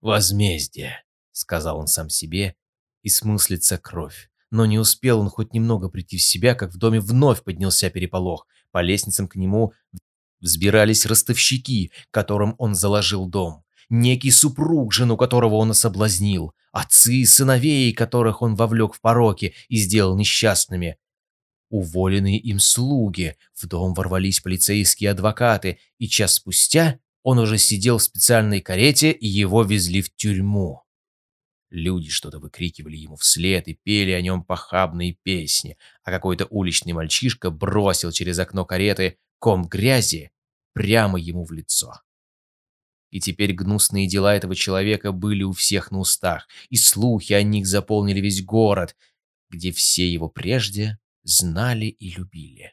возмездие»,— 0.00 1.04
сказал 1.32 1.78
он 1.78 1.86
сам 1.86 2.10
себе, 2.10 2.56
и 3.02 3.08
смыслится 3.08 3.78
кровь. 3.78 4.30
Но 4.54 4.66
не 4.66 4.78
успел 4.78 5.18
он 5.18 5.30
хоть 5.30 5.52
немного 5.52 5.88
прийти 5.88 6.16
в 6.16 6.22
себя, 6.22 6.54
как 6.54 6.72
в 6.72 6.76
доме 6.76 7.00
вновь 7.00 7.42
поднялся 7.42 7.90
переполох. 7.90 8.46
По 8.70 8.82
лестницам 8.82 9.26
к 9.26 9.34
нему 9.34 9.72
взбирались 10.40 11.06
ростовщики, 11.06 11.90
которым 12.12 12.54
он 12.58 12.76
заложил 12.76 13.26
дом. 13.26 13.64
Некий 13.90 14.30
супруг, 14.30 14.92
жену 14.92 15.16
которого 15.16 15.56
он 15.56 15.74
соблазнил. 15.74 16.52
Отцы 16.70 17.14
и 17.14 17.26
сыновей, 17.26 17.92
которых 17.92 18.42
он 18.42 18.54
вовлек 18.54 18.94
в 18.94 19.00
пороки 19.00 19.54
и 19.68 19.76
сделал 19.76 20.16
несчастными. 20.16 20.98
Уволенные 21.68 22.38
им 22.38 22.60
слуги, 22.60 23.34
в 23.60 23.66
дом 23.66 23.92
ворвались 23.92 24.38
полицейские 24.38 25.10
адвокаты, 25.10 25.80
и 25.98 26.06
час 26.06 26.34
спустя 26.34 27.00
он 27.24 27.40
уже 27.40 27.58
сидел 27.58 27.98
в 27.98 28.04
специальной 28.04 28.60
карете, 28.60 29.10
и 29.10 29.26
его 29.26 29.64
везли 29.64 30.00
в 30.00 30.14
тюрьму. 30.14 30.83
Люди 31.74 32.08
что-то 32.08 32.38
выкрикивали 32.38 32.96
ему 32.96 33.16
вслед 33.16 33.66
и 33.66 33.74
пели 33.74 34.12
о 34.12 34.20
нем 34.20 34.44
похабные 34.44 35.18
песни, 35.24 35.76
а 36.04 36.12
какой-то 36.12 36.46
уличный 36.46 36.92
мальчишка 36.92 37.50
бросил 37.50 38.12
через 38.12 38.38
окно 38.38 38.64
кареты 38.64 39.18
ком 39.40 39.66
грязи 39.66 40.30
прямо 40.72 41.18
ему 41.18 41.44
в 41.44 41.50
лицо. 41.50 42.00
И 43.10 43.18
теперь 43.18 43.54
гнусные 43.54 44.06
дела 44.06 44.36
этого 44.36 44.54
человека 44.54 45.10
были 45.10 45.42
у 45.42 45.50
всех 45.50 45.90
на 45.90 45.98
устах, 45.98 46.46
и 46.68 46.76
слухи 46.76 47.32
о 47.32 47.42
них 47.42 47.66
заполнили 47.66 48.20
весь 48.20 48.44
город, 48.44 48.94
где 49.50 49.72
все 49.72 50.08
его 50.08 50.28
прежде 50.28 51.00
знали 51.24 51.86
и 51.86 52.10
любили. 52.10 52.72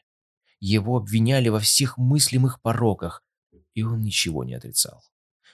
Его 0.60 0.96
обвиняли 0.96 1.48
во 1.48 1.58
всех 1.58 1.98
мыслимых 1.98 2.62
пороках, 2.62 3.24
и 3.74 3.82
он 3.82 4.00
ничего 4.00 4.44
не 4.44 4.54
отрицал. 4.54 5.02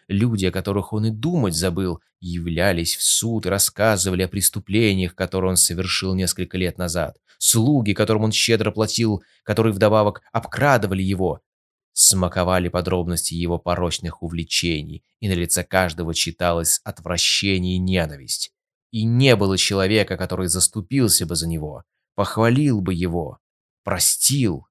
Люди, 0.09 0.46
о 0.46 0.50
которых 0.50 0.92
он 0.92 1.06
и 1.06 1.11
думать 1.11 1.54
забыл, 1.54 2.00
являлись 2.20 2.96
в 2.96 3.02
суд 3.02 3.46
и 3.46 3.48
рассказывали 3.48 4.22
о 4.22 4.28
преступлениях, 4.28 5.14
которые 5.14 5.50
он 5.50 5.56
совершил 5.56 6.14
несколько 6.14 6.56
лет 6.56 6.78
назад. 6.78 7.18
Слуги, 7.38 7.92
которым 7.92 8.24
он 8.24 8.32
щедро 8.32 8.70
платил, 8.70 9.22
которые 9.44 9.72
вдобавок 9.72 10.22
обкрадывали 10.32 11.02
его, 11.02 11.40
смаковали 11.92 12.68
подробности 12.68 13.34
его 13.34 13.59
порочных 13.59 14.22
увлечений, 14.22 15.04
и 15.20 15.28
на 15.28 15.34
лице 15.34 15.62
каждого 15.62 16.14
читалось 16.14 16.80
отвращение 16.84 17.76
и 17.76 17.80
ненависть. 17.80 18.52
И 18.90 19.04
не 19.04 19.36
было 19.36 19.59
человека, 19.59 20.16
который 20.16 20.48
заступился 20.48 21.26
бы 21.26 21.36
за 21.36 21.46
него, 21.46 21.84
похвалил 22.14 22.80
бы 22.80 22.94
его, 22.94 23.38
простил 23.84 24.68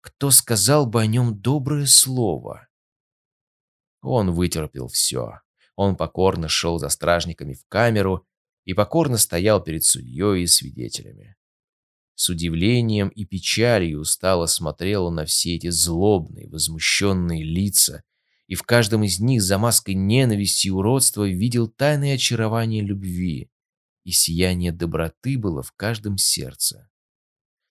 кто 0.00 0.30
сказал 0.30 0.86
бы 0.86 1.02
о 1.02 1.06
нем 1.06 1.38
доброе 1.38 1.86
слово. 1.86 2.67
Он 4.08 4.32
вытерпел 4.32 4.88
все. 4.88 5.40
Он 5.76 5.94
покорно 5.94 6.48
шел 6.48 6.78
за 6.78 6.88
стражниками 6.88 7.52
в 7.52 7.66
камеру 7.68 8.26
и 8.64 8.72
покорно 8.72 9.18
стоял 9.18 9.62
перед 9.62 9.84
судьей 9.84 10.44
и 10.44 10.46
свидетелями. 10.46 11.36
С 12.14 12.30
удивлением 12.30 13.08
и 13.10 13.26
печалью 13.26 14.00
устало 14.00 14.46
смотрел 14.46 15.04
он 15.04 15.16
на 15.16 15.26
все 15.26 15.56
эти 15.56 15.68
злобные, 15.68 16.48
возмущенные 16.48 17.44
лица, 17.44 18.02
и 18.46 18.54
в 18.54 18.62
каждом 18.62 19.04
из 19.04 19.20
них 19.20 19.42
за 19.42 19.58
маской 19.58 19.94
ненависти 19.94 20.68
и 20.68 20.70
уродства 20.70 21.28
видел 21.28 21.68
тайное 21.68 22.14
очарование 22.14 22.82
любви, 22.82 23.50
и 24.04 24.10
сияние 24.10 24.72
доброты 24.72 25.38
было 25.38 25.62
в 25.62 25.72
каждом 25.72 26.16
сердце. 26.16 26.90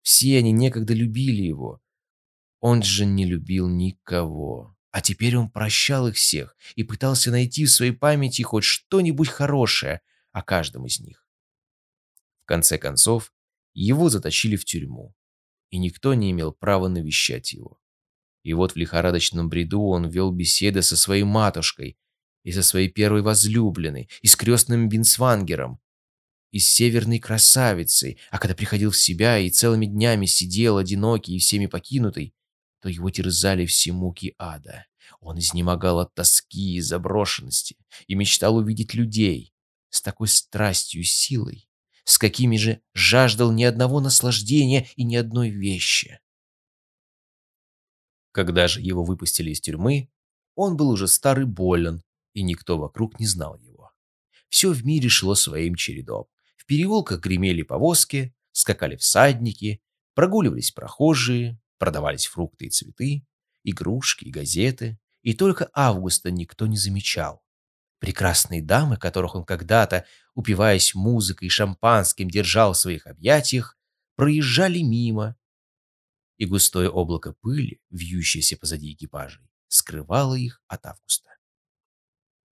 Все 0.04 0.38
они 0.38 0.52
некогда 0.52 0.94
любили 0.94 1.42
его, 1.42 1.82
он 2.60 2.84
же 2.84 3.08
не 3.08 3.26
любил 3.26 3.68
никого. 3.68 4.77
А 4.92 5.02
теперь 5.02 5.36
он 5.36 5.50
прощал 5.50 6.08
их 6.08 6.16
всех 6.16 6.56
и 6.76 6.84
пытался 6.84 7.32
найти 7.32 7.66
в 7.66 7.72
своей 7.72 7.92
памяти 7.92 8.42
хоть 8.42 8.64
что-нибудь 8.64 9.30
хорошее 9.30 10.02
о 10.32 10.42
каждом 10.42 10.86
из 10.86 11.00
них. 11.00 11.28
В 12.44 12.46
конце 12.46 12.78
концов, 12.78 13.34
его 13.74 14.10
заточили 14.10 14.56
в 14.56 14.66
тюрьму, 14.66 15.14
и 15.70 15.78
никто 15.78 16.14
не 16.14 16.32
имел 16.32 16.52
права 16.52 16.88
навещать 16.88 17.54
его. 17.54 17.80
И 18.44 18.54
вот 18.54 18.74
в 18.74 18.76
лихорадочном 18.78 19.50
бреду 19.50 19.82
он 19.82 20.10
вел 20.10 20.32
беседы 20.32 20.82
со 20.82 20.96
своей 20.96 21.24
матушкой, 21.24 21.98
и 22.48 22.54
со 22.54 22.64
своей 22.64 22.88
первой 22.88 23.22
возлюбленной, 23.24 24.10
и 24.22 24.28
с 24.28 24.38
крестным 24.38 24.88
Бинсвангером, 24.88 25.82
и 26.52 26.60
с 26.60 26.70
северной 26.70 27.20
красавицей, 27.20 28.20
а 28.32 28.40
когда 28.40 28.56
приходил 28.56 28.92
в 28.92 28.98
себя 28.98 29.38
и 29.38 29.50
целыми 29.50 29.86
днями 29.86 30.28
сидел 30.28 30.78
одинокий 30.78 31.36
и 31.36 31.40
всеми 31.40 31.66
покинутый, 31.66 32.34
то 32.80 32.90
его 32.90 33.10
терзали 33.10 33.66
все 33.66 33.92
муки 33.92 34.36
ада. 34.38 34.86
Он 35.20 35.40
изнемогал 35.40 36.00
от 36.00 36.14
тоски 36.14 36.76
и 36.76 36.82
заброшенности 36.82 37.78
и 38.08 38.16
мечтал 38.16 38.58
увидеть 38.58 38.94
людей 38.94 39.54
с 39.90 40.02
такой 40.02 40.28
страстью 40.28 41.02
и 41.02 41.06
силой, 41.06 41.70
с 42.04 42.18
какими 42.18 42.58
же 42.58 42.82
жаждал 42.94 43.52
ни 43.52 43.64
одного 43.64 44.00
наслаждения 44.00 44.88
и 44.96 45.04
ни 45.04 45.16
одной 45.16 45.50
вещи. 45.50 46.20
Когда 48.32 48.68
же 48.68 48.82
его 48.82 49.04
выпустили 49.04 49.52
из 49.52 49.62
тюрьмы, 49.62 50.10
он 50.56 50.78
был 50.78 50.90
уже 50.90 51.08
старый 51.08 51.46
болен, 51.46 52.04
и 52.34 52.44
никто 52.44 52.78
вокруг 52.78 53.20
не 53.20 53.26
знал 53.26 53.58
его. 53.58 53.92
Все 54.50 54.72
в 54.72 54.86
мире 54.86 55.10
шло 55.10 55.36
своим 55.36 55.76
чередом. 55.76 56.28
В 56.56 56.66
переулках 56.66 57.20
гремели 57.20 57.64
повозки, 57.64 58.36
скакали 58.52 58.96
всадники, 58.96 59.82
прогуливались 60.14 60.72
прохожие, 60.72 61.60
продавались 61.78 62.28
фрукты 62.28 62.66
и 62.66 62.70
цветы, 62.70 63.26
игрушки 63.64 64.26
и 64.26 64.32
газеты, 64.32 65.00
и 65.22 65.34
только 65.34 65.70
Августа 65.74 66.32
никто 66.32 66.68
не 66.68 66.78
замечал. 66.78 67.44
Прекрасные 68.00 68.62
дамы, 68.62 68.98
которых 68.98 69.36
он 69.36 69.44
когда-то, 69.44 70.06
упиваясь 70.36 70.94
музыкой 70.94 71.48
и 71.48 71.52
шампанским, 71.52 72.30
держал 72.30 72.74
в 72.74 72.78
своих 72.78 73.08
объятиях, 73.08 73.78
проезжали 74.16 74.80
мимо, 74.80 75.36
и 76.38 76.46
густое 76.46 76.90
облако 76.90 77.34
пыли, 77.42 77.82
вьющееся 77.90 78.58
позади 78.58 78.94
экипажей, 78.94 79.44
скрывало 79.68 80.36
их 80.36 80.62
от 80.68 80.86
Августа. 80.86 81.32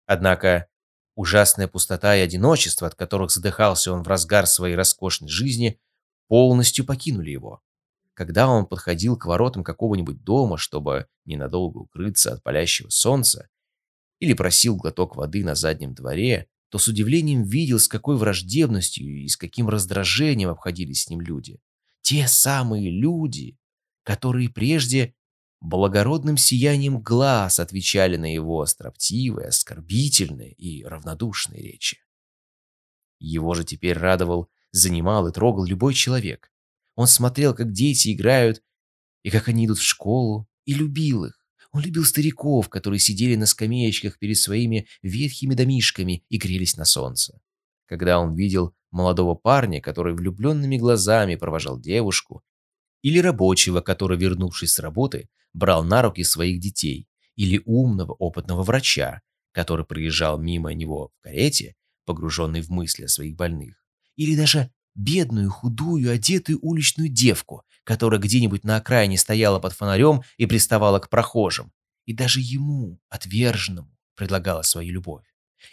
Однако 0.05 0.67
ужасная 1.15 1.67
пустота 1.67 2.15
и 2.15 2.21
одиночество, 2.21 2.87
от 2.87 2.95
которых 2.95 3.31
задыхался 3.31 3.91
он 3.93 4.03
в 4.03 4.07
разгар 4.07 4.47
своей 4.47 4.75
роскошной 4.75 5.29
жизни, 5.29 5.79
полностью 6.27 6.85
покинули 6.85 7.31
его. 7.31 7.61
Когда 8.15 8.47
он 8.47 8.65
подходил 8.65 9.17
к 9.17 9.25
воротам 9.25 9.63
какого-нибудь 9.63 10.23
дома, 10.23 10.57
чтобы 10.57 11.07
ненадолго 11.25 11.79
укрыться 11.79 12.33
от 12.33 12.43
палящего 12.43 12.89
солнца, 12.89 13.49
или 14.19 14.33
просил 14.33 14.77
глоток 14.77 15.17
воды 15.17 15.43
на 15.43 15.53
заднем 15.53 15.93
дворе, 15.93 16.47
то 16.69 16.77
с 16.77 16.87
удивлением 16.87 17.43
видел, 17.43 17.77
с 17.77 17.89
какой 17.89 18.15
враждебностью 18.15 19.05
и 19.05 19.27
с 19.27 19.35
каким 19.35 19.67
раздражением 19.67 20.49
обходились 20.49 21.03
с 21.03 21.09
ним 21.09 21.19
люди. 21.19 21.59
Те 22.01 22.27
самые 22.29 22.89
люди, 22.89 23.57
которые 24.03 24.49
прежде 24.49 25.13
благородным 25.59 26.37
сиянием 26.37 27.01
глаз 27.01 27.59
отвечали 27.59 28.15
на 28.15 28.33
его 28.33 28.65
строптивые, 28.65 29.49
оскорбительные 29.49 30.53
и 30.53 30.85
равнодушные 30.85 31.61
речи. 31.61 31.97
Его 33.19 33.55
же 33.55 33.65
теперь 33.65 33.97
радовал, 33.97 34.49
занимал 34.71 35.27
и 35.27 35.33
трогал 35.33 35.65
любой 35.65 35.93
человек. 35.93 36.49
Он 36.95 37.07
смотрел, 37.07 37.53
как 37.53 37.71
дети 37.71 38.13
играют, 38.13 38.61
и 39.23 39.29
как 39.29 39.47
они 39.47 39.65
идут 39.65 39.79
в 39.79 39.83
школу, 39.83 40.47
и 40.65 40.73
любил 40.73 41.25
их. 41.25 41.37
Он 41.71 41.81
любил 41.81 42.05
стариков, 42.05 42.69
которые 42.69 42.99
сидели 42.99 43.35
на 43.35 43.45
скамеечках 43.45 44.17
перед 44.17 44.37
своими 44.37 44.87
ветхими 45.01 45.55
домишками 45.55 46.23
и 46.29 46.37
грелись 46.37 46.77
на 46.77 46.85
солнце. 46.85 47.39
Когда 47.85 48.19
он 48.19 48.33
видел 48.33 48.73
молодого 48.91 49.35
парня, 49.35 49.81
который 49.81 50.13
влюбленными 50.13 50.77
глазами 50.77 51.35
провожал 51.35 51.79
девушку, 51.79 52.43
или 53.01 53.19
рабочего, 53.19 53.81
который, 53.81 54.17
вернувшись 54.17 54.73
с 54.73 54.79
работы, 54.79 55.29
брал 55.53 55.83
на 55.83 56.01
руки 56.01 56.23
своих 56.23 56.59
детей, 56.59 57.07
или 57.35 57.61
умного, 57.65 58.13
опытного 58.13 58.63
врача, 58.63 59.21
который 59.51 59.85
проезжал 59.85 60.39
мимо 60.39 60.73
него 60.73 61.11
в 61.17 61.21
карете, 61.21 61.75
погруженный 62.05 62.61
в 62.61 62.69
мысли 62.69 63.03
о 63.03 63.07
своих 63.09 63.35
больных, 63.35 63.75
или 64.15 64.35
даже 64.35 64.71
бедную, 64.95 65.51
худую, 65.51 66.11
одетую 66.11 66.59
уличную 66.61 67.09
девку, 67.09 67.63
которая 67.83 68.19
где-нибудь 68.19 68.63
на 68.63 68.77
окраине 68.77 69.17
стояла 69.17 69.59
под 69.59 69.73
фонарем 69.73 70.23
и 70.37 70.45
приставала 70.45 70.99
к 70.99 71.09
прохожим, 71.09 71.71
и 72.05 72.13
даже 72.13 72.39
ему, 72.41 72.99
отверженному, 73.09 73.95
предлагала 74.15 74.61
свою 74.61 74.93
любовь. 74.93 75.25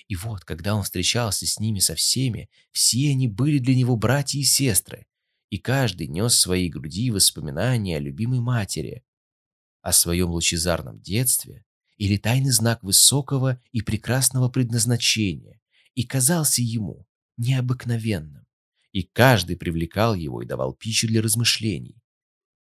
И 0.08 0.16
вот, 0.16 0.44
когда 0.44 0.74
он 0.74 0.82
встречался 0.82 1.46
с 1.46 1.58
ними 1.58 1.78
со 1.78 1.94
всеми, 1.94 2.48
все 2.70 3.10
они 3.10 3.28
были 3.28 3.58
для 3.58 3.74
него 3.74 3.96
братья 3.96 4.38
и 4.38 4.44
сестры, 4.44 5.06
и 5.50 5.58
каждый 5.58 6.06
нес 6.06 6.32
в 6.32 6.38
своей 6.38 6.68
груди 6.68 7.10
воспоминания 7.10 7.96
о 7.96 8.00
любимой 8.00 8.40
матери, 8.40 9.04
о 9.82 9.92
своем 9.92 10.30
лучезарном 10.30 11.00
детстве 11.00 11.64
или 11.96 12.16
тайный 12.16 12.50
знак 12.50 12.82
высокого 12.82 13.60
и 13.70 13.82
прекрасного 13.82 14.48
предназначения, 14.48 15.60
и 15.94 16.04
казался 16.04 16.62
ему 16.62 17.06
необыкновенным, 17.36 18.41
и 18.92 19.02
каждый 19.02 19.56
привлекал 19.56 20.14
его 20.14 20.42
и 20.42 20.46
давал 20.46 20.74
пищу 20.74 21.06
для 21.08 21.22
размышлений, 21.22 22.02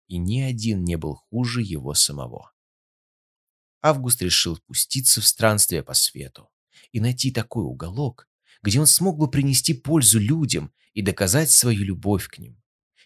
и 0.08 0.18
ни 0.18 0.40
один 0.40 0.84
не 0.84 0.98
был 0.98 1.16
хуже 1.16 1.62
его 1.62 1.94
самого. 1.94 2.52
Август 3.82 4.22
решил 4.22 4.58
пуститься 4.66 5.22
в 5.22 5.26
странствие 5.26 5.84
по 5.84 5.94
свету 5.94 6.50
и 6.92 7.00
найти 7.00 7.32
такой 7.32 7.64
уголок, 7.64 8.28
где 8.62 8.80
он 8.80 8.88
смог 8.88 9.18
бы 9.18 9.30
принести 9.30 9.74
пользу 9.74 10.20
людям 10.20 10.72
и 10.94 11.02
доказать 11.02 11.52
свою 11.52 11.84
любовь 11.84 12.28
к 12.28 12.38
ним. 12.38 12.62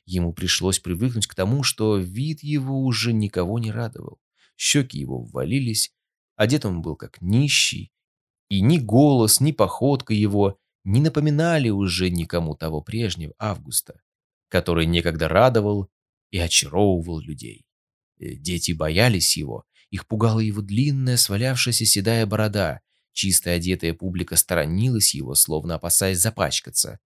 Ему 0.05 0.33
пришлось 0.33 0.79
привыкнуть 0.79 1.27
к 1.27 1.35
тому, 1.35 1.63
что 1.63 1.97
вид 1.97 2.43
его 2.43 2.83
уже 2.83 3.13
никого 3.13 3.57
не 3.57 3.71
радовал. 3.71 4.19
Щеки 4.55 4.99
его 4.99 5.21
ввалились, 5.21 5.93
одет 6.35 6.65
он 6.65 6.81
был 6.81 6.95
как 6.95 7.21
нищий, 7.21 7.91
и 8.49 8.61
ни 8.61 8.77
голос, 8.77 9.39
ни 9.39 9.51
походка 9.51 10.13
его 10.13 10.59
не 10.85 11.01
напоминали 11.01 11.69
уже 11.69 12.09
никому 12.09 12.55
того 12.55 12.79
прежнего 12.79 13.33
Августа, 13.37 14.01
который 14.47 14.85
некогда 14.85 15.27
радовал 15.27 15.89
и 16.29 16.37
очаровывал 16.37 17.19
людей. 17.19 17.65
Э, 18.19 18.35
дети 18.35 18.71
боялись 18.71 19.35
его, 19.35 19.65
их 19.89 20.07
пугала 20.07 20.39
его 20.39 20.61
длинная, 20.61 21.17
свалявшаяся 21.17 21.85
седая 21.85 22.25
борода, 22.25 22.81
чисто 23.13 23.51
одетая 23.51 23.93
публика 23.93 24.35
сторонилась 24.35 25.15
его, 25.15 25.33
словно 25.33 25.75
опасаясь 25.75 26.19
запачкаться, 26.19 26.99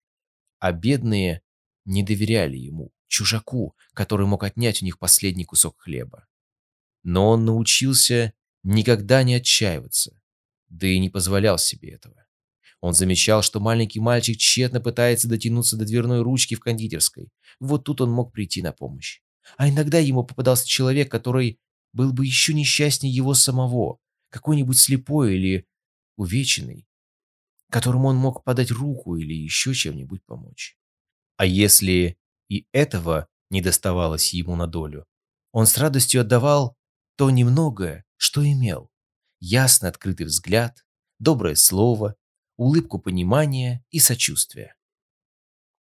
а 0.59 0.71
бедные 0.73 1.41
не 1.85 2.03
доверяли 2.03 2.57
ему, 2.57 2.91
чужаку, 3.07 3.75
который 3.93 4.27
мог 4.27 4.43
отнять 4.43 4.81
у 4.81 4.85
них 4.85 4.99
последний 4.99 5.45
кусок 5.45 5.79
хлеба. 5.79 6.27
Но 7.03 7.29
он 7.29 7.45
научился 7.45 8.33
никогда 8.63 9.23
не 9.23 9.35
отчаиваться, 9.35 10.21
да 10.67 10.87
и 10.87 10.99
не 10.99 11.09
позволял 11.09 11.57
себе 11.57 11.91
этого. 11.91 12.25
Он 12.81 12.93
замечал, 12.93 13.41
что 13.41 13.59
маленький 13.59 13.99
мальчик 13.99 14.37
тщетно 14.37 14.79
пытается 14.79 15.27
дотянуться 15.27 15.75
до 15.77 15.85
дверной 15.85 16.21
ручки 16.21 16.55
в 16.55 16.59
кондитерской. 16.59 17.29
Вот 17.59 17.83
тут 17.83 18.01
он 18.01 18.11
мог 18.11 18.31
прийти 18.31 18.61
на 18.61 18.71
помощь. 18.71 19.21
А 19.57 19.67
иногда 19.67 19.99
ему 19.99 20.23
попадался 20.23 20.67
человек, 20.67 21.11
который 21.11 21.59
был 21.91 22.13
бы 22.13 22.25
еще 22.25 22.53
несчастнее 22.53 23.13
его 23.13 23.33
самого, 23.33 23.97
какой-нибудь 24.29 24.79
слепой 24.79 25.35
или 25.35 25.65
увеченный, 26.15 26.87
которому 27.69 28.07
он 28.09 28.15
мог 28.15 28.43
подать 28.43 28.71
руку 28.71 29.15
или 29.15 29.33
еще 29.33 29.73
чем-нибудь 29.73 30.23
помочь. 30.25 30.77
А 31.37 31.45
если 31.45 32.17
и 32.49 32.65
этого 32.71 33.27
не 33.49 33.61
доставалось 33.61 34.33
ему 34.33 34.55
на 34.55 34.67
долю, 34.67 35.05
он 35.51 35.65
с 35.65 35.77
радостью 35.77 36.21
отдавал 36.21 36.77
то 37.15 37.29
немногое, 37.29 38.05
что 38.17 38.45
имел. 38.45 38.91
Ясно 39.39 39.87
открытый 39.87 40.25
взгляд, 40.25 40.85
доброе 41.19 41.55
слово, 41.55 42.15
улыбку 42.59 42.99
понимания 42.99 43.85
и 43.89 43.99
сочувствия. 43.99 44.75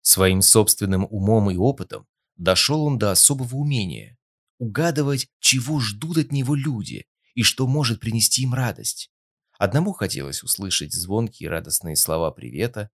Своим 0.01 0.41
собственным 0.41 1.07
умом 1.09 1.49
и 1.49 1.55
опытом 1.55 2.05
дошел 2.35 2.83
он 2.83 2.97
до 2.97 3.11
особого 3.11 3.55
умения 3.55 4.17
угадывать, 4.59 5.29
чего 5.39 5.79
ждут 5.79 6.17
от 6.17 6.33
него 6.33 6.55
люди 6.55 7.05
и 7.35 7.43
что 7.43 7.67
может 7.67 8.01
принести 8.01 8.41
им 8.41 8.53
радость. 8.53 9.11
Одному 9.57 9.93
хотелось 9.93 10.43
услышать 10.43 10.93
звонкие 10.93 11.49
радостные 11.49 11.95
слова 11.95 12.31
привета, 12.31 12.89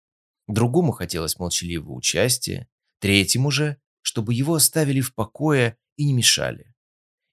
другому 0.48 0.92
хотелось 0.92 1.40
молчаливого 1.40 1.94
участия, 1.94 2.68
третьему 3.00 3.50
же, 3.50 3.78
чтобы 4.02 4.36
его 4.36 4.54
оставили 4.54 5.02
в 5.02 5.16
покое 5.16 5.78
и 5.96 6.06
не 6.06 6.14
мешали. 6.14 6.76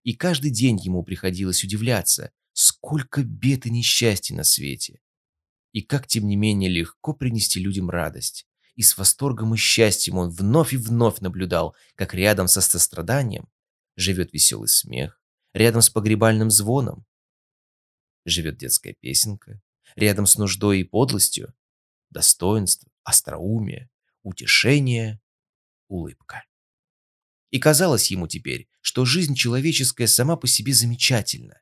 И 0.05 0.15
каждый 0.15 0.53
день 0.53 0.79
ему 0.79 1.03
приходилось 1.03 1.65
удивляться, 1.65 2.33
сколько 2.55 3.25
бед 3.25 3.67
и 3.67 3.71
несчастья 3.71 4.35
на 4.35 4.45
свете. 4.45 5.01
И 5.73 5.83
как, 5.83 6.07
тем 6.07 6.27
не 6.27 6.37
менее, 6.37 6.71
легко 6.71 7.15
принести 7.15 7.61
людям 7.61 7.91
радость. 7.91 8.47
И 8.75 8.83
с 8.83 8.97
восторгом 8.97 9.55
и 9.55 9.57
счастьем 9.57 10.19
он 10.19 10.31
вновь 10.31 10.73
и 10.73 10.77
вновь 10.77 11.21
наблюдал, 11.21 11.75
как 11.95 12.15
рядом 12.15 12.49
со 12.49 12.61
состраданием 12.61 13.49
живет 13.97 14.33
веселый 14.33 14.69
смех, 14.69 15.21
рядом 15.53 15.83
с 15.83 15.91
погребальным 15.91 16.51
звоном 16.51 17.05
живет 18.25 18.57
детская 18.57 18.95
песенка, 18.95 19.61
рядом 19.97 20.27
с 20.27 20.37
нуждой 20.37 20.81
и 20.81 20.85
подлостью 20.85 21.55
достоинство, 22.11 22.91
остроумие, 23.05 23.91
утешение, 24.23 25.21
улыбка. 25.89 26.45
И 27.51 27.59
казалось 27.59 28.11
ему 28.11 28.29
теперь, 28.29 28.69
что 28.81 29.05
жизнь 29.05 29.35
человеческая 29.35 30.07
сама 30.07 30.37
по 30.37 30.47
себе 30.47 30.73
замечательна. 30.73 31.61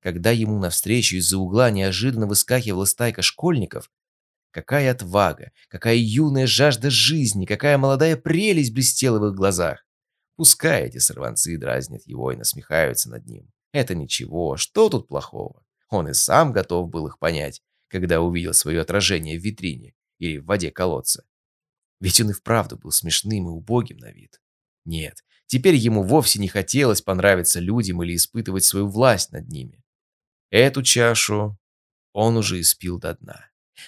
Когда 0.00 0.30
ему 0.30 0.58
навстречу 0.58 1.16
из-за 1.16 1.38
угла 1.38 1.70
неожиданно 1.70 2.26
выскакивала 2.26 2.86
стайка 2.86 3.22
школьников, 3.22 3.90
какая 4.50 4.90
отвага, 4.90 5.52
какая 5.68 5.96
юная 5.96 6.46
жажда 6.46 6.90
жизни, 6.90 7.44
какая 7.44 7.76
молодая 7.76 8.16
прелесть 8.16 8.72
блестела 8.72 9.18
в 9.18 9.26
их 9.28 9.34
глазах. 9.34 9.84
Пускай 10.36 10.86
эти 10.86 10.98
сорванцы 10.98 11.58
дразнят 11.58 12.06
его 12.06 12.32
и 12.32 12.36
насмехаются 12.36 13.10
над 13.10 13.26
ним. 13.26 13.50
Это 13.72 13.94
ничего, 13.94 14.56
что 14.56 14.88
тут 14.88 15.06
плохого? 15.06 15.62
Он 15.90 16.08
и 16.08 16.14
сам 16.14 16.52
готов 16.52 16.88
был 16.88 17.06
их 17.06 17.18
понять, 17.18 17.62
когда 17.88 18.22
увидел 18.22 18.54
свое 18.54 18.80
отражение 18.80 19.38
в 19.38 19.42
витрине 19.42 19.94
или 20.18 20.38
в 20.38 20.46
воде 20.46 20.70
колодца. 20.70 21.24
Ведь 22.00 22.20
он 22.20 22.30
и 22.30 22.32
вправду 22.32 22.78
был 22.78 22.90
смешным 22.90 23.48
и 23.48 23.50
убогим 23.50 23.98
на 23.98 24.10
вид. 24.12 24.40
Нет, 24.86 25.22
теперь 25.46 25.74
ему 25.74 26.02
вовсе 26.02 26.40
не 26.40 26.48
хотелось 26.48 27.02
понравиться 27.02 27.60
людям 27.60 28.02
или 28.02 28.16
испытывать 28.16 28.64
свою 28.64 28.88
власть 28.88 29.32
над 29.32 29.48
ними. 29.48 29.79
Эту 30.50 30.82
чашу 30.82 31.58
он 32.12 32.36
уже 32.36 32.60
испил 32.60 32.98
до 32.98 33.14
дна. 33.14 33.46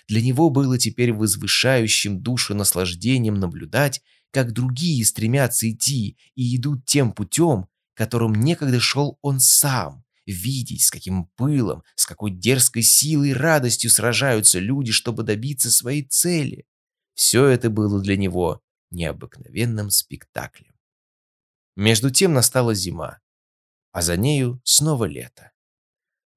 Для 0.09 0.23
него 0.23 0.49
было 0.49 0.79
теперь 0.79 1.13
возвышающим 1.13 2.23
душу 2.23 2.55
наслаждением 2.55 3.35
наблюдать, 3.35 4.03
как 4.31 4.53
другие 4.53 5.05
стремятся 5.05 5.71
идти 5.71 6.17
и 6.35 6.57
идут 6.57 6.87
тем 6.87 7.13
путем, 7.13 7.69
которым 7.95 8.35
некогда 8.35 8.81
шел 8.81 9.19
он 9.21 9.41
сам, 9.41 10.05
видеть, 10.25 10.83
с 10.83 10.91
каким 10.91 11.27
пылом, 11.37 11.83
с 11.95 12.07
какой 12.07 12.31
дерзкой 12.31 12.83
силой 12.83 13.31
и 13.31 13.35
радостью 13.35 13.91
сражаются 13.91 14.59
люди, 14.59 14.93
чтобы 14.93 15.25
добиться 15.25 15.71
своей 15.71 16.05
цели. 16.05 16.67
Все 17.15 17.47
это 17.47 17.69
было 17.69 18.01
для 18.01 18.17
него 18.17 18.63
необыкновенным 18.91 19.91
спектаклем. 19.91 20.75
Между 21.77 22.11
тем 22.11 22.33
настала 22.33 22.75
зима, 22.75 23.21
а 23.93 24.03
за 24.03 24.17
нею 24.17 24.61
снова 24.65 25.05
лето. 25.05 25.51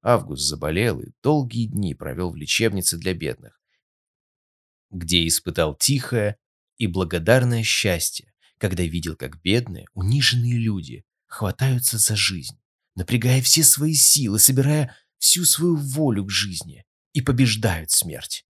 Август 0.08 0.44
заболел 0.46 1.00
и 1.00 1.10
долгие 1.20 1.66
дни 1.66 1.92
провел 1.92 2.30
в 2.30 2.36
лечебнице 2.36 2.96
для 2.96 3.12
бедных, 3.12 3.60
где 4.92 5.26
испытал 5.26 5.74
тихое 5.74 6.36
и 6.76 6.86
благодарное 6.86 7.64
счастье, 7.64 8.32
когда 8.56 8.84
видел, 8.84 9.16
как 9.16 9.42
бедные, 9.42 9.86
униженные 9.94 10.58
люди 10.58 11.04
хватаются 11.26 11.98
за 11.98 12.14
жизнь, 12.14 12.56
напрягая 12.94 13.42
все 13.42 13.64
свои 13.64 13.94
силы, 13.94 14.38
собирая 14.38 14.96
всю 15.18 15.44
свою 15.44 15.74
волю 15.74 16.26
к 16.26 16.30
жизни 16.30 16.86
и 17.12 17.20
побеждают 17.20 17.90
смерть. 17.90 18.46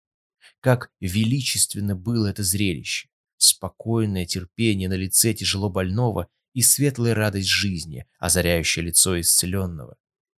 Как 0.61 0.91
величественно 1.01 1.97
было 1.97 2.27
это 2.27 2.43
зрелище, 2.43 3.09
спокойное 3.39 4.27
терпение 4.27 4.91
на 4.91 4.97
лице 4.97 5.33
тяжело 5.33 5.71
больного 5.71 6.29
и 6.53 6.61
светлая 6.61 7.15
радость 7.15 7.49
жизни, 7.49 8.07
озаряющая 8.19 8.83
лицо 8.83 9.19
исцеленного. 9.19 9.97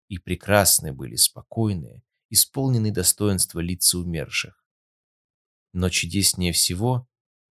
И 0.08 0.18
прекрасны 0.20 0.94
были 0.94 1.16
спокойные, 1.16 2.02
исполненные 2.30 2.94
достоинства 2.94 3.60
лица 3.60 3.98
умерших. 3.98 4.64
Но 5.74 5.90
чудеснее 5.90 6.54
всего 6.54 7.08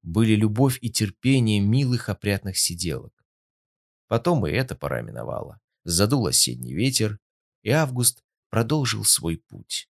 были 0.03 0.34
любовь 0.34 0.78
и 0.80 0.90
терпение 0.90 1.61
милых 1.61 2.09
опрятных 2.09 2.59
сиделок. 2.59 3.12
Потом 4.09 4.46
и 4.46 4.51
эта 4.51 4.74
пора 4.74 5.03
миновала. 5.03 5.61
Задул 5.84 6.26
осенний 6.26 6.74
ветер, 6.74 7.18
и 7.62 7.70
Август 7.70 8.22
продолжил 8.48 9.05
свой 9.05 9.38
путь. 9.38 9.88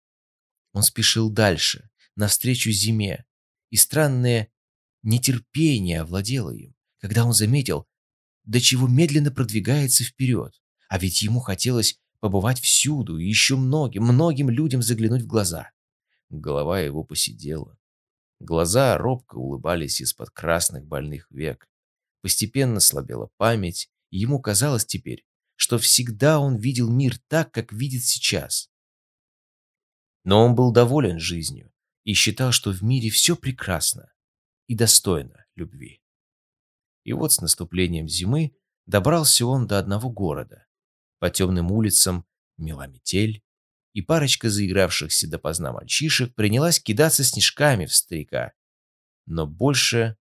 Он 0.73 0.83
спешил 0.83 1.29
дальше, 1.29 1.89
навстречу 2.15 2.71
зиме, 2.71 3.25
и 3.69 3.75
странное 3.75 4.51
нетерпение 5.03 6.01
овладело 6.01 6.51
им, 6.51 6.75
когда 6.99 7.25
он 7.25 7.33
заметил, 7.33 7.87
до 8.43 8.59
чего 8.59 8.87
медленно 8.87 9.31
продвигается 9.31 10.03
вперед, 10.03 10.61
а 10.89 10.97
ведь 10.99 11.21
ему 11.21 11.39
хотелось 11.39 11.99
побывать 12.19 12.59
всюду 12.59 13.17
и 13.17 13.25
еще 13.25 13.55
многим, 13.55 14.03
многим 14.03 14.49
людям 14.49 14.81
заглянуть 14.81 15.23
в 15.23 15.27
глаза. 15.27 15.71
Голова 16.29 16.79
его 16.79 17.03
посидела. 17.03 17.77
Глаза 18.39 18.97
робко 18.97 19.35
улыбались 19.35 20.01
из-под 20.01 20.29
красных 20.29 20.85
больных 20.85 21.29
век. 21.31 21.67
Постепенно 22.21 22.79
слабела 22.79 23.29
память, 23.37 23.89
и 24.11 24.19
ему 24.19 24.39
казалось 24.39 24.85
теперь, 24.85 25.25
что 25.55 25.77
всегда 25.79 26.39
он 26.39 26.57
видел 26.57 26.89
мир 26.89 27.17
так, 27.27 27.51
как 27.51 27.73
видит 27.73 28.03
сейчас. 28.03 28.69
Но 30.23 30.45
он 30.45 30.55
был 30.55 30.71
доволен 30.71 31.19
жизнью 31.19 31.71
и 32.03 32.13
считал, 32.13 32.51
что 32.51 32.71
в 32.71 32.83
мире 32.83 33.09
все 33.09 33.35
прекрасно 33.35 34.11
и 34.67 34.75
достойно 34.75 35.45
любви. 35.55 36.01
И 37.03 37.13
вот 37.13 37.33
с 37.33 37.41
наступлением 37.41 38.07
зимы 38.07 38.55
добрался 38.85 39.45
он 39.45 39.65
до 39.65 39.79
одного 39.79 40.09
города. 40.09 40.66
По 41.19 41.29
темным 41.29 41.71
улицам 41.71 42.25
мела 42.57 42.87
метель, 42.87 43.43
и 43.93 44.01
парочка 44.01 44.49
заигравшихся 44.49 45.27
допоздна 45.27 45.71
мальчишек 45.71 46.35
принялась 46.35 46.79
кидаться 46.79 47.23
снежками 47.23 47.87
в 47.87 47.95
старика. 47.95 48.53
Но 49.25 49.47
больше 49.47 50.17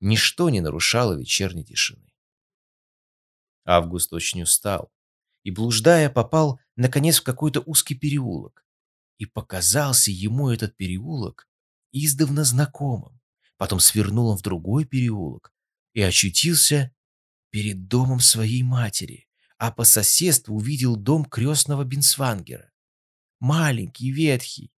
ничто 0.00 0.50
не 0.50 0.60
нарушало 0.60 1.16
вечерней 1.16 1.64
тишины. 1.64 2.12
Август 3.64 4.12
очень 4.12 4.42
устал 4.42 4.92
и, 5.44 5.52
блуждая, 5.52 6.10
попал, 6.10 6.58
наконец, 6.74 7.20
в 7.20 7.22
какой-то 7.22 7.60
узкий 7.60 7.94
переулок. 7.94 8.66
И 9.18 9.26
показался 9.26 10.10
ему 10.10 10.50
этот 10.50 10.76
переулок 10.76 11.48
издавна 11.92 12.42
знакомым. 12.42 13.20
Потом 13.56 13.78
свернул 13.78 14.28
он 14.28 14.38
в 14.38 14.42
другой 14.42 14.84
переулок 14.84 15.52
и 15.92 16.00
очутился 16.02 16.92
перед 17.50 17.86
домом 17.86 18.20
своей 18.20 18.62
матери, 18.62 19.28
а 19.60 19.70
по 19.70 19.84
соседству 19.84 20.56
увидел 20.56 20.96
дом 20.96 21.22
крестного 21.22 21.84
Бенсвангера. 21.84 22.72
Маленький, 23.40 24.10
ветхий. 24.10 24.72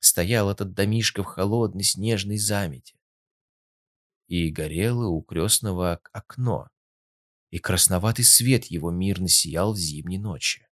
Стоял 0.00 0.50
этот 0.50 0.72
домишко 0.72 1.22
в 1.22 1.26
холодной 1.26 1.84
снежной 1.84 2.38
замете. 2.38 2.98
И 4.26 4.50
горело 4.50 5.08
у 5.08 5.20
крестного 5.20 6.00
окно, 6.10 6.70
и 7.50 7.58
красноватый 7.58 8.24
свет 8.24 8.64
его 8.64 8.90
мирно 8.90 9.28
сиял 9.28 9.74
в 9.74 9.76
зимней 9.76 10.16
ночи. 10.16 10.66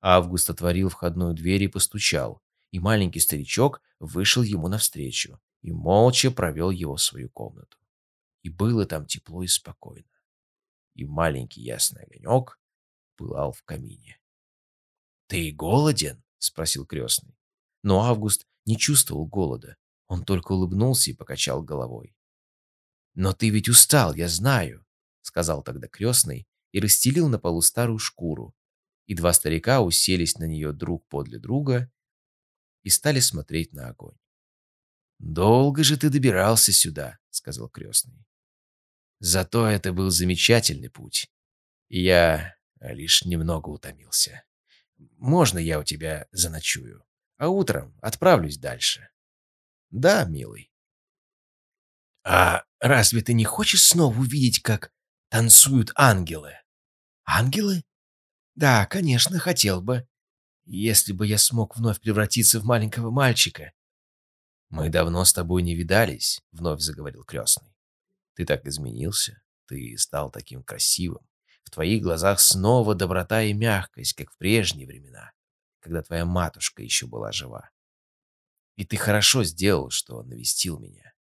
Август 0.00 0.50
отворил 0.50 0.88
входную 0.88 1.32
дверь 1.32 1.62
и 1.62 1.68
постучал, 1.68 2.42
и 2.72 2.80
маленький 2.80 3.20
старичок 3.20 3.82
вышел 4.00 4.42
ему 4.42 4.66
навстречу 4.66 5.40
и 5.62 5.70
молча 5.70 6.32
провел 6.32 6.70
его 6.70 6.96
в 6.96 7.02
свою 7.02 7.30
комнату. 7.30 7.78
И 8.42 8.48
было 8.48 8.84
там 8.84 9.06
тепло 9.06 9.44
и 9.44 9.46
спокойно. 9.46 10.10
И 10.94 11.04
маленький 11.04 11.62
ясный 11.62 12.02
огонек 12.02 12.58
пылал 13.16 13.52
в 13.52 13.62
камине. 13.62 14.20
«Ты 15.26 15.52
голоден?»— 15.52 16.22
спросил 16.38 16.86
крестный. 16.86 17.36
Но 17.82 18.02
Август 18.02 18.46
не 18.66 18.78
чувствовал 18.78 19.26
голода. 19.26 19.76
Он 20.06 20.24
только 20.24 20.52
улыбнулся 20.52 21.10
и 21.10 21.14
покачал 21.14 21.62
головой. 21.62 22.16
«Но 23.14 23.32
ты 23.32 23.50
ведь 23.50 23.68
устал, 23.68 24.14
я 24.14 24.28
знаю 24.28 24.84
сказал 25.24 25.62
тогда 25.62 25.88
крестный 25.88 26.46
и 26.72 26.80
расстелил 26.80 27.28
на 27.28 27.38
полу 27.38 27.62
старую 27.62 27.98
шкуру. 27.98 28.54
И 29.06 29.14
два 29.14 29.32
старика 29.32 29.82
уселись 29.82 30.38
на 30.38 30.44
нее 30.44 30.72
друг 30.72 31.06
подле 31.08 31.38
друга 31.38 31.90
и 32.82 32.90
стали 32.90 33.20
смотреть 33.20 33.72
на 33.72 33.88
огонь. 33.88 34.16
«Долго 35.18 35.84
же 35.84 35.96
ты 35.96 36.10
добирался 36.10 36.72
сюда»,— 36.72 37.18
сказал 37.30 37.68
крестный. 37.68 38.26
«Зато 39.20 39.66
это 39.66 39.92
был 39.92 40.10
замечательный 40.10 40.90
путь, 40.90 41.30
и 41.88 42.02
я 42.02 42.56
лишь 42.92 43.24
немного 43.24 43.68
утомился. 43.70 44.44
Можно 45.18 45.58
я 45.58 45.78
у 45.78 45.84
тебя 45.84 46.26
заночую, 46.32 47.04
а 47.36 47.48
утром 47.48 47.96
отправлюсь 48.00 48.58
дальше?» 48.58 49.08
«Да, 49.90 50.24
милый». 50.24 50.70
«А 52.24 52.64
разве 52.80 53.22
ты 53.22 53.32
не 53.32 53.44
хочешь 53.44 53.82
снова 53.82 54.18
увидеть, 54.18 54.62
как 54.62 54.92
танцуют 55.34 55.90
ангелы. 55.96 56.52
Ангелы? 57.24 57.82
Да, 58.54 58.86
конечно, 58.86 59.40
хотел 59.40 59.82
бы. 59.82 60.06
Если 60.64 61.12
бы 61.12 61.26
я 61.26 61.38
смог 61.38 61.76
вновь 61.76 62.00
превратиться 62.00 62.60
в 62.60 62.64
маленького 62.64 63.10
мальчика. 63.10 63.72
Мы 64.68 64.90
давно 64.90 65.24
с 65.24 65.32
тобой 65.32 65.62
не 65.62 65.74
видались, 65.74 66.40
вновь 66.52 66.80
заговорил 66.80 67.24
крестный. 67.24 67.74
Ты 68.34 68.46
так 68.46 68.64
изменился, 68.64 69.42
ты 69.66 69.98
стал 69.98 70.30
таким 70.30 70.62
красивым. 70.62 71.26
В 71.64 71.70
твоих 71.70 72.02
глазах 72.02 72.40
снова 72.40 72.94
доброта 72.94 73.42
и 73.42 73.52
мягкость, 73.52 74.14
как 74.14 74.30
в 74.30 74.36
прежние 74.36 74.86
времена, 74.86 75.32
когда 75.80 76.02
твоя 76.02 76.24
матушка 76.24 76.82
еще 76.82 77.06
была 77.06 77.32
жива. 77.32 77.70
И 78.76 78.84
ты 78.84 78.96
хорошо 78.96 79.44
сделал, 79.44 79.90
что 79.90 80.22
навестил 80.22 80.78
меня. 80.78 81.12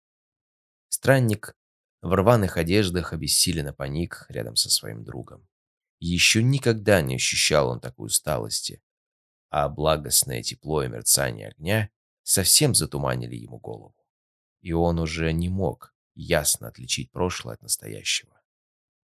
Странник 0.90 1.56
в 2.02 2.14
рваных 2.14 2.58
одеждах 2.58 3.14
обессиленно 3.14 3.74
паник 3.74 4.26
рядом 4.30 4.56
со 4.56 4.70
своим 4.70 5.04
другом. 5.04 5.48
Еще 6.00 6.44
никогда 6.44 7.02
не 7.02 7.16
ощущал 7.16 7.70
он 7.70 7.80
такой 7.80 8.08
усталости, 8.08 8.84
а 9.50 9.70
благостное 9.70 10.44
тепло 10.44 10.84
и 10.84 10.90
мерцание 10.90 11.50
огня 11.50 11.90
совсем 12.24 12.76
затуманили 12.76 13.36
ему 13.36 13.60
голову. 13.60 13.96
И 14.62 14.74
он 14.74 15.00
уже 15.00 15.32
не 15.32 15.48
мог 15.48 15.94
ясно 16.16 16.68
отличить 16.68 17.12
прошлое 17.12 17.56
от 17.56 17.62
настоящего. 17.62 18.42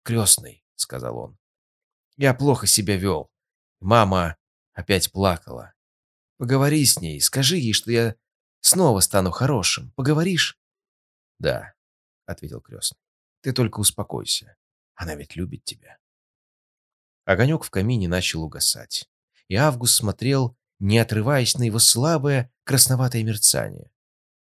«Крестный»,— 0.04 0.64
сказал 0.80 1.18
он,— 1.18 1.38
«я 2.18 2.34
плохо 2.34 2.68
себя 2.68 2.98
вел. 2.98 3.32
Мама 3.80 4.38
опять 4.74 5.12
плакала. 5.12 5.74
Поговори 6.38 6.86
с 6.86 7.00
ней, 7.00 7.20
скажи 7.22 7.58
ей, 7.58 7.74
что 7.74 7.92
я 7.92 8.16
снова 8.62 9.00
стану 9.00 9.32
хорошим. 9.32 9.92
Поговоришь?» 9.96 10.60
«Да», 11.40 11.74
ответил 12.30 12.62
крестный. 12.62 13.00
Ты 13.42 13.54
только 13.54 13.80
успокойся. 13.80 14.56
Она 14.96 15.16
ведь 15.16 15.36
любит 15.36 15.64
тебя. 15.64 15.98
Огонек 17.26 17.64
в 17.64 17.70
камине 17.70 18.08
начал 18.08 18.44
угасать, 18.44 19.10
и 19.48 19.56
Август 19.56 19.96
смотрел, 19.96 20.58
не 20.80 20.98
отрываясь 20.98 21.58
на 21.58 21.64
его 21.64 21.80
слабое 21.80 22.52
красноватое 22.64 23.24
мерцание, 23.24 23.92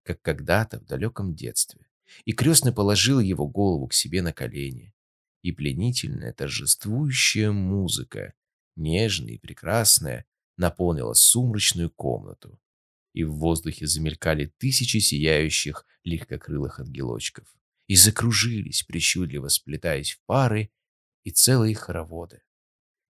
как 0.03 0.21
когда-то 0.21 0.79
в 0.79 0.85
далеком 0.85 1.35
детстве, 1.35 1.87
и 2.25 2.33
крестный 2.33 2.73
положил 2.73 3.19
его 3.19 3.47
голову 3.47 3.87
к 3.87 3.93
себе 3.93 4.21
на 4.21 4.33
колени. 4.33 4.93
И 5.45 5.51
пленительная 5.51 6.33
торжествующая 6.33 7.51
музыка, 7.51 8.33
нежная 8.75 9.33
и 9.33 9.37
прекрасная, 9.37 10.25
наполнила 10.57 11.13
сумрачную 11.13 11.91
комнату. 11.91 12.59
И 13.13 13.23
в 13.23 13.33
воздухе 13.33 13.85
замелькали 13.85 14.51
тысячи 14.57 14.97
сияющих 14.97 15.85
легкокрылых 16.03 16.79
ангелочков. 16.79 17.47
И 17.85 17.95
закружились, 17.95 18.81
причудливо 18.81 19.49
сплетаясь 19.49 20.13
в 20.13 20.21
пары, 20.25 20.71
и 21.23 21.29
целые 21.29 21.75
хороводы. 21.75 22.41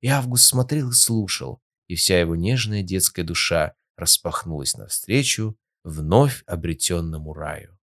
И 0.02 0.10
Август 0.10 0.44
смотрел 0.44 0.90
и 0.90 0.94
слушал, 0.94 1.64
и 1.88 1.96
вся 1.96 2.20
его 2.20 2.36
нежная 2.36 2.84
детская 2.84 3.24
душа 3.24 3.76
распахнулась 3.96 4.76
навстречу 4.76 5.58
вновь 5.86 6.44
обретенному 6.48 7.34
раю. 7.34 7.75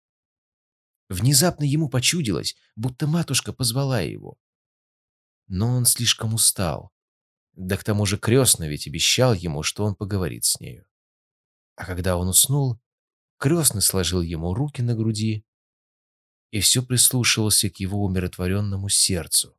Внезапно 1.11 1.65
ему 1.65 1.89
почудилось, 1.89 2.55
будто 2.77 3.05
матушка 3.05 3.51
позвала 3.51 3.99
его. 3.99 4.37
Но 5.47 5.67
он 5.67 5.83
слишком 5.83 6.33
устал. 6.33 6.93
Да 7.51 7.75
к 7.75 7.83
тому 7.83 8.05
же 8.05 8.17
крестный 8.17 8.69
ведь 8.69 8.87
обещал 8.87 9.33
ему, 9.33 9.61
что 9.61 9.83
он 9.83 9.93
поговорит 9.93 10.45
с 10.45 10.61
нею. 10.61 10.85
А 11.75 11.85
когда 11.85 12.15
он 12.15 12.29
уснул, 12.29 12.79
крестный 13.39 13.81
сложил 13.81 14.21
ему 14.21 14.53
руки 14.53 14.81
на 14.81 14.95
груди 14.95 15.45
и 16.49 16.61
все 16.61 16.81
прислушивался 16.81 17.69
к 17.69 17.81
его 17.81 18.05
умиротворенному 18.05 18.87
сердцу, 18.87 19.57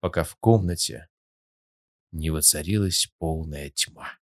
пока 0.00 0.24
в 0.24 0.34
комнате 0.36 1.10
не 2.10 2.30
воцарилась 2.30 3.12
полная 3.18 3.68
тьма. 3.68 4.18